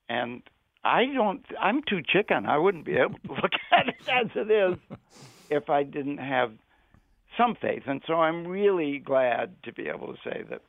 And 0.10 0.42
I 0.84 1.06
don't, 1.06 1.46
I'm 1.62 1.82
too 1.88 2.02
chicken. 2.06 2.46
I 2.46 2.58
wouldn't 2.58 2.86
be 2.86 2.98
able 2.98 3.20
to 3.26 3.34
look 3.42 3.54
at 3.72 3.88
it 3.88 4.10
as 4.10 4.28
it 4.36 4.52
is 4.52 4.98
if 5.50 5.70
I 5.70 5.84
didn't 5.84 6.18
have 6.18 6.52
some 7.38 7.56
faith. 7.56 7.84
And 7.88 8.02
so 8.08 8.16
I'm 8.16 8.46
really 8.48 9.00
glad 9.00 9.56
to 9.64 9.74
be 9.74 9.88
able 9.88 10.08
to 10.14 10.20
say 10.24 10.44
that, 10.50 10.62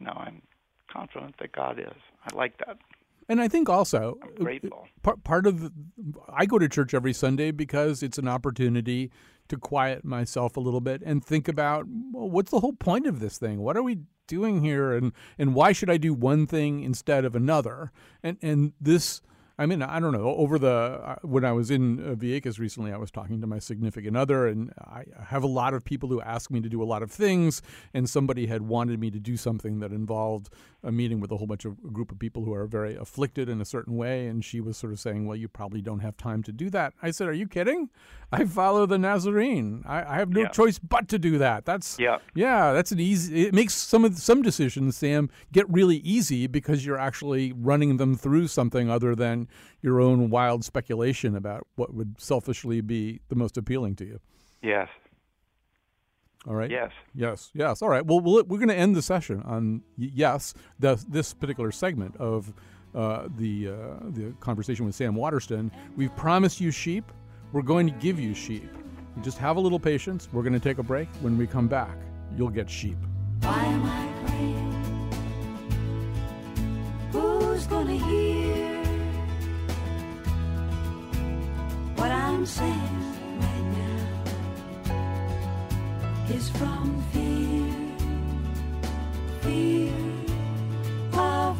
no, 0.00 0.12
I'm 0.12 0.42
confident 0.92 1.36
that 1.40 1.52
God 1.52 1.78
is. 1.78 1.94
I 2.30 2.34
like 2.36 2.58
that. 2.58 2.78
And 3.28 3.40
I 3.40 3.48
think 3.48 3.68
also 3.68 4.18
I'm 4.22 4.34
grateful. 4.44 4.80
Uh, 4.82 5.00
part, 5.02 5.24
part 5.24 5.46
of 5.46 5.60
the, 5.60 5.72
I 6.32 6.46
go 6.46 6.58
to 6.58 6.68
church 6.68 6.94
every 6.94 7.12
Sunday 7.12 7.52
because 7.52 8.02
it's 8.02 8.18
an 8.18 8.26
opportunity 8.26 9.10
to 9.48 9.56
quiet 9.56 10.04
myself 10.04 10.56
a 10.56 10.60
little 10.60 10.80
bit 10.80 11.02
and 11.04 11.24
think 11.24 11.46
about 11.46 11.86
well, 12.12 12.28
what's 12.28 12.50
the 12.50 12.60
whole 12.60 12.72
point 12.72 13.06
of 13.06 13.20
this 13.20 13.38
thing? 13.38 13.60
What 13.60 13.76
are 13.76 13.82
we 13.82 14.00
doing 14.26 14.62
here 14.62 14.92
and 14.92 15.12
and 15.38 15.54
why 15.54 15.72
should 15.72 15.90
I 15.90 15.96
do 15.96 16.12
one 16.12 16.46
thing 16.46 16.82
instead 16.82 17.24
of 17.24 17.36
another? 17.36 17.92
And 18.22 18.36
and 18.42 18.72
this 18.80 19.20
I 19.60 19.66
mean, 19.66 19.82
I 19.82 20.00
don't 20.00 20.14
know. 20.14 20.34
Over 20.36 20.58
the 20.58 20.70
uh, 20.70 21.16
when 21.20 21.44
I 21.44 21.52
was 21.52 21.70
in 21.70 22.00
uh, 22.00 22.14
Vieques 22.14 22.58
recently, 22.58 22.94
I 22.94 22.96
was 22.96 23.10
talking 23.10 23.42
to 23.42 23.46
my 23.46 23.58
significant 23.58 24.16
other, 24.16 24.46
and 24.46 24.72
I 24.80 25.04
have 25.22 25.42
a 25.42 25.46
lot 25.46 25.74
of 25.74 25.84
people 25.84 26.08
who 26.08 26.18
ask 26.22 26.50
me 26.50 26.62
to 26.62 26.68
do 26.70 26.82
a 26.82 26.84
lot 26.84 27.02
of 27.02 27.10
things. 27.10 27.60
And 27.92 28.08
somebody 28.08 28.46
had 28.46 28.62
wanted 28.62 28.98
me 28.98 29.10
to 29.10 29.20
do 29.20 29.36
something 29.36 29.80
that 29.80 29.92
involved 29.92 30.48
a 30.82 30.90
meeting 30.90 31.20
with 31.20 31.30
a 31.30 31.36
whole 31.36 31.46
bunch 31.46 31.66
of 31.66 31.76
a 31.86 31.90
group 31.90 32.10
of 32.10 32.18
people 32.18 32.42
who 32.42 32.54
are 32.54 32.66
very 32.66 32.96
afflicted 32.96 33.50
in 33.50 33.60
a 33.60 33.66
certain 33.66 33.96
way. 33.96 34.28
And 34.28 34.42
she 34.42 34.62
was 34.62 34.78
sort 34.78 34.94
of 34.94 34.98
saying, 34.98 35.26
"Well, 35.26 35.36
you 35.36 35.46
probably 35.46 35.82
don't 35.82 36.00
have 36.00 36.16
time 36.16 36.42
to 36.44 36.52
do 36.52 36.70
that." 36.70 36.94
I 37.02 37.10
said, 37.10 37.28
"Are 37.28 37.34
you 37.34 37.46
kidding? 37.46 37.90
I 38.32 38.46
follow 38.46 38.86
the 38.86 38.96
Nazarene. 38.96 39.82
I, 39.86 40.14
I 40.14 40.16
have 40.16 40.30
no 40.30 40.42
yeah. 40.42 40.48
choice 40.48 40.78
but 40.78 41.06
to 41.08 41.18
do 41.18 41.36
that. 41.36 41.66
That's 41.66 41.98
yeah, 41.98 42.16
yeah. 42.34 42.72
That's 42.72 42.92
an 42.92 43.00
easy. 43.00 43.46
It 43.46 43.52
makes 43.52 43.74
some 43.74 44.06
of 44.06 44.16
some 44.16 44.40
decisions, 44.40 44.96
Sam, 44.96 45.28
get 45.52 45.68
really 45.68 45.96
easy 45.98 46.46
because 46.46 46.86
you're 46.86 46.98
actually 46.98 47.52
running 47.52 47.98
them 47.98 48.16
through 48.16 48.48
something 48.48 48.88
other 48.88 49.14
than 49.14 49.48
your 49.82 50.00
own 50.00 50.30
wild 50.30 50.64
speculation 50.64 51.36
about 51.36 51.66
what 51.76 51.94
would 51.94 52.20
selfishly 52.20 52.80
be 52.80 53.20
the 53.28 53.36
most 53.36 53.56
appealing 53.56 53.96
to 53.96 54.04
you. 54.04 54.20
Yes. 54.62 54.88
All 56.46 56.54
right. 56.54 56.70
Yes. 56.70 56.92
Yes. 57.14 57.50
Yes. 57.54 57.82
All 57.82 57.88
right. 57.88 58.04
Well, 58.04 58.20
we 58.20 58.32
we 58.42 58.56
are 58.56 58.58
going 58.58 58.68
to 58.68 58.74
end 58.74 58.96
the 58.96 59.02
session 59.02 59.42
on 59.42 59.82
yes, 59.96 60.54
the, 60.78 61.02
this 61.08 61.34
particular 61.34 61.70
segment 61.70 62.16
of 62.16 62.52
uh, 62.94 63.28
the 63.36 63.68
uh, 63.68 63.72
the 64.08 64.34
conversation 64.40 64.86
with 64.86 64.94
Sam 64.94 65.14
Waterston. 65.14 65.70
We've 65.96 66.14
promised 66.16 66.60
you 66.60 66.70
sheep. 66.70 67.12
We're 67.52 67.62
going 67.62 67.86
to 67.86 67.92
give 67.92 68.18
you 68.18 68.34
sheep. 68.34 68.70
Just 69.22 69.38
have 69.38 69.56
a 69.56 69.60
little 69.60 69.80
patience. 69.80 70.28
We're 70.32 70.42
going 70.42 70.54
to 70.54 70.60
take 70.60 70.78
a 70.78 70.82
break. 70.82 71.08
When 71.20 71.36
we 71.36 71.46
come 71.46 71.68
back, 71.68 71.96
you'll 72.36 72.48
get 72.48 72.70
sheep. 72.70 72.96
Why 73.42 73.64
am 73.64 73.84
I 73.84 74.26
praying? 74.26 74.70
Who's 77.12 77.66
gonna 77.66 77.96
hear 77.96 78.29
I'm 82.40 82.46
saying 82.46 82.96
right 83.38 83.66
now? 83.76 84.00
Is 86.34 86.48
from 86.48 87.02
fear, 87.12 87.68
fear 89.42 89.92
of 91.20 91.59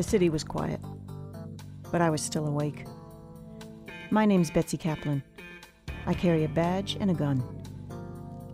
The 0.00 0.08
city 0.08 0.30
was 0.30 0.44
quiet, 0.44 0.80
but 1.92 2.00
I 2.00 2.08
was 2.08 2.22
still 2.22 2.46
awake. 2.46 2.86
My 4.10 4.24
name's 4.24 4.50
Betsy 4.50 4.78
Kaplan. 4.78 5.22
I 6.06 6.14
carry 6.14 6.44
a 6.44 6.48
badge 6.48 6.96
and 6.98 7.10
a 7.10 7.12
gun. 7.14 7.44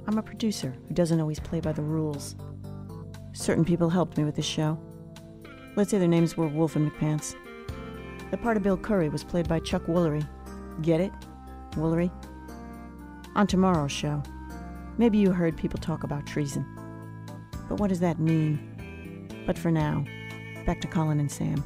I'm 0.09 0.19
a 0.19 0.25
producer 0.25 0.75
who 0.89 0.95
doesn't 0.95 1.21
always 1.21 1.39
play 1.39 1.61
by 1.61 1.71
the 1.71 1.83
rules. 1.83 2.35
Certain 3.33 3.65
people 3.65 3.89
helped 3.89 4.19
me 4.19 4.25
with 4.25 4.35
this 4.35 4.45
show. 4.45 4.77
Let's 5.77 5.93
say 5.93 5.99
their 5.99 6.09
names 6.09 6.37
were 6.37 6.49
Wolf 6.49 6.75
and 6.75 6.91
McPants. 6.91 7.37
The 8.33 8.39
part 8.39 8.57
of 8.57 8.65
Bill 8.65 8.77
Curry 8.77 9.09
was 9.09 9.23
played 9.23 9.47
by 9.47 9.61
Chuck 9.61 9.87
Woolery. 9.87 10.27
Get 10.83 11.01
it? 11.01 11.13
Woolery? 11.75 12.11
On 13.37 13.47
tomorrow's 13.47 13.93
show, 13.93 14.21
maybe 14.99 15.19
you 15.19 15.31
heard 15.31 15.57
people 15.57 15.79
talk 15.79 16.03
about 16.03 16.27
treason. 16.27 16.67
But 17.69 17.79
what 17.79 17.89
does 17.89 18.01
that 18.01 18.19
mean? 18.19 19.45
But 19.47 19.57
for 19.57 19.71
now, 19.71 20.05
back 20.67 20.81
to 20.81 20.89
Colin 20.89 21.21
and 21.21 21.31
Sam. 21.31 21.62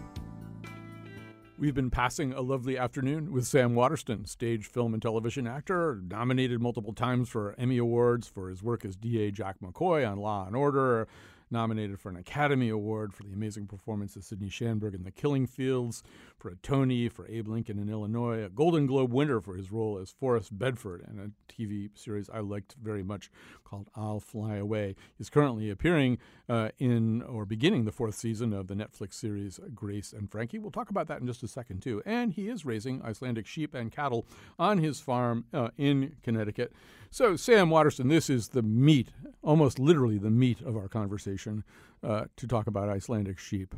We've 1.58 1.74
been 1.74 1.90
passing 1.90 2.34
a 2.34 2.42
lovely 2.42 2.76
afternoon 2.76 3.32
with 3.32 3.46
Sam 3.46 3.74
Waterston, 3.74 4.26
stage, 4.26 4.66
film, 4.66 4.92
and 4.92 5.02
television 5.02 5.46
actor, 5.46 6.00
nominated 6.06 6.60
multiple 6.60 6.92
times 6.92 7.30
for 7.30 7.54
Emmy 7.58 7.78
Awards 7.78 8.28
for 8.28 8.50
his 8.50 8.62
work 8.62 8.84
as 8.84 8.96
DA 8.96 9.30
Jack 9.30 9.56
McCoy 9.62 10.10
on 10.10 10.18
Law 10.18 10.46
and 10.46 10.54
Order, 10.54 11.08
nominated 11.50 11.98
for 11.98 12.08
an 12.08 12.16
Academy 12.16 12.68
Award 12.68 13.12
for 13.14 13.22
the 13.22 13.32
amazing 13.32 13.66
performance 13.66 14.16
of 14.16 14.24
Sydney 14.24 14.48
Schanberg 14.48 14.94
in 14.94 15.04
The 15.04 15.10
Killing 15.10 15.46
Fields, 15.46 16.02
for 16.38 16.48
a 16.48 16.56
Tony 16.56 17.08
for 17.08 17.28
Abe 17.28 17.48
Lincoln 17.48 17.78
in 17.78 17.88
Illinois, 17.88 18.44
a 18.44 18.48
Golden 18.48 18.86
Globe 18.86 19.12
winner 19.12 19.40
for 19.40 19.56
his 19.56 19.70
role 19.70 19.98
as 19.98 20.10
Forrest 20.10 20.58
Bedford 20.58 21.04
in 21.10 21.18
a 21.18 21.52
TV 21.52 21.90
series 21.94 22.30
I 22.30 22.40
liked 22.40 22.76
very 22.82 23.02
much 23.02 23.30
called 23.64 23.88
I'll 23.94 24.20
Fly 24.20 24.56
Away. 24.56 24.96
He's 25.16 25.30
currently 25.30 25.70
appearing 25.70 26.18
uh, 26.48 26.70
in 26.78 27.22
or 27.22 27.44
beginning 27.44 27.84
the 27.84 27.92
fourth 27.92 28.14
season 28.14 28.52
of 28.52 28.68
the 28.68 28.74
Netflix 28.74 29.14
series 29.14 29.60
Grace 29.74 30.12
and 30.12 30.30
Frankie. 30.30 30.58
We'll 30.58 30.70
talk 30.70 30.90
about 30.90 31.06
that 31.08 31.20
in 31.20 31.26
just 31.26 31.42
a 31.42 31.48
second, 31.48 31.80
too. 31.82 32.02
And 32.06 32.32
he 32.32 32.48
is 32.48 32.64
raising 32.64 33.02
Icelandic 33.02 33.46
sheep 33.46 33.74
and 33.74 33.92
cattle 33.92 34.26
on 34.58 34.78
his 34.78 35.00
farm 35.00 35.44
uh, 35.52 35.68
in 35.76 36.16
Connecticut. 36.22 36.72
So, 37.12 37.34
Sam 37.34 37.70
Waterston, 37.70 38.06
this 38.06 38.30
is 38.30 38.50
the 38.50 38.62
meat, 38.62 39.08
almost 39.42 39.80
literally 39.80 40.16
the 40.16 40.30
meat 40.30 40.60
of 40.60 40.76
our 40.76 40.86
conversation 40.86 41.64
uh, 42.04 42.26
to 42.36 42.46
talk 42.46 42.68
about 42.68 42.88
Icelandic 42.88 43.36
sheep. 43.36 43.74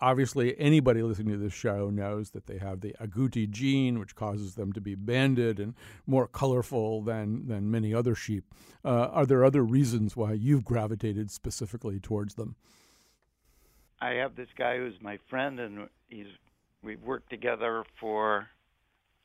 Obviously, 0.00 0.56
anybody 0.60 1.02
listening 1.02 1.32
to 1.32 1.38
this 1.38 1.52
show 1.52 1.90
knows 1.90 2.30
that 2.30 2.46
they 2.46 2.58
have 2.58 2.80
the 2.80 2.94
agouti 3.00 3.50
gene, 3.50 3.98
which 3.98 4.14
causes 4.14 4.54
them 4.54 4.72
to 4.74 4.80
be 4.80 4.94
banded 4.94 5.58
and 5.58 5.74
more 6.06 6.28
colorful 6.28 7.02
than, 7.02 7.48
than 7.48 7.68
many 7.68 7.92
other 7.92 8.14
sheep. 8.14 8.44
Uh, 8.84 9.08
are 9.08 9.26
there 9.26 9.44
other 9.44 9.64
reasons 9.64 10.16
why 10.16 10.32
you've 10.32 10.64
gravitated 10.64 11.32
specifically 11.32 11.98
towards 11.98 12.36
them? 12.36 12.54
I 14.00 14.10
have 14.10 14.36
this 14.36 14.50
guy 14.56 14.76
who's 14.76 14.94
my 15.00 15.18
friend, 15.28 15.58
and 15.58 15.88
he's 16.06 16.28
we've 16.84 17.02
worked 17.02 17.28
together 17.28 17.82
for 17.98 18.46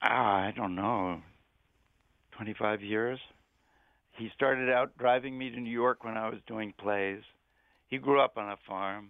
ah, 0.01 0.38
I 0.47 0.54
don't 0.56 0.74
know, 0.74 1.22
25 2.32 2.82
years. 2.82 3.20
He 4.18 4.30
started 4.36 4.70
out 4.70 4.97
driving 4.97 5.38
me 5.38 5.49
to 5.49 5.59
New 5.59 5.72
York 5.72 6.03
when 6.03 6.18
I 6.18 6.30
was 6.30 6.39
doing 6.47 6.74
plays. 6.78 7.22
He 7.88 7.97
grew 7.97 8.22
up 8.22 8.38
on 8.38 8.49
a 8.49 8.57
farm. 8.68 9.09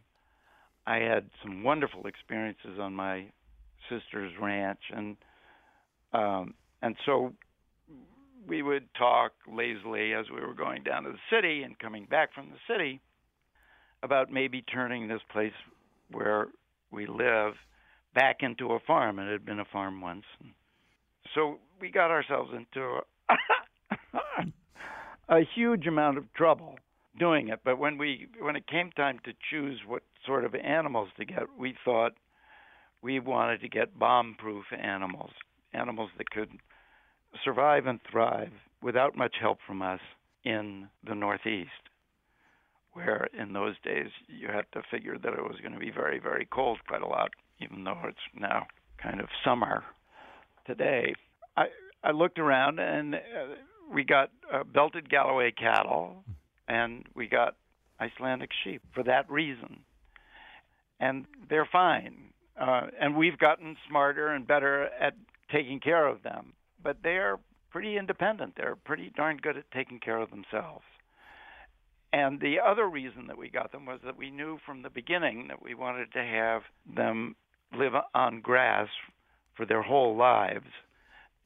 I 0.86 0.98
had 0.98 1.30
some 1.42 1.64
wonderful 1.64 2.08
experiences 2.08 2.80
on 2.80 2.94
my 2.94 3.28
sister's 3.90 4.32
ranch, 4.42 4.80
and 4.96 5.18
um, 6.14 6.54
and 6.82 6.96
so 7.06 7.34
we 8.48 8.62
would 8.62 8.94
talk 8.94 9.32
lazily 9.48 10.14
as 10.14 10.26
we 10.30 10.42
were 10.42 10.54
going 10.54 10.84
down 10.84 11.04
to 11.04 11.12
the 11.12 11.36
city 11.36 11.64
and 11.64 11.80
coming 11.80 12.06
back 12.06 12.34
from 12.34 12.50
the 12.50 12.74
city 12.74 13.00
about 14.04 14.32
maybe 14.32 14.62
turning 14.62 15.08
this 15.08 15.22
place 15.32 15.54
where 16.12 16.48
we 16.92 17.08
live 17.08 17.54
back 18.14 18.38
into 18.42 18.74
a 18.74 18.80
farm. 18.86 19.18
It 19.18 19.32
had 19.32 19.46
been 19.46 19.60
a 19.60 19.66
farm 19.66 20.02
once. 20.02 20.26
So 21.34 21.60
we 21.80 21.90
got 21.90 22.12
ourselves 22.12 22.52
into 22.54 22.82
a, 22.86 23.02
a 25.38 25.48
huge 25.56 25.88
amount 25.88 26.18
of 26.18 26.32
trouble 26.34 26.76
doing 27.20 27.50
it. 27.50 27.60
But 27.64 27.80
when 27.80 27.98
we 27.98 28.28
when 28.40 28.56
it 28.56 28.68
came 28.68 28.92
time 28.92 29.20
to 29.26 29.34
choose 29.50 29.80
what 29.88 30.04
sort 30.26 30.46
of 30.46 30.56
animals 30.56 31.10
to 31.18 31.26
get, 31.26 31.44
we 31.58 31.76
thought 31.84 32.14
we 33.02 33.20
wanted 33.20 33.62
to 33.62 33.68
get 33.68 34.00
bomb-proof 34.00 34.66
animals, 34.72 35.32
animals 35.74 36.10
that 36.18 36.30
could 36.30 36.50
survive 37.44 37.86
and 37.86 38.00
thrive 38.10 38.52
without 38.82 39.18
much 39.18 39.36
help 39.42 39.58
from 39.68 39.82
us 39.82 40.00
in 40.46 40.88
the 41.06 41.16
Northeast, 41.16 41.70
where 42.94 43.28
in 43.38 43.54
those 43.54 43.76
days 43.84 44.08
you 44.28 44.48
had 44.48 44.66
to 44.74 44.82
figure 44.90 45.18
that 45.18 45.34
it 45.34 45.44
was 45.44 45.58
going 45.62 45.74
to 45.74 45.80
be 45.80 45.92
very, 45.92 46.20
very 46.20 46.48
cold 46.52 46.80
quite 46.88 47.02
a 47.02 47.08
lot, 47.08 47.32
even 47.60 47.84
though 47.84 48.00
it's 48.06 48.18
now 48.40 48.68
kind 49.02 49.20
of 49.20 49.28
summer 49.44 49.84
today. 50.66 51.14
I 51.58 51.66
I 52.04 52.12
looked 52.12 52.40
around 52.40 52.80
and 52.80 53.16
uh, 53.16 53.20
we 53.94 54.04
got 54.04 54.32
uh, 54.52 54.64
belted 54.64 55.10
Galloway 55.10 55.52
cattle 55.52 56.24
and 56.68 57.06
we 57.16 57.28
got 57.28 57.56
Icelandic 58.00 58.50
sheep 58.64 58.82
for 58.94 59.04
that 59.04 59.30
reason. 59.30 59.80
And 61.00 61.26
they're 61.50 61.68
fine. 61.72 62.16
Uh, 62.60 62.88
and 63.00 63.16
we've 63.16 63.38
gotten 63.38 63.76
smarter 63.88 64.30
and 64.30 64.48
better 64.48 64.90
at 65.00 65.16
taking 65.52 65.80
care 65.80 66.08
of 66.08 66.24
them. 66.24 66.54
But 66.82 66.98
they're 67.04 67.40
pretty 67.72 67.98
independent. 67.98 68.54
They're 68.56 68.76
pretty 68.76 69.12
darn 69.16 69.38
good 69.38 69.58
at 69.58 69.70
taking 69.72 70.00
care 70.00 70.20
of 70.20 70.30
themselves. 70.30 70.84
And 72.12 72.40
the 72.40 72.58
other 72.64 72.88
reason 72.88 73.26
that 73.28 73.38
we 73.38 73.50
got 73.50 73.72
them 73.72 73.86
was 73.88 74.00
that 74.06 74.18
we 74.18 74.30
knew 74.30 74.60
from 74.66 74.84
the 74.84 74.90
beginning 74.90 75.48
that 75.48 75.64
we 75.64 75.74
wanted 75.74 76.14
to 76.14 76.24
have 76.24 76.62
them 76.96 77.36
live 77.76 77.94
on 78.14 78.42
grass 78.42 78.88
for 79.56 79.66
their 79.66 79.82
whole 79.82 80.16
lives 80.16 80.68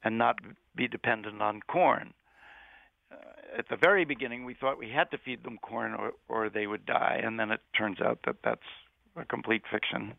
and 0.03 0.17
not 0.17 0.39
be 0.75 0.87
dependent 0.87 1.41
on 1.41 1.61
corn. 1.69 2.13
Uh, 3.11 3.15
at 3.57 3.65
the 3.69 3.77
very 3.77 4.05
beginning, 4.05 4.45
we 4.45 4.53
thought 4.53 4.77
we 4.77 4.89
had 4.89 5.09
to 5.11 5.17
feed 5.17 5.43
them 5.43 5.57
corn 5.61 5.93
or, 5.93 6.11
or 6.27 6.49
they 6.49 6.67
would 6.67 6.85
die, 6.85 7.21
and 7.23 7.39
then 7.39 7.51
it 7.51 7.61
turns 7.77 8.01
out 8.01 8.19
that 8.25 8.37
that's 8.43 8.61
a 9.15 9.25
complete 9.25 9.63
fiction. 9.71 10.13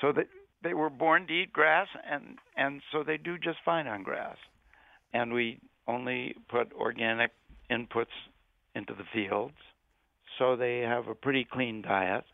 So 0.00 0.12
that 0.12 0.26
they 0.62 0.74
were 0.74 0.90
born 0.90 1.26
to 1.26 1.32
eat 1.32 1.52
grass, 1.52 1.88
and 2.10 2.38
and 2.56 2.82
so 2.92 3.02
they 3.02 3.16
do 3.16 3.38
just 3.38 3.58
fine 3.64 3.86
on 3.86 4.02
grass. 4.02 4.36
And 5.12 5.32
we 5.32 5.60
only 5.86 6.36
put 6.48 6.72
organic 6.72 7.30
inputs 7.70 8.06
into 8.74 8.92
the 8.94 9.04
fields, 9.12 9.54
so 10.38 10.56
they 10.56 10.80
have 10.80 11.08
a 11.08 11.14
pretty 11.14 11.46
clean 11.50 11.82
diet. 11.82 12.24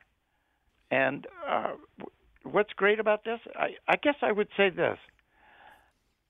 And 0.90 1.26
uh, 1.48 1.74
what's 2.42 2.72
great 2.74 3.00
about 3.00 3.24
this? 3.24 3.40
I, 3.54 3.76
I 3.88 3.96
guess 3.96 4.16
I 4.22 4.32
would 4.32 4.48
say 4.56 4.70
this. 4.70 4.98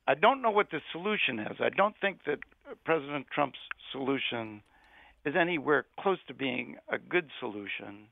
I 0.06 0.14
don't 0.14 0.42
know 0.42 0.50
what 0.50 0.70
the 0.70 0.80
solution 0.92 1.38
is. 1.38 1.56
I 1.60 1.68
don't 1.68 1.94
think 2.00 2.18
that 2.26 2.38
President 2.84 3.26
Trump's 3.32 3.58
solution 3.90 4.62
is 5.24 5.34
anywhere 5.38 5.86
close 6.00 6.18
to 6.28 6.34
being 6.34 6.76
a 6.88 6.98
good 6.98 7.28
solution. 7.40 8.08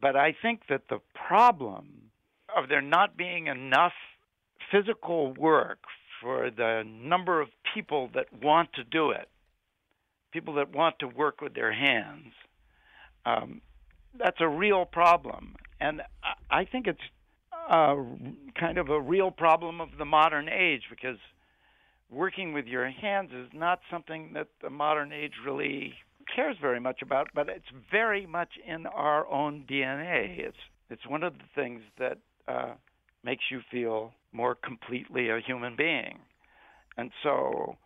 But 0.00 0.16
I 0.16 0.34
think 0.40 0.62
that 0.68 0.82
the 0.88 1.00
problem 1.28 2.10
of 2.54 2.68
there 2.68 2.82
not 2.82 3.16
being 3.16 3.46
enough 3.46 3.92
physical 4.70 5.32
work 5.34 5.78
for 6.20 6.50
the 6.50 6.82
number 6.86 7.40
of 7.40 7.48
people 7.74 8.10
that 8.14 8.26
want 8.42 8.72
to 8.74 8.84
do 8.84 9.10
it, 9.10 9.28
people 10.32 10.54
that 10.54 10.74
want 10.74 10.98
to 11.00 11.06
work 11.06 11.40
with 11.40 11.54
their 11.54 11.72
hands, 11.72 12.32
um, 13.24 13.60
that's 14.18 14.40
a 14.40 14.48
real 14.48 14.84
problem. 14.84 15.56
And 15.80 16.02
I 16.50 16.64
think 16.64 16.86
it's 16.86 16.98
uh, 17.70 17.96
kind 18.58 18.78
of 18.78 18.88
a 18.88 19.00
real 19.00 19.30
problem 19.30 19.80
of 19.80 19.88
the 19.98 20.04
modern 20.04 20.48
age 20.48 20.82
because 20.88 21.18
working 22.10 22.52
with 22.52 22.66
your 22.66 22.90
hands 22.90 23.30
is 23.32 23.48
not 23.52 23.80
something 23.90 24.32
that 24.34 24.48
the 24.62 24.70
modern 24.70 25.12
age 25.12 25.32
really 25.44 25.94
cares 26.34 26.56
very 26.60 26.80
much 26.80 27.02
about, 27.02 27.28
but 27.34 27.48
it's 27.48 27.66
very 27.90 28.26
much 28.26 28.50
in 28.66 28.86
our 28.86 29.26
own 29.28 29.64
DNA. 29.68 30.38
It's 30.38 30.56
it's 30.88 31.06
one 31.06 31.24
of 31.24 31.34
the 31.34 31.44
things 31.54 31.80
that 31.98 32.18
uh, 32.46 32.74
makes 33.24 33.44
you 33.50 33.60
feel 33.72 34.12
more 34.32 34.54
completely 34.54 35.30
a 35.30 35.40
human 35.44 35.74
being. 35.76 36.18
And 36.96 37.10
so, 37.24 37.76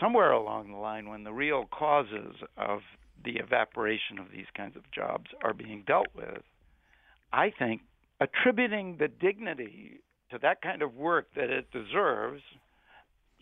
somewhere 0.00 0.32
along 0.32 0.70
the 0.70 0.78
line, 0.78 1.08
when 1.08 1.24
the 1.24 1.32
real 1.32 1.66
causes 1.66 2.34
of 2.56 2.80
the 3.24 3.36
evaporation 3.36 4.18
of 4.18 4.26
these 4.32 4.46
kinds 4.56 4.76
of 4.76 4.90
jobs 4.90 5.26
are 5.44 5.52
being 5.52 5.84
dealt 5.86 6.08
with, 6.14 6.42
I 7.32 7.52
think 7.58 7.82
attributing 8.20 8.96
the 8.98 9.08
dignity 9.08 10.00
to 10.30 10.38
that 10.38 10.62
kind 10.62 10.80
of 10.80 10.94
work 10.94 11.28
that 11.36 11.50
it 11.50 11.70
deserves 11.70 12.42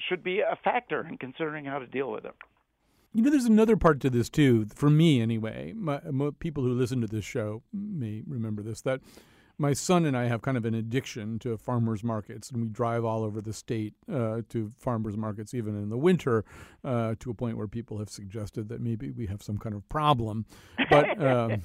should 0.09 0.23
be 0.23 0.41
a 0.41 0.57
factor 0.63 1.07
in 1.07 1.19
considering 1.19 1.65
how 1.65 1.79
to 1.79 1.87
deal 1.87 2.11
with 2.11 2.25
it. 2.25 2.35
You 3.13 3.23
know, 3.23 3.31
there's 3.31 3.45
another 3.45 3.77
part 3.77 4.01
to 4.01 4.11
this 4.11 4.29
too. 4.29 4.67
For 4.75 4.91
me, 4.91 5.21
anyway, 5.21 5.73
my, 5.77 6.01
my, 6.11 6.31
people 6.41 6.65
who 6.65 6.73
listen 6.73 7.01
to 7.01 7.07
this 7.07 7.25
show 7.25 7.63
may 7.73 8.23
remember 8.27 8.61
this. 8.61 8.81
That 8.81 9.01
my 9.57 9.73
son 9.73 10.05
and 10.05 10.17
I 10.17 10.25
have 10.25 10.43
kind 10.43 10.57
of 10.57 10.65
an 10.65 10.75
addiction 10.75 11.39
to 11.41 11.57
farmers 11.57 12.03
markets, 12.03 12.51
and 12.51 12.61
we 12.61 12.69
drive 12.69 13.05
all 13.05 13.23
over 13.23 13.41
the 13.41 13.53
state 13.53 13.95
uh, 14.13 14.43
to 14.49 14.73
farmers 14.77 15.17
markets, 15.17 15.55
even 15.55 15.81
in 15.81 15.91
the 15.91 15.97
winter, 15.97 16.45
uh, 16.83 17.15
to 17.21 17.31
a 17.31 17.35
point 17.35 17.57
where 17.57 17.69
people 17.69 17.99
have 17.99 18.11
suggested 18.11 18.69
that 18.69 18.81
maybe 18.81 19.13
we 19.13 19.27
have 19.27 19.43
some 19.43 19.59
kind 19.59 19.77
of 19.77 19.89
problem. 19.89 20.45
But 20.91 21.23
um, 21.25 21.63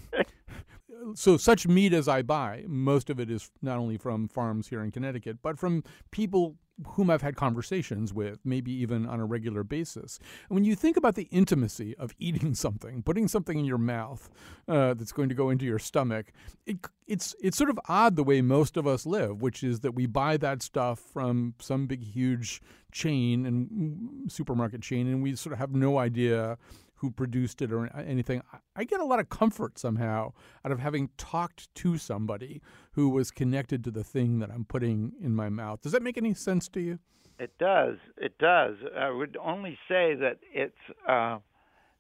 so 1.16 1.38
such 1.38 1.68
meat 1.68 1.94
as 1.94 2.08
I 2.08 2.22
buy, 2.22 2.66
most 2.68 3.10
of 3.10 3.20
it 3.20 3.32
is 3.32 3.50
not 3.62 3.78
only 3.78 3.98
from 3.98 4.28
farms 4.28 4.68
here 4.68 4.84
in 4.84 4.92
Connecticut, 4.92 5.38
but 5.42 5.58
from 5.58 5.84
people 6.12 6.58
whom 6.88 7.10
I've 7.10 7.22
had 7.22 7.36
conversations 7.36 8.14
with, 8.14 8.40
maybe 8.46 8.72
even 8.72 9.06
on 9.06 9.20
a 9.20 9.26
regular 9.26 9.64
basis. 9.64 10.20
And 10.50 10.56
when 10.56 10.64
you 10.64 10.76
think 10.76 10.98
about 10.98 11.16
the 11.16 11.28
intimacy 11.32 11.96
of 11.98 12.14
eating 12.20 12.54
something, 12.66 13.04
putting 13.04 13.28
something 13.28 13.60
in 13.60 13.66
your 13.66 13.78
mouth 13.78 14.30
uh, 14.68 14.94
that's 14.94 15.12
going 15.12 15.30
to 15.30 15.36
go 15.36 15.50
into 15.50 15.66
your 15.66 15.80
stomach, 15.80 16.32
it, 16.66 16.78
it's 17.08 17.36
it's 17.42 17.58
sort 17.58 17.70
of 17.70 17.80
odd 17.88 18.16
the 18.16 18.24
way 18.24 18.42
most 18.42 18.78
of 18.78 18.88
us 18.88 19.06
live, 19.06 19.42
which 19.42 19.64
is 19.64 19.82
that 19.82 19.94
we 19.94 20.06
buy 20.06 20.38
that 20.38 20.62
stuff 20.62 21.00
from 21.00 21.56
some 21.60 21.88
big 21.88 22.04
huge 22.04 22.62
chain 22.92 23.46
and 23.46 23.70
mm, 23.70 24.32
supermarket 24.32 24.82
chain, 24.82 25.08
and 25.08 25.22
we 25.22 25.36
sort 25.36 25.54
of 25.54 25.60
have 25.60 25.74
no 25.74 25.98
idea 25.98 26.58
who 27.00 27.10
produced 27.10 27.62
it 27.62 27.72
or 27.72 27.88
anything. 27.98 28.42
I 28.76 28.84
get 28.84 29.00
a 29.00 29.06
lot 29.06 29.20
of 29.20 29.30
comfort 29.30 29.80
somehow 29.80 30.34
out 30.66 30.72
of 30.72 30.80
having 30.80 31.10
talked 31.18 31.74
to 31.76 31.98
somebody 31.98 32.62
who 32.94 33.10
was 33.10 33.32
connected 33.32 33.84
to 33.86 33.92
the 33.92 34.04
thing 34.04 34.40
that 34.40 34.52
I'm 34.52 34.66
putting 34.66 35.14
in 35.22 35.36
my 35.36 35.50
mouth. 35.50 35.82
Does 35.82 35.94
that 35.94 36.04
make 36.04 36.18
any 36.18 36.34
sense 36.34 36.68
to 36.70 36.82
you? 36.82 37.00
It 37.40 37.58
does. 37.58 37.96
It 38.18 38.38
does. 38.38 38.76
I 38.98 39.10
would 39.10 39.38
only 39.42 39.78
say 39.88 40.14
that 40.16 40.40
it's 40.54 40.76
uh, 41.08 41.38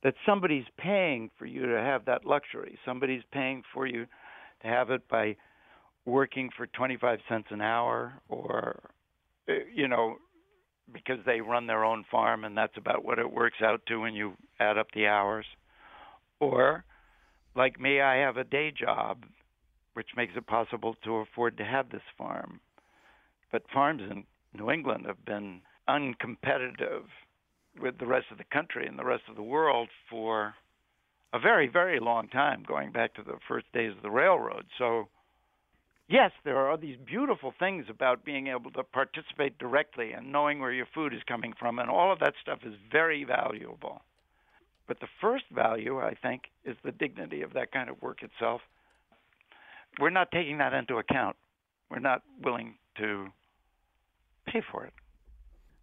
that 0.03 0.15
somebody's 0.25 0.65
paying 0.77 1.29
for 1.37 1.45
you 1.45 1.65
to 1.65 1.79
have 1.79 2.05
that 2.05 2.25
luxury. 2.25 2.77
Somebody's 2.85 3.23
paying 3.31 3.63
for 3.73 3.87
you 3.87 4.05
to 4.61 4.67
have 4.67 4.89
it 4.89 5.07
by 5.07 5.37
working 6.05 6.49
for 6.55 6.67
25 6.67 7.19
cents 7.29 7.47
an 7.51 7.61
hour 7.61 8.21
or 8.27 8.81
uh, 9.47 9.53
you 9.73 9.87
know 9.87 10.17
because 10.93 11.19
they 11.25 11.41
run 11.41 11.67
their 11.67 11.83
own 11.83 12.05
farm 12.09 12.43
and 12.43 12.57
that's 12.57 12.77
about 12.77 13.03
what 13.03 13.19
it 13.19 13.31
works 13.31 13.57
out 13.63 13.81
to 13.87 13.97
when 13.97 14.13
you 14.13 14.33
add 14.59 14.77
up 14.77 14.87
the 14.93 15.07
hours. 15.07 15.45
Or, 16.39 16.83
like 17.55 17.79
me, 17.79 18.01
I 18.01 18.17
have 18.17 18.37
a 18.37 18.43
day 18.43 18.71
job, 18.71 19.25
which 19.93 20.09
makes 20.15 20.33
it 20.35 20.47
possible 20.47 20.95
to 21.03 21.15
afford 21.17 21.57
to 21.57 21.65
have 21.65 21.89
this 21.89 22.01
farm. 22.17 22.59
But 23.51 23.63
farms 23.73 24.03
in 24.09 24.23
New 24.53 24.71
England 24.71 25.05
have 25.05 25.25
been 25.25 25.61
uncompetitive 25.87 27.05
with 27.81 27.97
the 27.97 28.05
rest 28.05 28.27
of 28.31 28.37
the 28.37 28.43
country 28.45 28.87
and 28.87 28.97
the 28.97 29.05
rest 29.05 29.23
of 29.29 29.35
the 29.35 29.43
world 29.43 29.89
for 30.09 30.53
a 31.33 31.39
very, 31.39 31.67
very 31.67 31.99
long 31.99 32.27
time, 32.27 32.63
going 32.67 32.91
back 32.91 33.13
to 33.15 33.23
the 33.23 33.37
first 33.47 33.71
days 33.73 33.93
of 33.95 34.01
the 34.01 34.09
railroad. 34.09 34.65
So, 34.77 35.09
yes, 36.09 36.31
there 36.43 36.57
are 36.57 36.77
these 36.77 36.97
beautiful 37.05 37.53
things 37.57 37.85
about 37.89 38.25
being 38.25 38.47
able 38.47 38.71
to 38.71 38.83
participate 38.83 39.57
directly 39.57 40.11
and 40.11 40.31
knowing 40.31 40.59
where 40.59 40.73
your 40.73 40.87
food 40.93 41.13
is 41.13 41.21
coming 41.27 41.53
from, 41.57 41.79
and 41.79 41.89
all 41.89 42.11
of 42.11 42.19
that 42.19 42.33
stuff 42.41 42.59
is 42.65 42.73
very 42.91 43.23
valuable. 43.23 44.01
But 44.87 44.99
the 44.99 45.07
first 45.21 45.45
value, 45.51 45.99
I 45.99 46.15
think, 46.15 46.43
is 46.65 46.75
the 46.83 46.91
dignity 46.91 47.41
of 47.43 47.53
that 47.53 47.71
kind 47.71 47.89
of 47.89 48.01
work 48.01 48.23
itself. 48.23 48.61
We're 49.99 50.09
not 50.09 50.31
taking 50.31 50.57
that 50.57 50.73
into 50.73 50.97
account. 50.97 51.35
We're 51.91 51.99
not 51.99 52.23
willing 52.43 52.75
to 52.97 53.27
pay 54.47 54.61
for 54.71 54.85
it. 54.85 54.93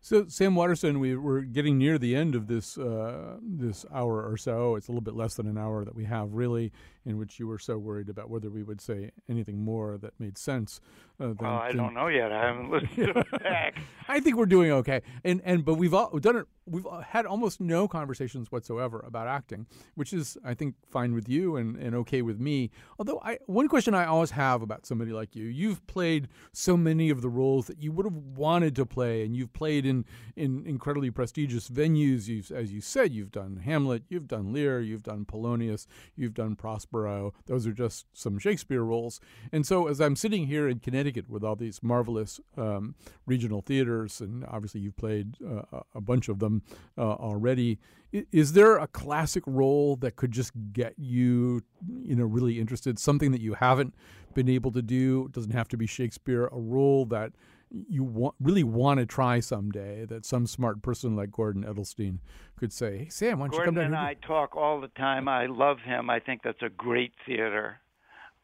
So, 0.00 0.26
Sam 0.28 0.54
Waterston, 0.54 1.00
we, 1.00 1.16
we're 1.16 1.40
getting 1.40 1.78
near 1.78 1.98
the 1.98 2.14
end 2.14 2.34
of 2.34 2.46
this 2.46 2.78
uh, 2.78 3.38
this 3.42 3.84
hour 3.92 4.28
or 4.28 4.36
so. 4.36 4.76
It's 4.76 4.88
a 4.88 4.92
little 4.92 5.00
bit 5.00 5.14
less 5.14 5.34
than 5.34 5.48
an 5.48 5.58
hour 5.58 5.84
that 5.84 5.96
we 5.96 6.04
have, 6.04 6.32
really, 6.34 6.70
in 7.06 7.16
which 7.16 7.38
you 7.38 7.46
were 7.46 7.58
so 7.58 7.78
worried 7.78 8.08
about 8.08 8.28
whether 8.28 8.50
we 8.50 8.62
would 8.62 8.80
say 8.80 9.12
anything 9.28 9.62
more 9.62 9.96
that 9.96 10.12
made 10.18 10.36
sense. 10.36 10.80
Uh, 11.18 11.32
well, 11.40 11.52
I 11.52 11.72
don't 11.72 11.94
know 11.94 12.08
yet. 12.08 12.30
I 12.30 12.48
haven't 12.48 12.70
listened 12.70 12.96
to 12.96 13.18
it 13.20 13.42
back. 13.42 13.78
I 14.08 14.20
think 14.20 14.36
we're 14.36 14.44
doing 14.44 14.70
okay, 14.70 15.00
and 15.24 15.40
and 15.44 15.64
but 15.64 15.74
we've 15.74 15.94
all 15.94 16.10
done 16.18 16.36
it. 16.36 16.46
We've 16.66 16.86
had 17.06 17.26
almost 17.26 17.60
no 17.60 17.88
conversations 17.88 18.50
whatsoever 18.52 19.02
about 19.06 19.28
acting, 19.28 19.66
which 19.94 20.12
is, 20.12 20.36
I 20.44 20.54
think, 20.54 20.74
fine 20.90 21.14
with 21.14 21.28
you 21.28 21.56
and, 21.56 21.76
and 21.76 21.94
okay 21.94 22.22
with 22.22 22.40
me. 22.40 22.70
Although, 22.98 23.20
I 23.24 23.38
one 23.46 23.68
question 23.68 23.94
I 23.94 24.04
always 24.04 24.32
have 24.32 24.60
about 24.60 24.84
somebody 24.84 25.12
like 25.12 25.34
you: 25.34 25.44
you've 25.44 25.86
played 25.86 26.28
so 26.52 26.76
many 26.76 27.08
of 27.08 27.22
the 27.22 27.30
roles 27.30 27.66
that 27.68 27.82
you 27.82 27.92
would 27.92 28.04
have 28.04 28.16
wanted 28.16 28.76
to 28.76 28.84
play, 28.84 29.24
and 29.24 29.34
you've 29.34 29.54
played 29.54 29.86
in 29.86 30.04
in 30.36 30.66
incredibly 30.66 31.10
prestigious 31.10 31.70
venues. 31.70 32.28
You've, 32.28 32.50
as 32.50 32.72
you 32.72 32.82
said, 32.82 33.14
you've 33.14 33.32
done 33.32 33.56
Hamlet, 33.64 34.02
you've 34.10 34.28
done 34.28 34.52
Lear, 34.52 34.80
you've 34.80 35.04
done 35.04 35.24
Polonius, 35.24 35.86
you've 36.14 36.34
done 36.34 36.56
Prospero. 37.02 37.32
Those 37.46 37.66
are 37.66 37.72
just 37.72 38.06
some 38.12 38.38
Shakespeare 38.38 38.82
roles. 38.82 39.20
And 39.52 39.66
so, 39.66 39.88
as 39.88 40.00
I'm 40.00 40.16
sitting 40.16 40.46
here 40.46 40.68
in 40.68 40.80
Connecticut 40.80 40.96
Connecticut 40.96 41.30
with 41.30 41.44
all 41.44 41.56
these 41.56 41.82
marvelous 41.82 42.40
um, 42.56 42.94
regional 43.26 43.60
theaters, 43.60 44.20
and 44.20 44.44
obviously 44.46 44.80
you've 44.80 44.96
played 44.96 45.36
uh, 45.46 45.80
a 45.94 46.00
bunch 46.00 46.28
of 46.28 46.38
them 46.38 46.62
uh, 46.96 47.02
already. 47.02 47.78
Is 48.12 48.54
there 48.54 48.78
a 48.78 48.86
classic 48.86 49.42
role 49.46 49.96
that 49.96 50.16
could 50.16 50.32
just 50.32 50.52
get 50.72 50.94
you, 50.96 51.62
you 52.02 52.16
know, 52.16 52.24
really 52.24 52.58
interested? 52.58 52.98
Something 52.98 53.32
that 53.32 53.40
you 53.40 53.54
haven't 53.54 53.94
been 54.34 54.48
able 54.48 54.72
to 54.72 54.82
do? 54.82 55.26
It 55.26 55.32
doesn't 55.32 55.52
have 55.52 55.68
to 55.68 55.76
be 55.76 55.86
Shakespeare. 55.86 56.46
A 56.46 56.58
role 56.58 57.04
that 57.06 57.32
you 57.70 58.04
want, 58.04 58.34
really 58.40 58.64
want 58.64 59.00
to 59.00 59.06
try 59.06 59.40
someday 59.40 60.04
that 60.06 60.24
some 60.24 60.46
smart 60.46 60.82
person 60.82 61.16
like 61.16 61.30
Gordon 61.30 61.64
Edelstein 61.64 62.18
could 62.56 62.72
say, 62.72 62.98
"Hey 62.98 63.08
Sam, 63.08 63.38
why 63.38 63.46
don't 63.46 63.50
Gordon 63.50 63.74
you 63.74 63.80
come 63.82 63.90
down?" 63.90 63.90
Gordon 63.92 64.08
and 64.08 64.24
I 64.24 64.26
talk 64.26 64.56
all 64.56 64.80
the 64.80 64.88
time. 64.88 65.28
I 65.28 65.46
love 65.46 65.78
him. 65.80 66.08
I 66.08 66.20
think 66.20 66.42
that's 66.42 66.62
a 66.62 66.68
great 66.68 67.12
theater. 67.26 67.80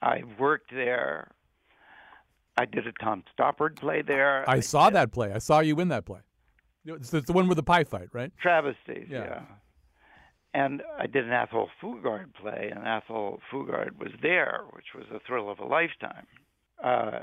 I've 0.01 0.39
worked 0.39 0.73
there. 0.73 1.33
I 2.57 2.67
did 2.67 2.87
a 2.87 2.93
Tom 2.93 3.23
Stoppard 3.37 3.77
play 3.77 4.03
there. 4.03 4.49
I, 4.49 4.55
I 4.55 4.61
saw 4.61 4.91
did. 4.91 4.97
that 4.97 5.13
play. 5.13 5.33
I 5.33 5.39
saw 5.39 5.61
you 5.61 5.79
in 5.81 5.89
that 5.89 6.05
play. 6.05 6.21
It's, 6.85 7.15
it's 7.15 7.27
the 7.27 7.33
one 7.33 7.49
with 7.49 7.57
the 7.57 7.63
pie 7.63 7.85
fight, 7.85 8.09
right? 8.13 8.33
Travesties, 8.41 9.07
yeah. 9.09 9.25
yeah. 9.25 9.43
And 10.55 10.83
I 10.99 11.07
did 11.07 11.25
an 11.25 11.33
Athol 11.33 11.69
Fugard 11.81 12.35
play, 12.35 12.71
and 12.75 12.85
Athol 12.87 13.41
Fugard 13.51 13.99
was 13.99 14.11
there, 14.21 14.63
which 14.73 14.87
was 14.95 15.07
a 15.15 15.21
thrill 15.27 15.51
of 15.51 15.61
a 15.61 15.65
lifetime. 15.65 16.27
Uh, 16.83 17.21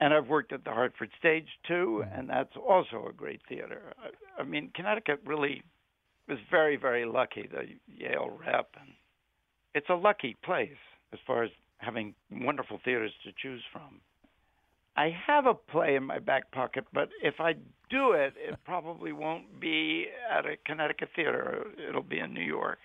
and 0.00 0.14
I've 0.14 0.28
worked 0.28 0.52
at 0.52 0.64
the 0.64 0.70
Hartford 0.70 1.10
Stage 1.18 1.48
too, 1.66 2.02
Mm-hmm. 2.04 2.18
and 2.20 2.30
that's 2.30 2.56
also 2.56 3.06
a 3.08 3.12
great 3.12 3.40
theater. 3.48 3.92
I, 3.98 4.42
I 4.42 4.44
mean, 4.44 4.70
Connecticut 4.74 5.20
really 5.24 5.62
was 6.28 6.38
very, 6.50 6.76
very 6.76 7.04
lucky. 7.06 7.48
The 7.50 7.64
Yale 7.92 8.30
Rep, 8.46 8.68
and 8.80 8.90
it's 9.74 9.88
a 9.88 9.94
lucky 9.94 10.36
place 10.44 10.70
as 11.12 11.18
far 11.26 11.42
as 11.42 11.50
having 11.78 12.14
wonderful 12.30 12.80
theaters 12.84 13.12
to 13.24 13.32
choose 13.40 13.62
from. 13.72 14.00
I 14.96 15.10
have 15.26 15.46
a 15.46 15.54
play 15.54 15.94
in 15.94 16.02
my 16.04 16.18
back 16.18 16.50
pocket, 16.50 16.84
but 16.92 17.08
if 17.22 17.34
I 17.40 17.52
do 17.88 18.12
it, 18.12 18.34
it 18.36 18.56
probably 18.64 19.12
won't 19.12 19.60
be 19.60 20.06
at 20.30 20.44
a 20.44 20.56
Connecticut 20.66 21.10
theater. 21.14 21.64
It'll 21.88 22.02
be 22.02 22.18
in 22.18 22.34
New 22.34 22.42
York. 22.42 22.78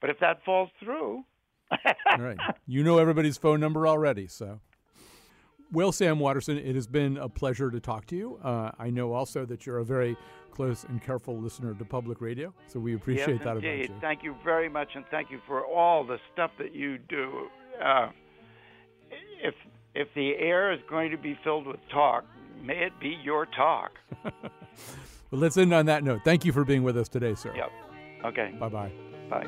But 0.00 0.10
if 0.10 0.20
that 0.20 0.44
falls 0.44 0.70
through, 0.80 1.24
all 1.72 2.18
right, 2.18 2.38
you 2.66 2.82
know 2.84 2.98
everybody's 2.98 3.36
phone 3.36 3.60
number 3.60 3.86
already, 3.86 4.26
so. 4.28 4.60
Well, 5.70 5.92
Sam 5.92 6.18
Waterston, 6.18 6.56
it 6.56 6.74
has 6.74 6.86
been 6.86 7.18
a 7.18 7.28
pleasure 7.28 7.70
to 7.70 7.78
talk 7.78 8.06
to 8.06 8.16
you. 8.16 8.38
Uh, 8.42 8.70
I 8.78 8.88
know 8.88 9.12
also 9.12 9.44
that 9.44 9.66
you're 9.66 9.78
a 9.78 9.84
very 9.84 10.16
close 10.50 10.84
and 10.84 11.02
careful 11.02 11.38
listener 11.38 11.74
to 11.74 11.84
public 11.84 12.20
radio, 12.22 12.54
so 12.66 12.80
we 12.80 12.94
appreciate 12.94 13.36
yes, 13.36 13.44
that 13.44 13.56
indeed. 13.56 13.84
about 13.84 13.94
you. 13.94 14.00
Thank 14.00 14.22
you 14.22 14.34
very 14.42 14.68
much, 14.68 14.88
and 14.94 15.04
thank 15.10 15.30
you 15.30 15.40
for 15.46 15.66
all 15.66 16.04
the 16.04 16.18
stuff 16.32 16.50
that 16.58 16.74
you 16.74 16.96
do. 16.96 17.48
Uh, 17.82 18.08
if 19.42 19.54
if 19.94 20.08
the 20.14 20.36
air 20.36 20.72
is 20.72 20.80
going 20.88 21.10
to 21.10 21.18
be 21.18 21.38
filled 21.44 21.66
with 21.66 21.80
talk, 21.92 22.24
may 22.62 22.84
it 22.84 22.92
be 23.00 23.16
your 23.22 23.46
talk. 23.46 23.92
well, 24.24 24.32
let's 25.32 25.56
end 25.56 25.74
on 25.74 25.86
that 25.86 26.02
note. 26.02 26.20
Thank 26.24 26.44
you 26.44 26.52
for 26.52 26.64
being 26.64 26.82
with 26.82 26.96
us 26.96 27.08
today, 27.08 27.34
sir. 27.34 27.52
Yep. 27.54 27.70
Okay. 28.24 28.54
Bye-bye. 28.58 28.92
Bye. 29.28 29.46